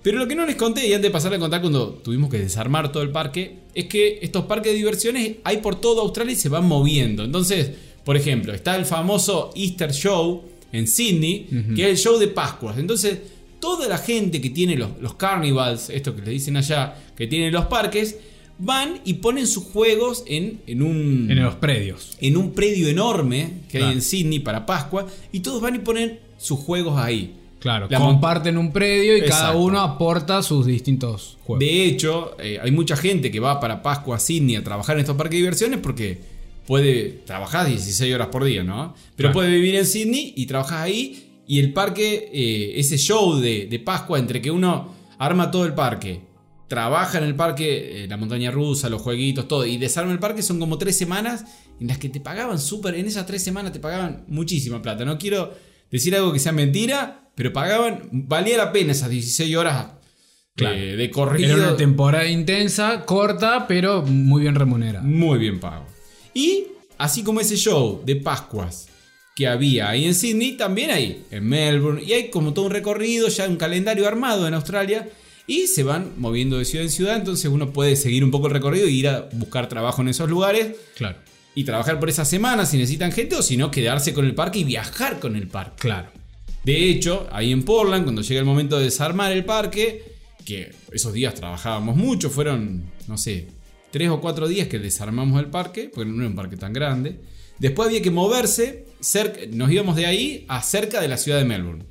Pero 0.02 0.18
lo 0.18 0.26
que 0.26 0.34
no 0.34 0.44
les 0.46 0.56
conté, 0.56 0.86
y 0.88 0.92
antes 0.94 1.02
de 1.08 1.10
pasar 1.12 1.32
a 1.32 1.38
contar 1.38 1.60
cuando 1.60 1.90
tuvimos 1.90 2.28
que 2.28 2.38
desarmar 2.38 2.90
todo 2.90 3.02
el 3.04 3.10
parque, 3.10 3.58
es 3.74 3.84
que 3.86 4.18
estos 4.22 4.46
parques 4.46 4.72
de 4.72 4.78
diversiones 4.78 5.36
hay 5.44 5.58
por 5.58 5.80
toda 5.80 6.02
Australia 6.02 6.32
y 6.32 6.36
se 6.36 6.48
van 6.48 6.66
moviendo. 6.66 7.22
Entonces, 7.24 7.70
por 8.04 8.16
ejemplo, 8.16 8.52
está 8.52 8.74
el 8.76 8.84
famoso 8.84 9.52
Easter 9.54 9.92
Show 9.92 10.42
en 10.72 10.86
Sydney, 10.88 11.46
que 11.76 11.84
es 11.84 11.88
el 11.90 11.96
show 11.98 12.18
de 12.18 12.26
Pascuas. 12.28 12.78
Entonces, 12.78 13.18
toda 13.60 13.86
la 13.86 13.98
gente 13.98 14.40
que 14.40 14.50
tiene 14.50 14.74
los, 14.76 14.90
los 15.00 15.14
carnivals, 15.14 15.88
esto 15.90 16.16
que 16.16 16.22
le 16.22 16.30
dicen 16.32 16.56
allá, 16.56 16.96
que 17.16 17.28
tienen 17.28 17.52
los 17.52 17.66
parques, 17.66 18.16
van 18.58 19.00
y 19.04 19.14
ponen 19.14 19.46
sus 19.46 19.64
juegos 19.64 20.24
en, 20.26 20.62
en 20.66 20.82
un 20.82 21.28
En 21.30 21.42
los 21.44 21.54
predios. 21.56 22.16
en 22.20 22.36
un 22.36 22.52
predio 22.54 22.88
enorme 22.88 23.50
que 23.68 23.78
Claro. 23.78 23.86
hay 23.86 23.92
en 23.94 24.02
Sydney 24.02 24.40
para 24.40 24.66
Pascua 24.66 25.06
y 25.30 25.40
todos 25.40 25.60
van 25.62 25.76
y 25.76 25.78
ponen 25.78 26.18
sus 26.38 26.58
juegos 26.58 26.98
ahí. 26.98 27.34
Claro, 27.62 27.86
La 27.88 27.98
comparten 27.98 28.58
un 28.58 28.72
predio 28.72 29.16
y 29.16 29.22
cada 29.22 29.52
uno 29.56 29.80
aporta 29.80 30.42
sus 30.42 30.66
distintos 30.66 31.38
juegos. 31.44 31.60
De 31.60 31.84
hecho, 31.86 32.36
eh, 32.40 32.58
hay 32.60 32.72
mucha 32.72 32.96
gente 32.96 33.30
que 33.30 33.38
va 33.38 33.60
para 33.60 33.82
Pascua 33.82 34.16
a 34.16 34.18
Sydney 34.18 34.56
a 34.56 34.64
trabajar 34.64 34.96
en 34.96 35.00
estos 35.00 35.16
parques 35.16 35.32
de 35.36 35.36
diversiones 35.38 35.78
porque 35.80 36.18
puede 36.66 37.22
trabajar 37.24 37.66
16 37.68 38.12
horas 38.14 38.28
por 38.28 38.42
día, 38.44 38.64
¿no? 38.64 38.94
Pero 39.16 39.28
Claro. 39.28 39.32
puede 39.34 39.50
vivir 39.52 39.76
en 39.76 39.86
Sydney 39.86 40.34
y 40.36 40.46
trabajas 40.46 40.80
ahí 40.80 41.42
y 41.46 41.60
el 41.60 41.72
parque, 41.72 42.30
eh, 42.32 42.72
ese 42.80 42.98
show 42.98 43.36
de, 43.36 43.66
de 43.66 43.78
Pascua 43.78 44.18
entre 44.18 44.42
que 44.42 44.50
uno 44.50 44.92
arma 45.18 45.50
todo 45.52 45.64
el 45.64 45.74
parque, 45.74 46.20
trabaja 46.66 47.18
en 47.18 47.24
el 47.24 47.36
parque, 47.36 48.04
eh, 48.04 48.08
la 48.08 48.16
montaña 48.16 48.50
rusa, 48.50 48.88
los 48.88 49.02
jueguitos, 49.02 49.46
todo, 49.46 49.64
y 49.66 49.76
desarma 49.76 50.10
el 50.10 50.18
parque, 50.18 50.42
son 50.42 50.58
como 50.58 50.78
tres 50.78 50.96
semanas 50.98 51.44
en 51.78 51.86
las 51.86 51.98
que 51.98 52.08
te 52.08 52.18
pagaban 52.20 52.58
súper, 52.58 52.94
en 52.96 53.06
esas 53.06 53.24
tres 53.26 53.42
semanas 53.44 53.72
te 53.72 53.78
pagaban 53.78 54.24
muchísima 54.28 54.80
plata. 54.82 55.04
No 55.04 55.18
quiero 55.18 55.52
decir 55.92 56.16
algo 56.16 56.32
que 56.32 56.40
sea 56.40 56.50
mentira, 56.52 57.28
pero 57.36 57.52
pagaban, 57.52 58.08
valía 58.10 58.56
la 58.56 58.72
pena 58.72 58.90
esas 58.92 59.10
16 59.10 59.54
horas 59.56 59.86
Claro. 60.54 60.74
eh, 60.76 60.96
de 60.96 61.10
corrido. 61.10 61.56
Era 61.56 61.68
una 61.68 61.76
temporada 61.76 62.26
intensa, 62.26 63.04
corta, 63.06 63.66
pero 63.66 64.02
muy 64.02 64.42
bien 64.42 64.54
remunerada. 64.54 65.04
Muy 65.04 65.38
bien 65.38 65.60
pago. 65.60 65.86
Y 66.34 66.64
así 66.98 67.22
como 67.22 67.40
ese 67.40 67.56
show 67.56 68.02
de 68.04 68.16
Pascuas 68.16 68.88
que 69.34 69.46
había 69.46 69.88
ahí 69.88 70.04
en 70.04 70.14
Sydney, 70.14 70.58
también 70.58 70.90
hay 70.90 71.24
en 71.30 71.48
Melbourne. 71.48 72.02
Y 72.04 72.12
hay 72.12 72.28
como 72.28 72.52
todo 72.52 72.66
un 72.66 72.72
recorrido, 72.72 73.28
ya 73.28 73.48
un 73.48 73.56
calendario 73.56 74.06
armado 74.06 74.46
en 74.46 74.52
Australia. 74.52 75.08
Y 75.46 75.68
se 75.68 75.82
van 75.84 76.12
moviendo 76.18 76.58
de 76.58 76.66
ciudad 76.66 76.84
en 76.84 76.90
ciudad. 76.90 77.16
Entonces 77.16 77.50
uno 77.50 77.72
puede 77.72 77.96
seguir 77.96 78.22
un 78.22 78.30
poco 78.30 78.48
el 78.48 78.52
recorrido 78.52 78.86
y 78.88 78.98
ir 78.98 79.08
a 79.08 79.28
buscar 79.32 79.68
trabajo 79.70 80.02
en 80.02 80.08
esos 80.08 80.28
lugares. 80.28 80.76
Claro, 80.96 81.16
Y 81.54 81.64
trabajar 81.64 82.00
por 82.00 82.08
esa 82.08 82.24
semana 82.24 82.64
si 82.64 82.78
necesitan 82.78 83.12
gente. 83.12 83.36
O 83.36 83.42
si 83.42 83.56
no, 83.56 83.70
quedarse 83.70 84.14
con 84.14 84.24
el 84.24 84.34
parque 84.34 84.60
y 84.60 84.64
viajar 84.64 85.20
con 85.20 85.36
el 85.36 85.48
parque. 85.48 85.76
claro. 85.78 86.22
De 86.64 86.88
hecho, 86.88 87.26
ahí 87.32 87.50
en 87.50 87.64
Portland, 87.64 88.04
cuando 88.04 88.22
llega 88.22 88.38
el 88.38 88.46
momento 88.46 88.78
de 88.78 88.84
desarmar 88.84 89.32
el 89.32 89.44
parque, 89.44 90.04
que 90.44 90.72
esos 90.92 91.12
días 91.12 91.34
trabajábamos 91.34 91.96
mucho, 91.96 92.30
fueron, 92.30 92.84
no 93.08 93.18
sé, 93.18 93.48
tres 93.90 94.10
o 94.10 94.20
cuatro 94.20 94.46
días 94.46 94.68
que 94.68 94.78
desarmamos 94.78 95.40
el 95.40 95.50
parque, 95.50 95.90
porque 95.92 96.08
no 96.08 96.18
era 96.18 96.28
un 96.28 96.36
parque 96.36 96.56
tan 96.56 96.72
grande. 96.72 97.20
Después 97.58 97.88
había 97.88 98.00
que 98.00 98.12
moverse, 98.12 98.86
nos 99.50 99.72
íbamos 99.72 99.96
de 99.96 100.06
ahí 100.06 100.44
a 100.48 100.62
cerca 100.62 101.00
de 101.00 101.08
la 101.08 101.16
ciudad 101.16 101.38
de 101.38 101.44
Melbourne. 101.44 101.84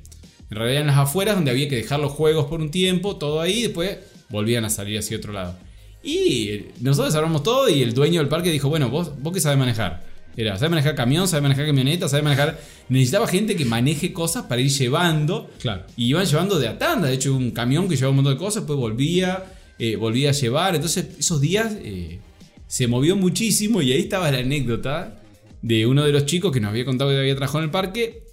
En 0.50 0.56
realidad 0.56 0.82
en 0.82 0.86
las 0.88 0.98
afueras 0.98 1.34
donde 1.34 1.50
había 1.50 1.68
que 1.68 1.76
dejar 1.76 2.00
los 2.00 2.12
juegos 2.12 2.46
por 2.46 2.60
un 2.60 2.70
tiempo, 2.70 3.16
todo 3.16 3.40
ahí, 3.40 3.62
después 3.62 3.98
volvían 4.28 4.64
a 4.64 4.70
salir 4.70 4.98
hacia 4.98 5.16
otro 5.16 5.32
lado. 5.32 5.58
Y 6.02 6.66
nosotros 6.80 7.12
desarmamos 7.12 7.42
todo 7.42 7.68
y 7.68 7.82
el 7.82 7.94
dueño 7.94 8.20
del 8.20 8.28
parque 8.28 8.50
dijo, 8.50 8.68
bueno, 8.68 8.90
vos, 8.90 9.12
vos 9.20 9.32
qué 9.32 9.40
sabes 9.40 9.58
manejar. 9.58 10.04
Era, 10.36 10.56
¿sabes 10.56 10.70
manejar 10.70 10.94
camión? 10.94 11.28
¿Sabes 11.28 11.42
manejar 11.42 11.66
camioneta? 11.66 12.08
¿Sabes 12.08 12.24
manejar...? 12.24 12.58
Necesitaba 12.88 13.26
gente 13.26 13.54
que 13.54 13.64
maneje 13.64 14.12
cosas 14.12 14.44
para 14.44 14.60
ir 14.60 14.70
llevando. 14.70 15.50
Claro. 15.60 15.84
Y 15.96 16.06
iban 16.06 16.24
llevando 16.24 16.58
de 16.58 16.68
a 16.68 16.78
tanda. 16.78 17.08
De 17.08 17.14
hecho, 17.14 17.34
un 17.36 17.50
camión 17.50 17.88
que 17.88 17.96
llevaba 17.96 18.10
un 18.10 18.16
montón 18.16 18.34
de 18.34 18.38
cosas, 18.38 18.62
después 18.62 18.78
volvía, 18.78 19.44
eh, 19.78 19.96
volvía 19.96 20.30
a 20.30 20.32
llevar. 20.32 20.74
Entonces, 20.74 21.06
esos 21.18 21.40
días 21.40 21.74
eh, 21.82 22.18
se 22.66 22.86
movió 22.86 23.14
muchísimo 23.14 23.82
y 23.82 23.92
ahí 23.92 24.00
estaba 24.00 24.30
la 24.30 24.38
anécdota 24.38 25.20
de 25.60 25.86
uno 25.86 26.02
de 26.04 26.12
los 26.12 26.26
chicos 26.26 26.50
que 26.50 26.60
nos 26.60 26.70
había 26.70 26.84
contado 26.84 27.10
que 27.10 27.18
había 27.18 27.36
trabajado 27.36 27.60
en 27.60 27.64
el 27.66 27.70
parque, 27.70 28.24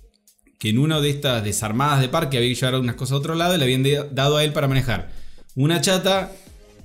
que 0.57 0.69
en 0.69 0.79
una 0.79 0.99
de 0.99 1.09
estas 1.09 1.43
desarmadas 1.43 2.01
de 2.01 2.09
parque 2.09 2.37
había 2.37 2.49
que 2.49 2.55
llevar 2.55 2.79
unas 2.79 2.95
cosas 2.95 3.13
a 3.13 3.17
otro 3.17 3.35
lado 3.35 3.55
y 3.55 3.59
le 3.59 3.63
habían 3.65 3.83
dado 4.13 4.37
a 4.37 4.43
él 4.43 4.51
para 4.51 4.67
manejar 4.67 5.11
una 5.55 5.81
chata 5.81 6.31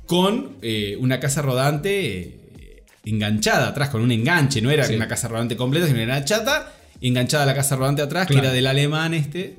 con 0.06 0.56
eh, 0.62 0.96
una 1.00 1.18
casa 1.20 1.42
rodante 1.42 2.20
eh, 2.22 2.82
enganchada 3.04 3.68
atrás, 3.68 3.88
con 3.90 4.00
un 4.02 4.12
enganche, 4.12 4.60
no 4.60 4.70
era 4.70 4.84
Sí. 4.84 4.94
una 4.94 5.08
casa 5.08 5.28
rodante 5.28 5.56
completa, 5.56 5.86
sino 5.86 5.98
era 6.00 6.16
una 6.16 6.24
chata 6.24 6.72
enganchada 7.00 7.44
a 7.44 7.46
la 7.46 7.54
casa 7.54 7.76
rodante 7.76 8.02
atrás, 8.02 8.26
Claro. 8.26 8.40
que 8.42 8.46
era 8.46 8.54
del 8.54 8.66
alemán 8.66 9.14
este, 9.14 9.56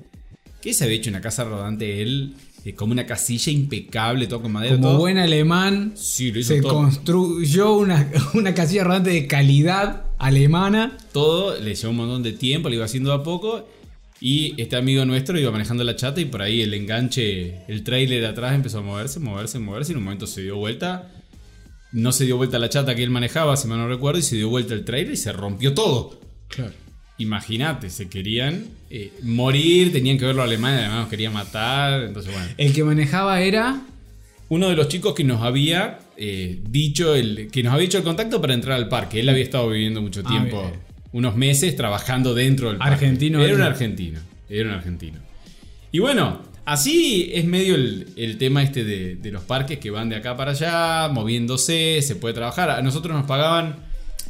que 0.62 0.74
se 0.74 0.84
había 0.84 0.98
hecho 0.98 1.10
una 1.10 1.22
casa 1.22 1.44
rodante 1.44 2.02
él, 2.02 2.34
eh, 2.64 2.74
como 2.74 2.92
una 2.94 3.06
casilla 3.06 3.52
impecable, 3.52 4.26
todo 4.28 4.42
con 4.42 4.52
madera, 4.52 4.76
Como 4.76 4.90
todo. 4.90 4.98
buen 5.00 5.18
alemán, 5.20 5.94
Sí, 5.96 6.32
lo 6.32 6.40
hizo 6.40 6.54
se 6.56 6.62
todo. 6.62 6.74
construyó 6.74 7.74
una, 7.74 8.10
una 8.34 8.54
casilla 8.56 8.84
rodante 8.84 9.12
de 9.12 9.28
calidad 9.28 10.04
alemana. 10.18 10.98
todo, 11.12 11.60
le 11.60 11.76
llevó 11.76 11.92
un 11.92 11.98
montón 11.98 12.24
de 12.24 12.32
tiempo, 12.34 12.70
lo 12.70 12.76
iba 12.76 12.86
haciendo 12.86 13.14
a 13.14 13.22
poco. 13.24 13.68
Y 14.22 14.60
este 14.62 14.76
amigo 14.78 15.06
nuestro 15.06 15.38
iba 15.38 15.52
manejando 15.52 15.84
la 15.84 15.96
chata 15.96 16.22
y 16.22 16.26
por 16.26 16.42
ahí 16.42 16.62
el 16.62 16.74
enganche, 16.74 17.62
el 17.68 17.84
trailer 17.84 18.22
de 18.22 18.28
atrás 18.28 18.56
empezó 18.56 18.80
a 18.80 18.82
moverse, 18.82 19.20
moverse, 19.20 19.60
moverse. 19.60 19.92
Y 19.92 19.94
en 19.94 19.98
un 19.98 20.04
momento 20.06 20.26
se 20.28 20.42
dio 20.42 20.56
vuelta. 20.58 21.12
No 21.92 22.12
se 22.12 22.26
dio 22.26 22.38
vuelta 22.38 22.58
la 22.60 22.70
chata 22.70 22.96
que 22.96 23.04
él 23.04 23.10
manejaba, 23.10 23.56
si 23.58 23.68
mal 23.68 23.78
no 23.78 23.88
recuerdo, 23.88 24.20
y 24.20 24.24
se 24.24 24.36
dio 24.36 24.50
vuelta 24.50 24.74
el 24.74 24.84
trailer 24.86 25.14
y 25.14 25.18
se 25.18 25.32
rompió 25.32 25.74
todo. 25.74 26.20
Claro. 26.50 26.74
Imagínate, 27.18 27.90
se 27.90 28.10
querían 28.10 28.66
eh, 28.90 29.14
morir, 29.24 29.94
tenían 29.94 30.18
que 30.18 30.26
verlo 30.26 30.44
alemanes, 30.44 30.82
además 30.82 31.00
nos 31.02 31.10
querían 31.10 31.32
matar. 31.34 32.04
Entonces, 32.04 32.34
bueno. 32.34 32.48
El 32.58 32.74
que 32.74 32.84
manejaba 32.84 33.40
era. 33.42 33.82
Uno 34.50 34.70
de 34.70 34.76
los 34.76 34.90
chicos 34.90 35.14
que 35.14 35.24
nos 35.24 35.42
había 35.42 36.00
eh, 36.18 36.60
dicho, 36.70 37.16
el, 37.16 37.50
que 37.52 37.64
nos 37.64 37.74
había 37.74 37.86
hecho 37.86 37.98
el 37.98 38.04
contacto 38.04 38.42
para 38.42 38.54
entrar 38.54 38.76
al 38.78 38.90
parque. 38.90 39.20
Él 39.22 39.30
había 39.30 39.44
estado 39.44 39.70
viviendo 39.70 40.02
mucho 40.02 40.22
Ah, 40.26 40.30
tiempo. 40.30 40.72
Unos 41.16 41.36
meses 41.36 41.76
trabajando 41.76 42.34
dentro 42.34 42.68
del 42.70 42.78
parque. 42.78 42.94
Argentino 42.96 43.42
Era 43.42 43.56
un 43.56 43.62
argentino. 43.62 44.20
Era 44.50 44.70
un 44.70 44.76
argentino. 44.76 45.20
Y 45.92 46.00
bueno, 46.00 46.42
así 46.66 47.32
es 47.34 47.46
medio 47.46 47.76
el, 47.76 48.10
el 48.18 48.38
tema 48.38 48.62
este 48.64 48.84
de, 48.84 49.16
de 49.16 49.32
los 49.32 49.44
parques 49.44 49.80
que 49.80 49.92
van 49.92 50.10
de 50.10 50.18
acá 50.18 50.36
para 50.36 50.52
allá, 50.52 51.08
moviéndose, 51.08 52.02
se 52.02 52.16
puede 52.18 52.34
trabajar. 52.34 52.70
A 52.70 52.82
nosotros 52.82 53.16
nos 53.16 53.26
pagaban. 53.26 53.78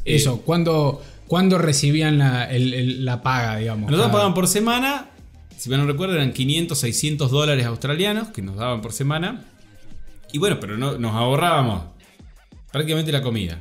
eh, 0.05 0.15
Eso, 0.15 0.41
¿cuándo, 0.41 1.01
cuándo 1.27 1.57
recibían 1.57 2.19
la, 2.19 2.43
el- 2.45 2.73
el- 2.75 3.03
la 3.05 3.23
paga, 3.23 3.57
digamos? 3.57 3.85
Nosotros 3.89 4.03
Cada- 4.07 4.11
pagaban 4.11 4.33
por 4.35 4.47
semana, 4.47 5.07
si 5.57 5.69
mal 5.71 5.79
no 5.79 5.87
recuerdo, 5.87 6.13
eran 6.13 6.33
500, 6.33 6.77
600 6.77 7.31
dólares 7.31 7.65
australianos 7.65 8.27
que 8.27 8.43
nos 8.43 8.57
daban 8.57 8.81
por 8.81 8.93
semana. 8.93 9.43
Y 10.31 10.37
bueno, 10.37 10.59
pero 10.59 10.77
no, 10.77 10.99
nos 10.99 11.13
ahorrábamos 11.15 11.83
prácticamente 12.71 13.11
la 13.11 13.21
comida. 13.23 13.59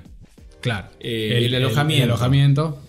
Claro. 0.60 0.88
Eh, 1.00 1.42
el 1.46 1.54
alojamiento. 1.54 2.04
el 2.04 2.10
alojamiento. 2.10 2.82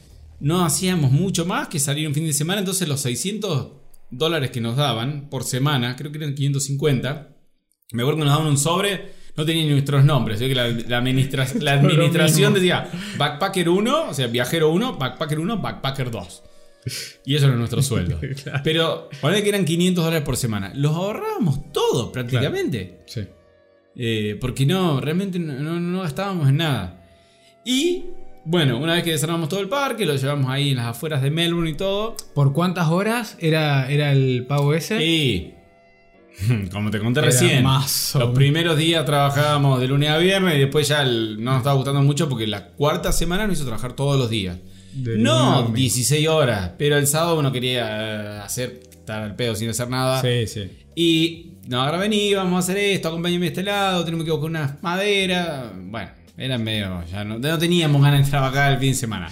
No 0.45 0.63
hacíamos 0.63 1.12
mucho 1.12 1.45
más 1.45 1.67
que 1.69 1.79
salir 1.79 2.08
un 2.08 2.13
fin 2.13 2.25
de 2.25 2.34
semana, 2.34 2.60
entonces 2.60 2.88
los 2.88 3.01
600 3.01 3.71
dólares 4.12 4.51
que 4.51 4.62
nos 4.62 4.75
daban 4.75 5.27
por 5.29 5.43
semana, 5.43 5.95
creo 5.95 6.12
que 6.12 6.19
eran 6.19 6.36
550, 6.36 7.36
me 7.93 8.03
acuerdo 8.03 8.19
que 8.19 8.25
nos 8.25 8.34
daban 8.34 8.47
un 8.51 8.58
sobre, 8.58 9.12
no 9.36 9.43
tenían 9.45 9.69
nuestros 9.69 10.05
nombres, 10.05 10.38
que 10.39 10.53
la, 10.53 10.67
la 10.69 10.97
administra- 11.01 11.47
la 11.62 11.73
administración 11.73 12.53
decía 12.53 12.89
Backpacker 13.17 13.67
1, 13.69 14.10
o 14.10 14.13
sea, 14.13 14.27
viajero 14.27 14.69
1, 14.71 14.97
Backpacker 14.97 15.39
1, 15.39 15.58
Backpacker 15.62 16.12
2. 16.12 16.43
Y 17.25 17.36
eso 17.36 17.47
era 17.47 17.55
nuestro 17.55 17.81
sueldo. 17.81 18.19
Pero 18.63 19.10
ponele 19.19 19.41
que 19.41 19.49
eran 19.49 19.65
500 19.65 20.03
dólares 20.03 20.23
por 20.23 20.38
semana. 20.38 20.71
Los 20.75 20.93
ahorrábamos 20.95 21.71
todos 21.71 22.12
prácticamente. 22.12 22.99
Sí. 23.08 23.21
Eh, 23.95 24.38
porque 24.39 24.67
no, 24.67 25.01
realmente 25.01 25.39
no, 25.39 25.53
no- 25.55 25.79
no 25.79 26.01
gastábamos 26.03 26.47
en 26.49 26.58
nada. 26.58 27.03
Y 27.65 28.03
bueno, 28.45 28.77
una 28.77 28.93
vez 28.93 29.03
que 29.03 29.12
desarmamos 29.12 29.49
todo 29.49 29.60
el 29.60 29.67
parque, 29.69 30.05
lo 30.05 30.15
llevamos 30.15 30.49
ahí 30.49 30.69
en 30.71 30.77
las 30.77 30.86
afueras 30.88 31.21
de 31.21 31.31
Melbourne 31.31 31.69
y 31.69 31.73
todo. 31.73 32.15
¿Por 32.34 32.53
cuántas 32.53 32.88
horas 32.89 33.38
era, 33.39 33.89
era 33.89 34.12
el 34.12 34.45
pago 34.47 34.73
ese? 34.73 35.03
Y 35.05 35.53
como 36.71 36.91
te 36.91 36.99
conté 36.99 37.21
Era 37.21 37.27
recién, 37.29 37.63
más 37.63 38.13
los 38.19 38.31
primeros 38.36 38.77
días 38.77 39.05
trabajábamos 39.05 39.79
de 39.79 39.88
lunes 39.88 40.10
a 40.10 40.17
viernes 40.17 40.55
y 40.55 40.60
después 40.60 40.88
ya 40.88 41.01
el- 41.03 41.43
no 41.43 41.51
nos 41.51 41.60
estaba 41.60 41.75
gustando 41.75 42.01
mucho 42.01 42.27
porque 42.27 42.45
la 42.45 42.67
cuarta 42.69 43.12
semana 43.12 43.47
nos 43.47 43.55
hizo 43.58 43.65
trabajar 43.65 43.93
todos 43.93 44.17
los 44.19 44.29
días. 44.29 44.58
De 44.93 45.17
no 45.17 45.58
domingo. 45.58 45.75
16 45.75 46.27
horas, 46.27 46.71
pero 46.77 46.97
el 46.97 47.08
sábado 47.08 47.38
uno 47.39 47.51
quería 47.51 47.86
eh, 48.38 48.39
hacer, 48.43 48.81
estar 48.91 49.23
al 49.23 49.36
pedo 49.36 49.55
sin 49.55 49.69
hacer 49.69 49.89
nada. 49.89 50.21
Sí, 50.21 50.47
sí. 50.47 50.69
Y 50.95 51.51
no, 51.67 51.81
ahora 51.81 51.97
vení, 51.97 52.34
vamos 52.34 52.55
a 52.55 52.60
hacer 52.60 52.77
esto, 52.77 53.10
acompáñame 53.10 53.45
a 53.47 53.49
este 53.49 53.63
lado, 53.63 54.05
tenemos 54.05 54.25
que 54.25 54.31
con 54.31 54.43
unas 54.51 54.81
maderas. 54.84 55.71
Bueno, 55.75 56.12
era 56.38 56.58
medio. 56.58 57.04
Ya 57.12 57.24
no, 57.24 57.39
teníamos 57.58 58.02
ganas 58.02 58.26
de 58.26 58.30
trabajar 58.30 58.74
el 58.74 58.80
fin 58.80 58.89
de 58.89 58.95
semana. 58.95 59.32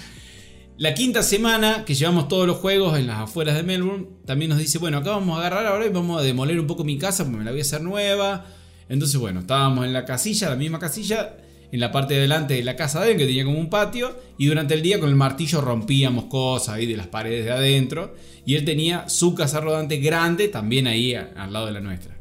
La 0.77 0.93
quinta 0.93 1.21
semana 1.21 1.85
que 1.85 1.93
llevamos 1.93 2.27
todos 2.27 2.47
los 2.47 2.57
juegos 2.57 2.97
en 2.97 3.07
las 3.07 3.19
afueras 3.19 3.55
de 3.55 3.63
Melbourne, 3.63 4.07
también 4.25 4.49
nos 4.49 4.59
dice: 4.59 4.79
Bueno, 4.79 4.97
acá 4.97 5.11
vamos 5.11 5.37
a 5.37 5.39
agarrar 5.39 5.67
ahora 5.67 5.85
y 5.85 5.89
vamos 5.89 6.19
a 6.19 6.23
demoler 6.23 6.59
un 6.59 6.67
poco 6.67 6.83
mi 6.83 6.97
casa 6.97 7.23
porque 7.23 7.37
me 7.37 7.45
la 7.45 7.51
voy 7.51 7.59
a 7.59 7.63
hacer 7.63 7.81
nueva. 7.81 8.45
Entonces, 8.89 9.19
bueno, 9.19 9.41
estábamos 9.41 9.85
en 9.85 9.93
la 9.93 10.05
casilla, 10.05 10.49
la 10.49 10.55
misma 10.55 10.79
casilla, 10.79 11.37
en 11.71 11.79
la 11.79 11.91
parte 11.91 12.15
de 12.15 12.21
delante 12.21 12.55
de 12.55 12.63
la 12.63 12.75
casa 12.75 13.01
de 13.01 13.11
él, 13.11 13.17
que 13.17 13.25
tenía 13.25 13.45
como 13.45 13.59
un 13.59 13.69
patio, 13.69 14.15
y 14.37 14.47
durante 14.47 14.73
el 14.73 14.81
día 14.81 14.99
con 14.99 15.09
el 15.09 15.15
martillo 15.15 15.61
rompíamos 15.61 16.25
cosas 16.25 16.75
ahí 16.75 16.85
de 16.85 16.97
las 16.97 17.07
paredes 17.07 17.45
de 17.45 17.51
adentro. 17.51 18.15
Y 18.45 18.55
él 18.55 18.65
tenía 18.65 19.07
su 19.09 19.35
casa 19.35 19.61
rodante 19.61 19.97
grande 19.97 20.47
también 20.49 20.87
ahí 20.87 21.15
al 21.15 21.53
lado 21.53 21.67
de 21.67 21.71
la 21.71 21.79
nuestra. 21.79 22.17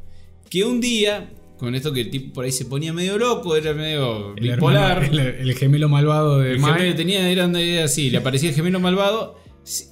Que 0.48 0.64
un 0.64 0.80
día, 0.80 1.30
con 1.62 1.74
esto 1.74 1.92
que 1.92 2.02
el 2.02 2.10
tipo 2.10 2.34
por 2.34 2.44
ahí 2.44 2.52
se 2.52 2.64
ponía 2.66 2.92
medio 2.92 3.16
loco, 3.18 3.56
era 3.56 3.72
medio 3.72 4.34
El, 4.36 4.42
bipolar. 4.50 5.04
hermano- 5.04 5.22
el, 5.22 5.48
el 5.48 5.54
gemelo 5.56 5.88
malvado 5.88 6.38
de 6.40 6.52
El 6.52 6.58
Mike. 6.58 6.72
gemelo 6.74 6.94
tenía, 6.96 7.28
era, 7.30 7.44
era 7.58 7.84
así, 7.84 8.10
le 8.10 8.18
aparecía 8.18 8.50
el 8.50 8.54
gemelo 8.54 8.80
malvado. 8.80 9.38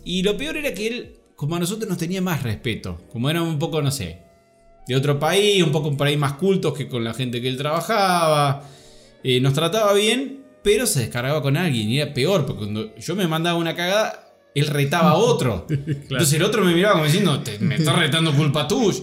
Y 0.04 0.22
lo 0.22 0.37
peor 0.37 0.56
era 0.56 0.74
que 0.74 0.87
él, 0.88 1.14
como 1.37 1.56
a 1.56 1.59
nosotros, 1.61 1.88
nos 1.88 1.96
tenía 1.98 2.20
más 2.20 2.42
respeto. 2.42 3.00
Como 3.11 3.30
era 3.30 3.42
un 3.42 3.59
poco, 3.59 3.80
no 3.83 3.90
sé, 3.90 4.18
de 4.88 4.96
otro 4.96 5.18
país, 5.18 5.62
un 5.62 5.70
poco 5.72 5.96
por 5.96 6.06
ahí 6.09 6.16
más 6.16 6.33
cultos 6.35 6.74
que 6.76 6.88
con 6.88 7.04
la 7.04 7.14
gente 7.14 7.40
que 7.40 7.48
él 7.48 7.56
trabajaba. 7.56 8.64
Eh, 9.22 9.40
nos 9.40 9.52
trataba 9.54 9.92
bien, 9.94 10.40
pero 10.62 10.87
se 10.87 11.00
descargaba 11.00 11.40
con 11.42 11.56
alguien. 11.56 11.88
Y 11.88 12.00
era 12.00 12.12
peor, 12.12 12.46
porque 12.46 12.62
cuando 12.64 12.96
yo 12.96 13.14
me 13.14 13.28
mandaba 13.28 13.59
una 13.59 13.76
cagada, 13.76 14.26
él 14.54 14.66
retaba 14.66 15.11
a 15.11 15.14
otro. 15.16 15.66
Entonces 15.70 16.33
el 16.35 16.42
otro 16.42 16.64
me 16.64 16.74
miraba 16.74 16.94
como 16.94 17.04
diciendo, 17.04 17.38
"Te- 17.40 17.59
me 17.61 17.76
estás 17.76 17.96
retando 17.96 18.33
culpa 18.35 18.66
tuya. 18.66 18.98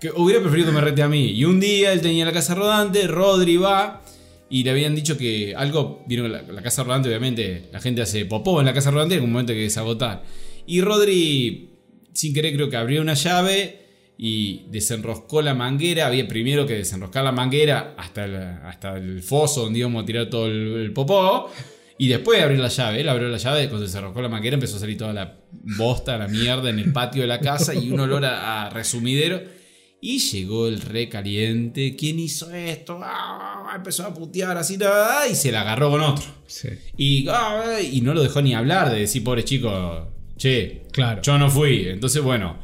Que 0.00 0.10
hubiera 0.10 0.40
preferido 0.40 0.68
que 0.68 0.74
me 0.74 0.80
rete 0.80 1.02
a 1.02 1.08
mí. 1.08 1.32
Y 1.32 1.44
un 1.44 1.60
día 1.60 1.92
él 1.92 2.00
tenía 2.00 2.24
la 2.24 2.32
casa 2.32 2.54
rodante, 2.54 3.06
Rodri 3.06 3.56
va. 3.56 4.02
Y 4.48 4.64
le 4.64 4.70
habían 4.70 4.94
dicho 4.94 5.16
que 5.16 5.54
algo, 5.54 6.02
vieron 6.08 6.32
la, 6.32 6.42
la 6.42 6.62
casa 6.62 6.82
rodante, 6.82 7.08
obviamente 7.08 7.68
la 7.70 7.80
gente 7.80 8.02
hace 8.02 8.24
popó 8.24 8.58
en 8.58 8.66
la 8.66 8.72
casa 8.72 8.90
rodante 8.90 9.14
en 9.14 9.22
un 9.22 9.30
momento 9.30 9.52
que 9.52 9.60
desagotar. 9.60 10.24
Y 10.66 10.80
Rodri, 10.80 11.70
sin 12.12 12.34
querer, 12.34 12.54
creo 12.54 12.68
que 12.68 12.76
abrió 12.76 13.00
una 13.00 13.14
llave 13.14 13.80
y 14.18 14.66
desenroscó 14.68 15.40
la 15.42 15.54
manguera. 15.54 16.06
Había 16.06 16.26
primero 16.26 16.66
que 16.66 16.74
desenroscar 16.74 17.22
la 17.22 17.32
manguera 17.32 17.94
hasta 17.96 18.24
el, 18.24 18.36
hasta 18.36 18.96
el 18.96 19.22
foso 19.22 19.62
donde 19.62 19.78
íbamos 19.78 20.02
a 20.02 20.06
tirar 20.06 20.28
todo 20.28 20.46
el, 20.46 20.76
el 20.82 20.92
popó. 20.92 21.50
Y 21.98 22.08
después 22.08 22.38
de 22.38 22.44
abrir 22.44 22.58
la 22.58 22.68
llave, 22.68 23.02
él 23.02 23.08
abrió 23.08 23.28
la 23.28 23.36
llave, 23.36 23.68
cuando 23.68 23.86
desenroscó 23.86 24.22
la 24.22 24.28
manguera 24.30 24.54
empezó 24.54 24.78
a 24.78 24.80
salir 24.80 24.96
toda 24.96 25.12
la 25.12 25.36
bosta, 25.52 26.16
la 26.16 26.28
mierda 26.28 26.70
en 26.70 26.78
el 26.78 26.92
patio 26.92 27.22
de 27.22 27.28
la 27.28 27.40
casa 27.40 27.74
y 27.74 27.90
un 27.90 28.00
olor 28.00 28.24
a 28.24 28.70
resumidero. 28.70 29.59
Y 30.02 30.18
llegó 30.18 30.66
el 30.66 30.80
re 30.80 31.08
caliente. 31.10 31.94
¿Quién 31.94 32.18
hizo 32.18 32.50
esto? 32.54 33.00
Ah, 33.02 33.72
empezó 33.76 34.06
a 34.06 34.14
putear 34.14 34.56
así 34.56 34.76
nada 34.78 35.28
y 35.28 35.34
se 35.34 35.52
la 35.52 35.60
agarró 35.60 35.90
con 35.90 36.00
otro. 36.00 36.24
Sí. 36.46 36.68
Y, 36.96 37.28
ah, 37.28 37.78
y 37.82 38.00
no 38.00 38.14
lo 38.14 38.22
dejó 38.22 38.40
ni 38.40 38.54
hablar 38.54 38.90
de 38.90 39.00
decir, 39.00 39.22
pobre 39.22 39.44
chico, 39.44 40.08
che, 40.38 40.84
Claro. 40.92 41.20
yo 41.22 41.36
no 41.38 41.50
fui. 41.50 41.86
Entonces, 41.88 42.22
bueno, 42.22 42.56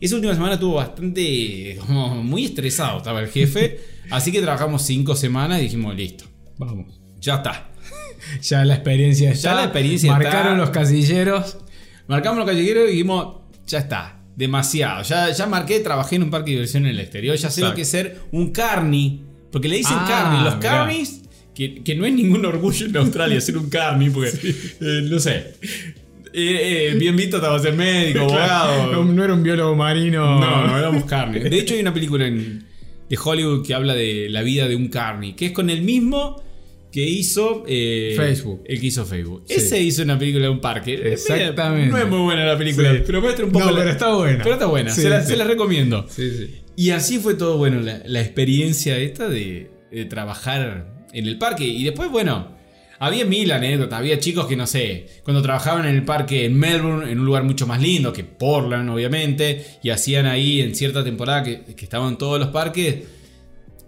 esa 0.00 0.14
última 0.14 0.32
semana 0.32 0.54
estuvo 0.54 0.74
bastante, 0.76 1.76
como 1.86 2.22
muy 2.22 2.46
estresado, 2.46 2.98
estaba 2.98 3.20
el 3.20 3.28
jefe. 3.28 3.80
Así 4.10 4.32
que 4.32 4.40
trabajamos 4.40 4.80
cinco 4.82 5.14
semanas 5.14 5.58
y 5.60 5.64
dijimos, 5.64 5.94
listo, 5.94 6.24
Vamos. 6.56 6.98
ya 7.20 7.36
está. 7.36 7.68
Ya 8.42 8.64
la 8.64 8.74
experiencia 8.74 9.30
está. 9.30 9.54
la 9.54 9.64
experiencia 9.64 10.10
Marcaron 10.12 10.52
está. 10.54 10.56
los 10.56 10.70
casilleros. 10.70 11.58
Marcamos 12.08 12.38
los 12.38 12.46
callejeros 12.48 12.88
y 12.88 12.92
dijimos, 12.92 13.36
ya 13.66 13.78
está. 13.78 14.17
Demasiado. 14.38 15.02
Ya, 15.02 15.30
ya 15.32 15.46
marqué, 15.46 15.80
trabajé 15.80 16.16
en 16.16 16.22
un 16.22 16.30
parque 16.30 16.50
de 16.52 16.56
diversión 16.56 16.84
en 16.86 16.90
el 16.92 17.00
exterior. 17.00 17.36
Ya 17.36 17.50
sé 17.50 17.60
lo 17.60 17.74
que 17.74 17.82
es 17.82 17.88
ser 17.90 18.18
un 18.32 18.52
carny. 18.52 19.22
Porque 19.50 19.68
le 19.68 19.76
dicen 19.78 19.96
Ah, 19.98 20.06
carny. 20.08 20.44
Los 20.44 20.56
mirá. 20.56 20.70
carnies, 20.70 21.22
que, 21.54 21.82
que 21.82 21.94
no 21.96 22.06
es 22.06 22.12
ningún 22.14 22.44
orgullo 22.46 22.86
en 22.86 22.96
Australia 22.96 23.40
ser 23.40 23.56
un 23.58 23.68
carny, 23.68 24.10
porque 24.10 24.28
eh, 24.80 25.00
no 25.04 25.18
sé. 25.18 25.54
Eh, 26.32 26.90
eh, 26.92 26.94
bien 26.98 27.16
visto 27.16 27.36
estaba 27.38 27.58
ser 27.58 27.74
médico, 27.74 28.20
abogado. 28.20 28.92
No, 28.92 29.04
no 29.04 29.24
era 29.24 29.32
un 29.34 29.42
biólogo 29.42 29.74
marino. 29.74 30.38
No, 30.38 30.66
no 30.66 30.78
éramos 30.78 31.04
carne. 31.04 31.40
De 31.40 31.58
hecho, 31.58 31.74
hay 31.74 31.80
una 31.80 31.92
película 31.94 32.26
en- 32.26 32.64
de 33.08 33.18
Hollywood 33.22 33.66
que 33.66 33.74
habla 33.74 33.94
de 33.94 34.28
la 34.28 34.42
vida 34.42 34.68
de 34.68 34.76
un 34.76 34.88
carny, 34.88 35.32
que 35.32 35.46
es 35.46 35.52
con 35.52 35.70
el 35.70 35.80
mismo 35.82 36.42
que 36.90 37.02
hizo 37.04 37.64
eh, 37.66 38.14
Facebook. 38.16 38.62
El 38.66 38.80
que 38.80 38.86
hizo 38.86 39.04
Facebook. 39.04 39.44
Sí. 39.46 39.54
Ese 39.54 39.80
hizo 39.82 40.02
una 40.02 40.18
película 40.18 40.44
de 40.44 40.50
un 40.50 40.60
parque. 40.60 40.94
Exactamente. 41.12 41.90
No 41.90 41.98
es 41.98 42.08
muy 42.08 42.20
buena 42.20 42.44
la 42.44 42.56
película, 42.56 42.92
Sí. 42.92 43.02
pero 43.06 43.20
muestra 43.20 43.44
un 43.44 43.52
poco. 43.52 43.64
No, 43.66 43.70
la- 43.72 43.78
pero 43.78 43.90
está 43.90 44.14
buena. 44.14 44.42
Pero 44.42 44.54
está 44.54 44.66
buena, 44.66 44.90
Sí, 44.90 45.02
se, 45.02 45.10
la, 45.10 45.20
sí. 45.22 45.28
se 45.28 45.36
la 45.36 45.44
recomiendo. 45.44 46.06
Sí, 46.08 46.30
sí. 46.30 46.54
Y 46.76 46.90
así 46.90 47.18
fue 47.18 47.34
todo, 47.34 47.58
bueno, 47.58 47.80
la, 47.80 48.02
la 48.06 48.20
experiencia 48.20 48.96
esta 48.98 49.28
de, 49.28 49.70
de 49.90 50.04
trabajar 50.04 51.06
en 51.12 51.26
el 51.26 51.36
parque. 51.38 51.64
Y 51.66 51.84
después, 51.84 52.10
bueno, 52.10 52.56
había 53.00 53.24
mil 53.24 53.50
anécdotas. 53.52 53.98
Había 53.98 54.18
chicos 54.18 54.46
que, 54.46 54.56
no 54.56 54.66
sé, 54.66 55.06
cuando 55.24 55.42
trabajaban 55.42 55.86
en 55.86 55.94
el 55.96 56.04
parque 56.04 56.44
en 56.46 56.58
Melbourne, 56.58 57.10
en 57.12 57.18
un 57.20 57.26
lugar 57.26 57.44
mucho 57.44 57.66
más 57.66 57.82
lindo 57.82 58.12
que 58.12 58.24
Portland, 58.24 58.88
obviamente, 58.90 59.64
y 59.82 59.90
hacían 59.90 60.26
ahí 60.26 60.60
en 60.60 60.74
cierta 60.74 61.04
temporada 61.04 61.42
que, 61.42 61.62
que 61.76 61.84
estaban 61.84 62.16
todos 62.16 62.38
los 62.38 62.48
parques, 62.48 62.96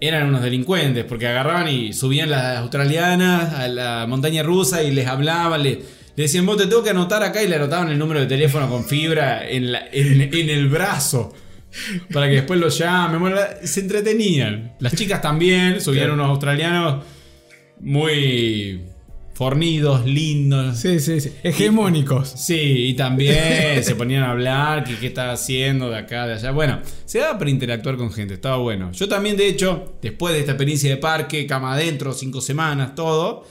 eran 0.00 0.28
unos 0.28 0.42
delincuentes, 0.42 1.04
porque 1.04 1.26
agarraban 1.28 1.68
y 1.68 1.92
subían 1.92 2.30
las 2.30 2.56
australianas 2.58 3.52
a 3.54 3.68
la 3.68 4.06
montaña 4.08 4.42
rusa 4.42 4.82
y 4.82 4.90
les 4.92 5.06
hablaban, 5.06 5.62
le, 5.62 5.70
le 6.16 6.22
decían, 6.24 6.46
vos 6.46 6.56
te 6.56 6.66
tengo 6.66 6.82
que 6.82 6.90
anotar 6.90 7.22
acá 7.22 7.42
y 7.42 7.48
le 7.48 7.56
anotaban 7.56 7.90
el 7.90 7.98
número 7.98 8.20
de 8.20 8.26
teléfono 8.26 8.68
con 8.68 8.84
fibra 8.84 9.48
en, 9.48 9.72
la- 9.72 9.86
en- 9.92 10.22
en 10.34 10.50
el 10.50 10.68
brazo. 10.68 11.34
Para 12.12 12.26
que 12.28 12.34
después 12.36 12.58
los 12.58 12.76
llamen. 12.78 13.20
Bueno, 13.20 13.36
se 13.62 13.78
entretenían. 13.80 14.72
Las 14.80 14.92
chicas 14.96 15.22
también, 15.22 15.80
subían 15.80 16.10
unos 16.10 16.28
australianos 16.28 17.04
muy 17.78 18.80
fornidos, 19.40 20.04
lindos. 20.04 20.76
Sí, 20.80 21.00
sí, 21.00 21.18
sí. 21.18 21.32
Hegemónicos. 21.42 22.28
Sí, 22.28 22.88
y 22.88 22.92
también 22.92 23.82
se 23.82 23.94
ponían 23.94 24.22
a 24.22 24.32
hablar, 24.32 24.84
que 24.84 24.98
qué 24.98 25.06
estaba 25.06 25.32
haciendo 25.32 25.88
de 25.88 25.96
acá, 25.96 26.26
de 26.26 26.34
allá. 26.34 26.50
Bueno, 26.50 26.80
se 27.06 27.20
daba 27.20 27.38
para 27.38 27.50
interactuar 27.50 27.96
con 27.96 28.12
gente, 28.12 28.34
estaba 28.34 28.58
bueno. 28.58 28.92
Yo 28.92 29.08
también, 29.08 29.38
de 29.38 29.48
hecho, 29.48 29.94
después 30.02 30.34
de 30.34 30.40
esta 30.40 30.52
experiencia 30.52 30.90
de 30.90 30.98
parque, 30.98 31.46
cama 31.46 31.72
adentro, 31.72 32.12
cinco 32.12 32.42
semanas, 32.42 32.94
todo, 32.94 33.46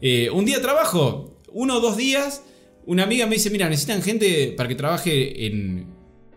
eh, 0.00 0.30
un 0.30 0.44
día 0.44 0.62
trabajo, 0.62 1.40
uno 1.50 1.78
o 1.78 1.80
dos 1.80 1.96
días, 1.96 2.44
una 2.86 3.02
amiga 3.02 3.26
me 3.26 3.34
dice, 3.34 3.50
mira, 3.50 3.68
necesitan 3.68 4.00
gente 4.00 4.54
para 4.56 4.68
que 4.68 4.76
trabaje 4.76 5.44
en, 5.44 5.88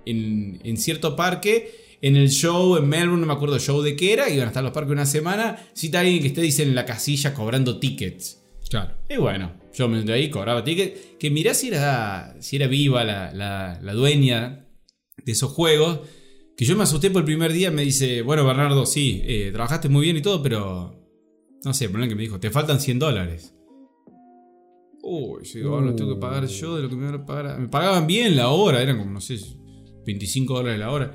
en, 0.07 0.61
en 0.63 0.77
cierto 0.77 1.15
parque. 1.15 1.85
En 2.01 2.15
el 2.15 2.31
show 2.31 2.75
en 2.75 2.89
Melbourne, 2.89 3.21
no 3.21 3.27
me 3.27 3.33
acuerdo 3.33 3.57
el 3.57 3.61
show 3.61 3.83
de 3.83 3.95
qué 3.95 4.13
era, 4.13 4.29
iban 4.29 4.45
a 4.45 4.47
estar 4.47 4.63
los 4.63 4.73
parques 4.73 4.93
una 4.93 5.05
semana. 5.05 5.57
Cita 5.73 5.99
a 5.99 6.01
alguien 6.01 6.21
que 6.21 6.29
esté, 6.29 6.41
dice, 6.41 6.63
en 6.63 6.73
la 6.73 6.85
casilla 6.85 7.35
cobrando 7.35 7.77
tickets. 7.77 8.44
Claro. 8.69 8.95
Y 9.09 9.17
bueno, 9.17 9.53
yo 9.73 9.87
me 9.87 9.97
senté 9.97 10.13
ahí, 10.13 10.29
cobraba 10.29 10.63
ticket. 10.63 11.17
Que 11.17 11.29
mirá 11.29 11.53
si 11.53 11.67
era, 11.69 12.35
si 12.39 12.55
era 12.55 12.67
viva 12.67 13.03
la, 13.03 13.33
la- 13.33 13.79
la 13.81 13.93
dueña 13.93 14.67
de 15.23 15.31
esos 15.31 15.51
juegos. 15.51 15.99
Que 16.57 16.65
yo 16.65 16.75
me 16.77 16.83
asusté 16.83 17.11
por 17.11 17.21
el 17.21 17.25
primer 17.25 17.51
día. 17.53 17.69
Me 17.71 17.83
dice, 17.83 18.21
bueno, 18.21 18.45
Bernardo, 18.45 18.85
sí, 18.85 19.21
eh, 19.25 19.49
trabajaste 19.53 19.89
muy 19.89 20.03
bien 20.05 20.17
y 20.17 20.21
todo, 20.21 20.41
pero. 20.41 21.01
No 21.63 21.73
sé, 21.73 21.85
el 21.85 21.91
problema 21.91 22.05
es 22.07 22.11
que 22.11 22.15
me 22.15 22.21
dijo, 22.23 22.39
te 22.39 22.49
faltan 22.51 22.79
100 22.79 22.99
dólares. 22.99 23.53
Uy, 25.01 25.43
yo 25.43 25.59
digo, 25.59 25.73
ahora 25.75 25.87
lo 25.87 25.95
tengo 25.95 26.15
que 26.15 26.19
pagar 26.21 26.45
yo 26.47 26.75
de 26.75 26.83
lo 26.83 26.89
que 26.89 26.95
me 26.95 27.05
van 27.05 27.21
a 27.21 27.25
pagar. 27.25 27.59
Me 27.59 27.67
pagaban 27.67 28.07
bien 28.07 28.35
la 28.35 28.49
hora, 28.49 28.81
eran 28.81 28.97
como, 28.97 29.11
no 29.11 29.21
sé, 29.21 29.37
25 30.05 30.53
dólares 30.55 30.79
la 30.79 30.91
hora. 30.91 31.13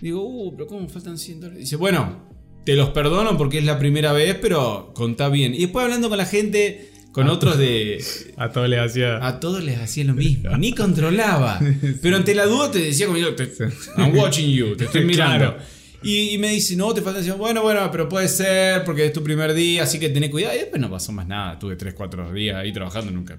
Digo, 0.00 0.22
uh, 0.22 0.52
pero 0.54 0.66
¿cómo 0.66 0.80
me 0.82 0.88
faltan 0.88 1.16
100 1.18 1.40
dólares? 1.40 1.60
Dice, 1.60 1.76
bueno, 1.76 2.29
te 2.64 2.74
los 2.74 2.90
perdono 2.90 3.36
porque 3.36 3.58
es 3.58 3.64
la 3.64 3.78
primera 3.78 4.12
vez, 4.12 4.36
pero 4.40 4.92
contá 4.94 5.28
bien. 5.28 5.54
Y 5.54 5.60
después 5.60 5.84
hablando 5.84 6.08
con 6.08 6.18
la 6.18 6.26
gente, 6.26 6.90
con 7.12 7.28
otros 7.28 7.58
de... 7.58 8.02
A 8.36 8.50
todos 8.52 8.68
les 8.68 8.78
hacía. 8.80 9.26
A 9.26 9.40
todos 9.40 9.62
les 9.64 9.78
hacía 9.78 10.04
lo 10.04 10.14
mismo, 10.14 10.56
ni 10.56 10.74
controlaba. 10.74 11.60
Pero 12.02 12.16
ante 12.16 12.34
la 12.34 12.46
duda 12.46 12.70
te 12.70 12.78
decía 12.78 13.06
como 13.06 13.18
yo, 13.18 13.34
te- 13.34 13.50
I'm 13.96 14.16
watching 14.16 14.50
you, 14.50 14.76
te 14.76 14.84
estoy 14.84 15.04
mirando. 15.06 15.38
Claro. 15.52 15.80
Y, 16.02 16.30
y 16.30 16.38
me 16.38 16.48
dice, 16.50 16.76
no, 16.76 16.94
te 16.94 17.02
falta 17.02 17.18
decir, 17.18 17.34
bueno, 17.34 17.60
bueno, 17.62 17.90
pero 17.92 18.08
puede 18.08 18.26
ser 18.28 18.84
porque 18.84 19.04
es 19.04 19.12
tu 19.12 19.22
primer 19.22 19.52
día, 19.52 19.82
así 19.82 19.98
que 19.98 20.08
tené 20.08 20.30
cuidado. 20.30 20.54
Y 20.54 20.58
después 20.60 20.80
no 20.80 20.90
pasó 20.90 21.12
más 21.12 21.26
nada, 21.26 21.58
tuve 21.58 21.76
3, 21.76 21.92
4 21.92 22.32
días 22.32 22.56
ahí 22.56 22.72
trabajando, 22.72 23.10
nunca 23.12 23.38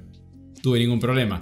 tuve 0.62 0.78
ningún 0.78 1.00
problema. 1.00 1.42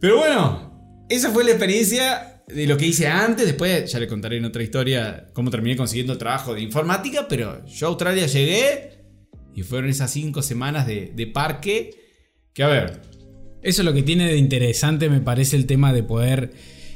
Pero 0.00 0.16
bueno, 0.18 1.04
esa 1.10 1.30
fue 1.30 1.44
la 1.44 1.50
experiencia 1.50 2.33
de 2.48 2.66
lo 2.66 2.76
que 2.76 2.86
hice 2.86 3.06
antes. 3.08 3.46
Después 3.46 3.90
ya 3.90 3.98
le 4.00 4.06
contaré 4.08 4.36
en 4.38 4.44
otra 4.44 4.62
historia 4.62 5.26
cómo 5.32 5.50
terminé 5.50 5.76
consiguiendo 5.76 6.16
trabajo 6.18 6.54
de 6.54 6.60
informática. 6.62 7.26
Pero 7.28 7.64
yo 7.66 7.86
a 7.86 7.90
Australia 7.90 8.26
llegué 8.26 8.90
y 9.54 9.62
fueron 9.62 9.90
esas 9.90 10.10
5 10.12 10.42
semanas 10.42 10.86
de, 10.86 11.12
de 11.14 11.26
parque. 11.26 11.90
Que 12.52 12.62
a 12.62 12.68
ver, 12.68 13.02
Eso 13.62 13.82
es 13.82 13.86
lo 13.86 13.92
que 13.94 14.02
tiene 14.02 14.26
de 14.28 14.36
interesante, 14.36 15.08
me 15.08 15.20
parece, 15.20 15.56
el 15.56 15.66
tema 15.66 15.92
de 15.92 16.02
poder 16.02 16.52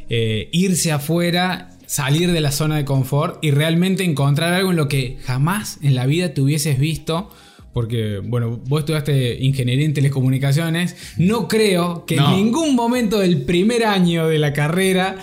eh, 0.09 0.49
irse 0.53 0.93
afuera, 0.93 1.71
salir 1.87 2.31
de 2.33 2.41
la 2.41 2.53
zona 2.53 2.77
de 2.77 2.85
confort 2.85 3.43
y 3.43 3.51
realmente 3.51 4.05
encontrar 4.05 4.53
algo 4.53 4.71
en 4.71 4.77
lo 4.77 4.87
que 4.89 5.19
jamás 5.25 5.79
en 5.83 5.95
la 5.95 6.07
vida 6.07 6.35
te 6.35 6.41
hubieses 6.43 6.79
visto. 6.79 7.31
Porque, 7.73 8.19
bueno, 8.25 8.61
vos 8.67 8.81
estudiaste 8.81 9.37
ingeniería 9.41 9.85
en 9.85 9.95
telecomunicaciones. 9.95 10.97
No 11.17 11.47
creo 11.49 12.07
que 12.07 12.17
No. 12.17 12.31
en 12.31 12.45
ningún 12.45 12.75
momento 12.75 13.19
del 13.21 13.43
primer 13.43 13.85
año 13.85 14.27
de 14.27 14.39
la 14.39 14.53
carrera 14.53 15.17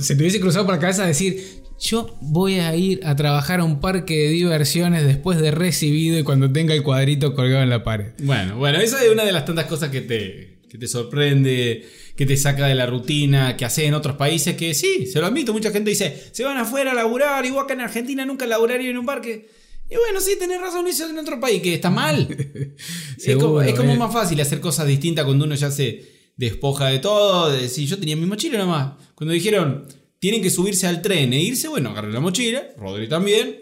se 0.00 0.14
te 0.14 0.22
hubiese 0.22 0.40
cruzado 0.40 0.64
por 0.64 0.74
la 0.74 0.80
cabeza 0.80 1.06
decir. 1.06 1.64
Yo 1.78 2.16
voy 2.22 2.54
a 2.54 2.74
ir 2.74 3.00
a 3.04 3.14
trabajar 3.16 3.60
a 3.60 3.64
un 3.64 3.80
parque 3.80 4.14
de 4.14 4.28
diversiones 4.30 5.04
después 5.04 5.38
de 5.38 5.50
recibido 5.50 6.18
y 6.18 6.22
cuando 6.22 6.50
tenga 6.50 6.72
el 6.72 6.82
cuadrito 6.82 7.34
colgado 7.34 7.62
en 7.62 7.68
la 7.68 7.84
pared. 7.84 8.12
Bueno, 8.22 8.56
bueno, 8.56 8.78
esa 8.78 9.04
es 9.04 9.10
una 9.10 9.24
de 9.26 9.32
las 9.32 9.44
tantas 9.44 9.66
cosas 9.66 9.90
que 9.90 10.00
te, 10.00 10.60
que 10.70 10.78
te 10.78 10.88
sorprende, 10.88 11.86
que 12.16 12.24
te 12.24 12.36
saca 12.36 12.66
de 12.66 12.74
la 12.74 12.86
rutina, 12.86 13.56
que 13.56 13.66
hace 13.66 13.84
en 13.84 13.94
otros 13.94 14.16
países, 14.16 14.56
que 14.56 14.72
sí, 14.72 15.06
se 15.06 15.20
lo 15.20 15.26
admito, 15.26 15.52
mucha 15.52 15.70
gente 15.70 15.90
dice, 15.90 16.28
se 16.32 16.44
van 16.44 16.56
afuera 16.56 16.92
a 16.92 16.94
laburar, 16.94 17.44
igual 17.44 17.64
acá 17.64 17.74
en 17.74 17.82
Argentina 17.82 18.24
nunca 18.24 18.46
laburaría 18.46 18.90
en 18.90 18.96
un 18.96 19.06
parque. 19.06 19.48
Y 19.88 19.96
bueno, 19.96 20.20
sí, 20.20 20.36
tenés 20.38 20.60
razón, 20.60 20.86
eso 20.88 21.08
en 21.08 21.18
otro 21.18 21.38
país, 21.38 21.62
que 21.62 21.74
está 21.74 21.90
mal. 21.90 22.26
es 23.24 23.36
como, 23.36 23.62
es 23.62 23.74
como 23.74 23.92
eh. 23.92 23.96
más 23.98 24.12
fácil 24.12 24.40
hacer 24.40 24.60
cosas 24.60 24.86
distintas 24.86 25.24
cuando 25.24 25.44
uno 25.44 25.54
ya 25.54 25.70
se 25.70 26.15
despoja 26.36 26.88
de 26.88 26.98
todo, 26.98 27.50
de 27.50 27.62
decir, 27.62 27.88
yo 27.88 27.98
tenía 27.98 28.16
mi 28.16 28.26
mochila 28.26 28.58
nomás. 28.58 28.92
Cuando 29.14 29.32
dijeron, 29.32 29.86
tienen 30.18 30.42
que 30.42 30.50
subirse 30.50 30.86
al 30.86 31.02
tren 31.02 31.32
e 31.32 31.40
irse, 31.40 31.68
bueno, 31.68 31.90
agarré 31.90 32.12
la 32.12 32.20
mochila, 32.20 32.62
Rodri 32.76 33.08
también, 33.08 33.56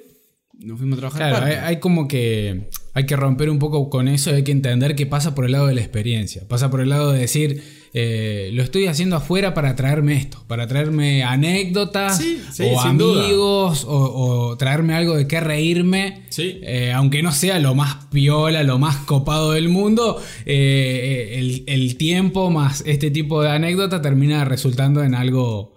nos 0.58 0.78
fuimos 0.78 0.98
a 0.98 1.00
trabajar 1.00 1.30
Claro, 1.30 1.66
hay 1.66 1.80
como 1.80 2.06
que 2.08 2.68
hay 2.94 3.06
que 3.06 3.16
romper 3.16 3.50
un 3.50 3.58
poco 3.58 3.90
con 3.90 4.06
eso 4.06 4.30
y 4.30 4.34
hay 4.34 4.44
que 4.44 4.52
entender 4.52 4.94
que 4.94 5.04
pasa 5.04 5.34
por 5.34 5.44
el 5.44 5.52
lado 5.52 5.66
de 5.66 5.74
la 5.74 5.80
experiencia. 5.80 6.46
Pasa 6.48 6.70
por 6.70 6.80
el 6.80 6.88
lado 6.88 7.10
de 7.10 7.18
decir, 7.18 7.60
eh, 7.92 8.50
lo 8.52 8.62
estoy 8.62 8.86
haciendo 8.86 9.16
afuera 9.16 9.52
para 9.52 9.74
traerme 9.74 10.16
esto, 10.16 10.44
para 10.46 10.68
traerme 10.68 11.24
anécdotas 11.24 12.18
Sí, 12.18 12.40
sí, 12.52 12.62
o 12.64 12.80
amigos 12.80 13.84
o, 13.84 14.50
o 14.50 14.56
traerme 14.56 14.94
algo 14.94 15.16
de 15.16 15.26
qué 15.26 15.40
reírme. 15.40 16.22
Sí. 16.28 16.60
Eh, 16.62 16.92
aunque 16.92 17.20
no 17.20 17.32
sea 17.32 17.58
lo 17.58 17.74
más 17.74 18.06
piola, 18.12 18.62
lo 18.62 18.78
más 18.78 18.96
copado 18.98 19.52
del 19.52 19.68
mundo, 19.68 20.22
eh, 20.46 21.34
el, 21.38 21.64
el 21.66 21.96
tiempo 21.96 22.48
más 22.50 22.84
este 22.86 23.10
tipo 23.10 23.42
de 23.42 23.50
anécdota 23.50 24.00
termina 24.02 24.44
resultando 24.44 25.02
en 25.02 25.14
algo 25.14 25.74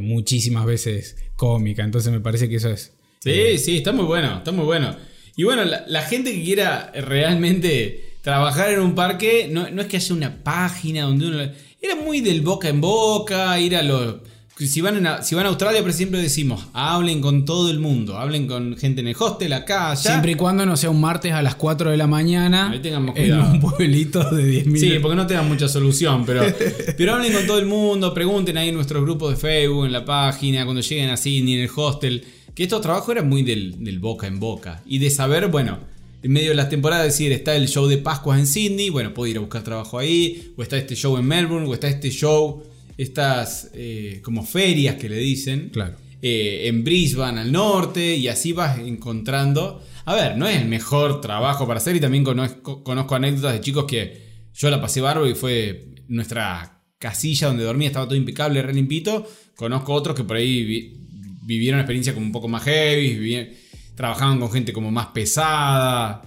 muchísimas 0.00 0.66
veces 0.66 1.16
cómica. 1.36 1.84
Entonces 1.84 2.12
me 2.12 2.18
parece 2.18 2.48
que 2.48 2.56
eso 2.56 2.68
es... 2.68 2.92
Sí, 3.20 3.58
sí, 3.58 3.76
está 3.76 3.92
muy 3.92 4.04
bueno, 4.04 4.38
está 4.38 4.50
muy 4.50 4.64
bueno. 4.64 4.96
Y 5.36 5.44
bueno, 5.44 5.64
la, 5.64 5.84
la 5.88 6.02
gente 6.02 6.32
que 6.32 6.42
quiera 6.42 6.92
realmente 6.94 8.14
trabajar 8.22 8.70
en 8.70 8.80
un 8.80 8.94
parque, 8.94 9.48
no, 9.50 9.68
no 9.70 9.82
es 9.82 9.88
que 9.88 9.96
haya 9.96 10.14
una 10.14 10.42
página 10.42 11.02
donde 11.02 11.26
uno... 11.28 11.38
Era 11.80 11.96
muy 11.96 12.20
del 12.20 12.42
boca 12.42 12.68
en 12.68 12.80
boca, 12.80 13.58
ir 13.58 13.74
a 13.76 13.82
los... 13.82 14.16
Si 14.58 14.80
van, 14.80 14.96
en 14.98 15.06
a- 15.08 15.22
si 15.24 15.34
van 15.34 15.46
a 15.46 15.48
Australia, 15.48 15.82
por 15.82 15.92
siempre 15.92 16.20
decimos, 16.20 16.66
hablen 16.72 17.20
con 17.20 17.44
todo 17.44 17.68
el 17.70 17.80
mundo, 17.80 18.16
hablen 18.18 18.46
con 18.46 18.76
gente 18.76 19.00
en 19.00 19.08
el 19.08 19.16
hostel, 19.18 19.52
acá, 19.54 19.90
allá. 19.90 19.96
Siempre 20.00 20.32
y 20.32 20.34
cuando 20.36 20.64
no 20.64 20.76
sea 20.76 20.90
un 20.90 21.00
martes 21.00 21.32
a 21.32 21.42
las 21.42 21.56
4 21.56 21.90
de 21.90 21.96
la 21.96 22.06
mañana 22.06 22.70
Ahí 22.70 22.78
tengamos 22.78 23.16
en 23.16 23.22
cuidado. 23.24 23.50
un 23.54 23.60
pueblito 23.60 24.22
de 24.30 24.64
10.000 24.64 24.76
Sí, 24.78 24.98
porque 25.00 25.16
no 25.16 25.26
te 25.26 25.34
dan 25.34 25.48
mucha 25.48 25.66
solución, 25.66 26.24
pero, 26.24 26.42
pero 26.96 27.14
hablen 27.14 27.32
con 27.32 27.46
todo 27.46 27.58
el 27.58 27.66
mundo, 27.66 28.14
pregunten 28.14 28.56
ahí 28.58 28.68
en 28.68 28.76
nuestros 28.76 29.02
grupos 29.02 29.30
de 29.30 29.36
Facebook, 29.36 29.86
en 29.86 29.92
la 29.92 30.04
página, 30.04 30.64
cuando 30.64 30.80
lleguen 30.82 31.10
a 31.10 31.16
Sydney, 31.16 31.54
en 31.54 31.60
el 31.62 31.70
hostel, 31.74 32.24
que 32.54 32.64
estos 32.64 32.80
trabajos 32.80 33.08
eran 33.10 33.28
muy 33.28 33.42
del, 33.42 33.82
del 33.84 33.98
boca 33.98 34.26
en 34.26 34.38
boca. 34.40 34.82
Y 34.86 34.98
de 34.98 35.10
saber, 35.10 35.48
bueno, 35.48 35.78
en 36.22 36.32
medio 36.32 36.50
de 36.50 36.54
las 36.54 36.68
temporadas, 36.68 37.04
decir, 37.06 37.32
está 37.32 37.56
el 37.56 37.68
show 37.68 37.86
de 37.86 37.98
Pascuas 37.98 38.38
en 38.38 38.46
Sydney, 38.46 38.90
bueno, 38.90 39.12
puedo 39.14 39.30
ir 39.30 39.36
a 39.38 39.40
buscar 39.40 39.62
trabajo 39.64 39.98
ahí, 39.98 40.52
o 40.56 40.62
está 40.62 40.76
este 40.76 40.94
show 40.94 41.16
en 41.16 41.26
Melbourne, 41.26 41.66
o 41.68 41.74
está 41.74 41.88
este 41.88 42.10
show, 42.10 42.62
estas 42.98 43.70
eh, 43.74 44.20
como 44.22 44.44
ferias 44.44 44.96
que 44.96 45.08
le 45.08 45.16
dicen 45.16 45.70
Claro. 45.72 45.94
eh, 46.20 46.68
en 46.68 46.84
Brisbane 46.84 47.40
al 47.40 47.50
norte 47.50 48.16
y 48.16 48.28
así 48.28 48.52
vas 48.52 48.78
encontrando. 48.78 49.82
A 50.04 50.14
ver, 50.14 50.36
no 50.36 50.46
es 50.46 50.60
el 50.60 50.68
mejor 50.68 51.20
trabajo 51.20 51.66
para 51.66 51.78
hacer 51.78 51.96
y 51.96 52.00
también 52.00 52.22
conozco, 52.22 52.84
conozco 52.84 53.14
anécdotas 53.14 53.54
de 53.54 53.60
chicos 53.60 53.84
que 53.86 54.20
yo 54.54 54.68
la 54.70 54.80
pasé 54.80 55.00
bárbaro 55.00 55.28
y 55.28 55.34
fue 55.34 55.86
nuestra 56.08 56.82
casilla 56.98 57.48
donde 57.48 57.64
dormía 57.64 57.88
estaba 57.88 58.06
todo 58.06 58.16
impecable, 58.16 58.62
re 58.62 58.74
limpito. 58.74 59.26
Conozco 59.56 59.92
otros 59.94 60.14
que 60.14 60.24
por 60.24 60.36
ahí 60.36 61.01
vivieron 61.42 61.80
experiencias 61.80 62.14
como 62.14 62.26
un 62.26 62.32
poco 62.32 62.48
más 62.48 62.62
heavy, 62.64 63.52
trabajaban 63.94 64.40
con 64.40 64.50
gente 64.50 64.72
como 64.72 64.90
más 64.90 65.08
pesada. 65.08 66.22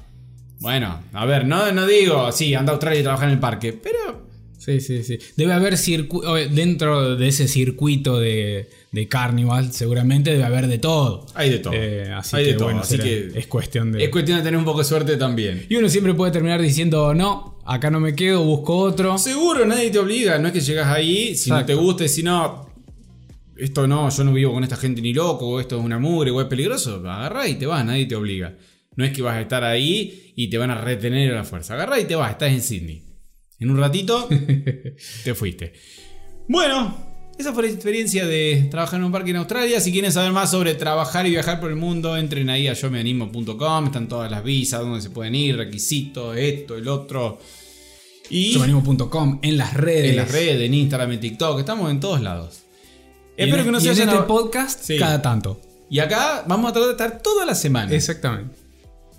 Bueno, 0.59 1.01
a 1.13 1.25
ver, 1.25 1.45
no, 1.45 1.71
no 1.71 1.85
digo, 1.85 2.31
sí, 2.31 2.53
anda 2.53 2.71
a 2.71 2.75
Australia 2.75 2.99
y 2.99 3.03
trabaja 3.03 3.25
en 3.25 3.31
el 3.31 3.39
parque, 3.39 3.73
pero 3.73 4.25
Sí, 4.65 4.81
sí, 4.81 5.03
sí. 5.03 5.19
Debe 5.37 5.53
haber 5.53 5.77
dentro 6.49 7.15
de 7.15 7.27
ese 7.27 7.47
circuito 7.47 8.19
de, 8.19 8.67
de 8.91 9.07
Carnival, 9.07 9.71
seguramente 9.71 10.31
debe 10.31 10.43
haber 10.43 10.65
de 10.65 10.79
todo. 10.79 11.27
hay 11.35 11.51
de 11.51 11.59
todo. 11.59 11.73
Eh, 11.75 12.11
así 12.11 12.35
hay 12.35 12.45
que 12.45 12.51
de 12.53 12.57
todo, 12.57 12.65
bueno, 12.65 12.79
así 12.81 12.97
que 12.97 13.29
es 13.35 13.45
cuestión 13.45 13.91
de. 13.91 14.03
es 14.03 14.09
cuestión 14.09 14.39
de 14.39 14.43
tener 14.43 14.57
un 14.57 14.65
poco 14.65 14.79
de 14.79 14.85
suerte 14.85 15.17
también. 15.17 15.67
y 15.69 15.75
uno 15.75 15.87
siempre 15.87 16.15
puede 16.15 16.31
terminar 16.31 16.59
diciendo, 16.63 17.13
no, 17.13 17.59
acá 17.63 17.91
no 17.91 17.99
me 17.99 18.15
quedo, 18.15 18.43
busco 18.43 18.75
otro. 18.77 19.19
Seguro, 19.19 19.67
nadie 19.67 19.91
te 19.91 19.99
obliga, 19.99 20.39
no 20.39 20.47
es 20.47 20.53
que 20.53 20.61
llegas 20.61 20.87
ahí, 20.87 21.35
si 21.35 21.51
no 21.51 21.63
te 21.63 21.75
gusta, 21.75 22.07
si 22.07 22.23
no, 22.23 22.64
esto 23.57 23.87
no, 23.87 24.09
yo 24.09 24.23
no 24.23 24.33
vivo 24.33 24.53
con 24.53 24.63
esta 24.63 24.75
gente 24.75 25.01
ni 25.01 25.13
loco, 25.13 25.59
esto 25.59 25.77
es 25.79 25.85
una 25.85 25.99
mugre, 25.99 26.31
o 26.31 26.41
es 26.41 26.47
peligroso, 26.47 26.97
agarrá 27.09 27.47
y 27.47 27.55
te 27.55 27.65
vas, 27.65 27.85
nadie 27.85 28.05
te 28.05 28.15
obliga. 28.15 28.57
No 28.95 29.03
es 29.03 29.11
que 29.11 29.21
vas 29.21 29.35
a 29.35 29.41
estar 29.41 29.63
ahí 29.63 30.33
y 30.35 30.49
te 30.49 30.57
van 30.57 30.71
a 30.71 30.81
retener 30.81 31.31
a 31.31 31.35
la 31.35 31.43
fuerza. 31.43 31.73
Agarrá 31.73 31.99
y 31.99 32.05
te 32.05 32.15
vas, 32.15 32.31
estás 32.31 32.51
en 32.51 32.61
Sydney. 32.61 33.03
En 33.59 33.69
un 33.71 33.77
ratito 33.77 34.27
te 35.23 35.35
fuiste. 35.35 35.73
Bueno, 36.47 36.95
esa 37.37 37.53
fue 37.53 37.63
la 37.63 37.69
experiencia 37.69 38.25
de 38.25 38.67
trabajar 38.71 38.99
en 38.99 39.05
un 39.05 39.11
parque 39.11 39.31
en 39.31 39.37
Australia. 39.37 39.79
Si 39.81 39.91
quieren 39.91 40.11
saber 40.11 40.31
más 40.31 40.51
sobre 40.51 40.75
trabajar 40.75 41.25
y 41.25 41.31
viajar 41.31 41.59
por 41.59 41.69
el 41.69 41.75
mundo, 41.75 42.15
entren 42.15 42.49
ahí 42.49 42.67
a 42.67 42.73
yo 42.73 42.89
me 42.89 42.99
animo.com. 42.99 43.85
Están 43.85 44.07
todas 44.07 44.31
las 44.31 44.43
visas, 44.43 44.81
donde 44.81 45.01
se 45.01 45.09
pueden 45.09 45.35
ir, 45.35 45.57
requisitos, 45.57 46.37
esto, 46.37 46.77
el 46.77 46.87
otro. 46.87 47.39
Y 48.29 48.53
Yomanimo.com 48.53 49.39
en 49.41 49.57
las 49.57 49.73
redes. 49.73 50.11
en 50.11 50.15
las 50.15 50.31
redes, 50.31 50.61
en 50.61 50.73
Instagram, 50.73 51.11
en 51.11 51.19
TikTok, 51.19 51.59
estamos 51.59 51.91
en 51.91 51.99
todos 51.99 52.21
lados. 52.21 52.64
Espero 53.37 53.57
en- 53.59 53.65
que 53.65 53.71
no 53.71 53.79
se 53.79 53.91
en 53.91 54.09
este 54.09 54.21
podcast 54.23 54.81
Sí. 54.83 54.97
cada 54.97 55.21
tanto. 55.21 55.59
Y 55.89 55.99
acá 55.99 56.43
vamos 56.47 56.69
a 56.69 56.73
tratar 56.73 56.87
de 56.87 56.91
estar 57.03 57.21
toda 57.21 57.45
la 57.45 57.53
semana. 57.55 57.91
Exactamente. 57.93 58.55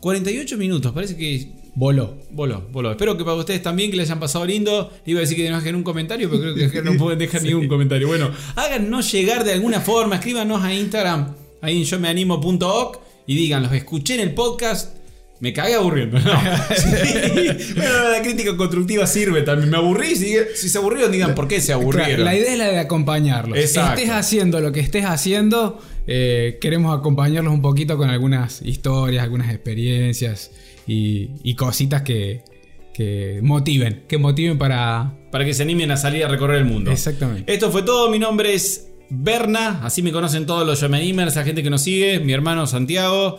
48 0.01 0.57
minutos, 0.57 0.93
parece 0.93 1.17
que 1.17 1.53
Voló. 1.75 2.15
voló, 2.31 2.63
voló. 2.73 2.91
Espero 2.93 3.17
que 3.19 3.25
para 3.25 3.37
ustedes 3.37 3.63
también 3.63 3.91
que 3.91 3.97
les 3.99 4.09
hayan 4.09 4.19
pasado 4.21 4.47
lindo. 4.47 4.91
Le 5.05 5.13
iba 5.13 5.19
a 5.19 5.23
decir 5.23 5.37
que 5.37 5.49
nos 5.51 5.63
dejen 5.63 5.77
un 5.77 5.83
comentario, 5.83 6.31
pero 6.31 6.55
creo 6.55 6.71
que 6.71 6.83
no 6.83 6.97
pueden 6.99 7.19
dejar 7.19 7.43
ningún 7.43 7.69
comentario. 7.69 8.07
Bueno, 8.09 8.31
háganos 8.55 9.11
llegar 9.13 9.45
de 9.45 9.53
alguna 9.53 9.81
forma, 9.81 10.17
escríbanos 10.17 10.63
a 10.63 10.73
Instagram, 10.73 11.35
ahí 11.61 11.79
en 11.79 11.85
yo 11.85 12.01
me 12.01 12.09
animo.oc 12.09 12.99
y 13.27 13.35
digan, 13.35 13.63
los 13.63 13.73
escuché 13.73 14.15
en 14.15 14.21
el 14.21 14.35
podcast. 14.35 14.96
Me 15.41 15.53
cagué 15.53 15.75
aburriendo. 15.75 16.19
No. 16.19 16.33
Sí. 16.77 17.75
Bueno, 17.77 18.11
la 18.11 18.23
crítica 18.23 18.57
constructiva 18.57 19.07
sirve 19.07 19.43
también. 19.43 19.71
Me 19.71 19.77
aburrí. 19.77 20.17
Si, 20.17 20.35
si 20.55 20.69
se 20.69 20.79
aburrieron, 20.79 21.13
digan 21.13 21.35
por 21.35 21.47
qué 21.49 21.61
se 21.61 21.73
aburrieron. 21.73 22.17
Claro, 22.17 22.25
la 22.25 22.37
idea 22.37 22.53
es 22.53 22.59
la 22.59 22.69
de 22.69 22.79
acompañarlos. 22.79 23.59
Exacto. 23.59 24.01
Estés 24.01 24.15
haciendo 24.15 24.61
lo 24.61 24.73
que 24.73 24.81
estés 24.81 25.05
haciendo, 25.05 25.81
eh, 26.07 26.59
queremos 26.61 26.97
acompañarlos 26.97 27.53
un 27.53 27.63
poquito 27.63 27.97
con 27.97 28.09
algunas 28.09 28.63
historias, 28.63 29.23
algunas 29.23 29.51
experiencias 29.51 30.51
y, 30.87 31.31
y 31.43 31.55
cositas 31.55 32.03
que, 32.03 32.43
que 32.95 33.41
motiven, 33.43 34.05
que 34.09 34.17
motiven 34.19 34.57
para... 34.57 35.13
para 35.31 35.45
que 35.45 35.53
se 35.53 35.63
animen 35.63 35.91
a 35.91 35.97
salir 35.99 36.25
a 36.25 36.29
recorrer 36.29 36.59
el 36.59 36.65
mundo. 36.65 36.91
Exactamente. 36.91 37.53
Esto 37.53 37.71
fue 37.71 37.83
todo. 37.83 38.11
Mi 38.11 38.19
nombre 38.19 38.55
es 38.55 38.89
Berna. 39.11 39.81
Así 39.83 40.03
me 40.03 40.13
conocen 40.13 40.47
todos 40.47 40.67
los 40.67 40.81
Yomenimers, 40.81 41.37
la 41.37 41.45
gente 41.45 41.63
que 41.63 41.69
nos 41.71 41.83
sigue. 41.83 42.21
Mi 42.21 42.33
hermano 42.33 42.67
Santiago. 42.67 43.39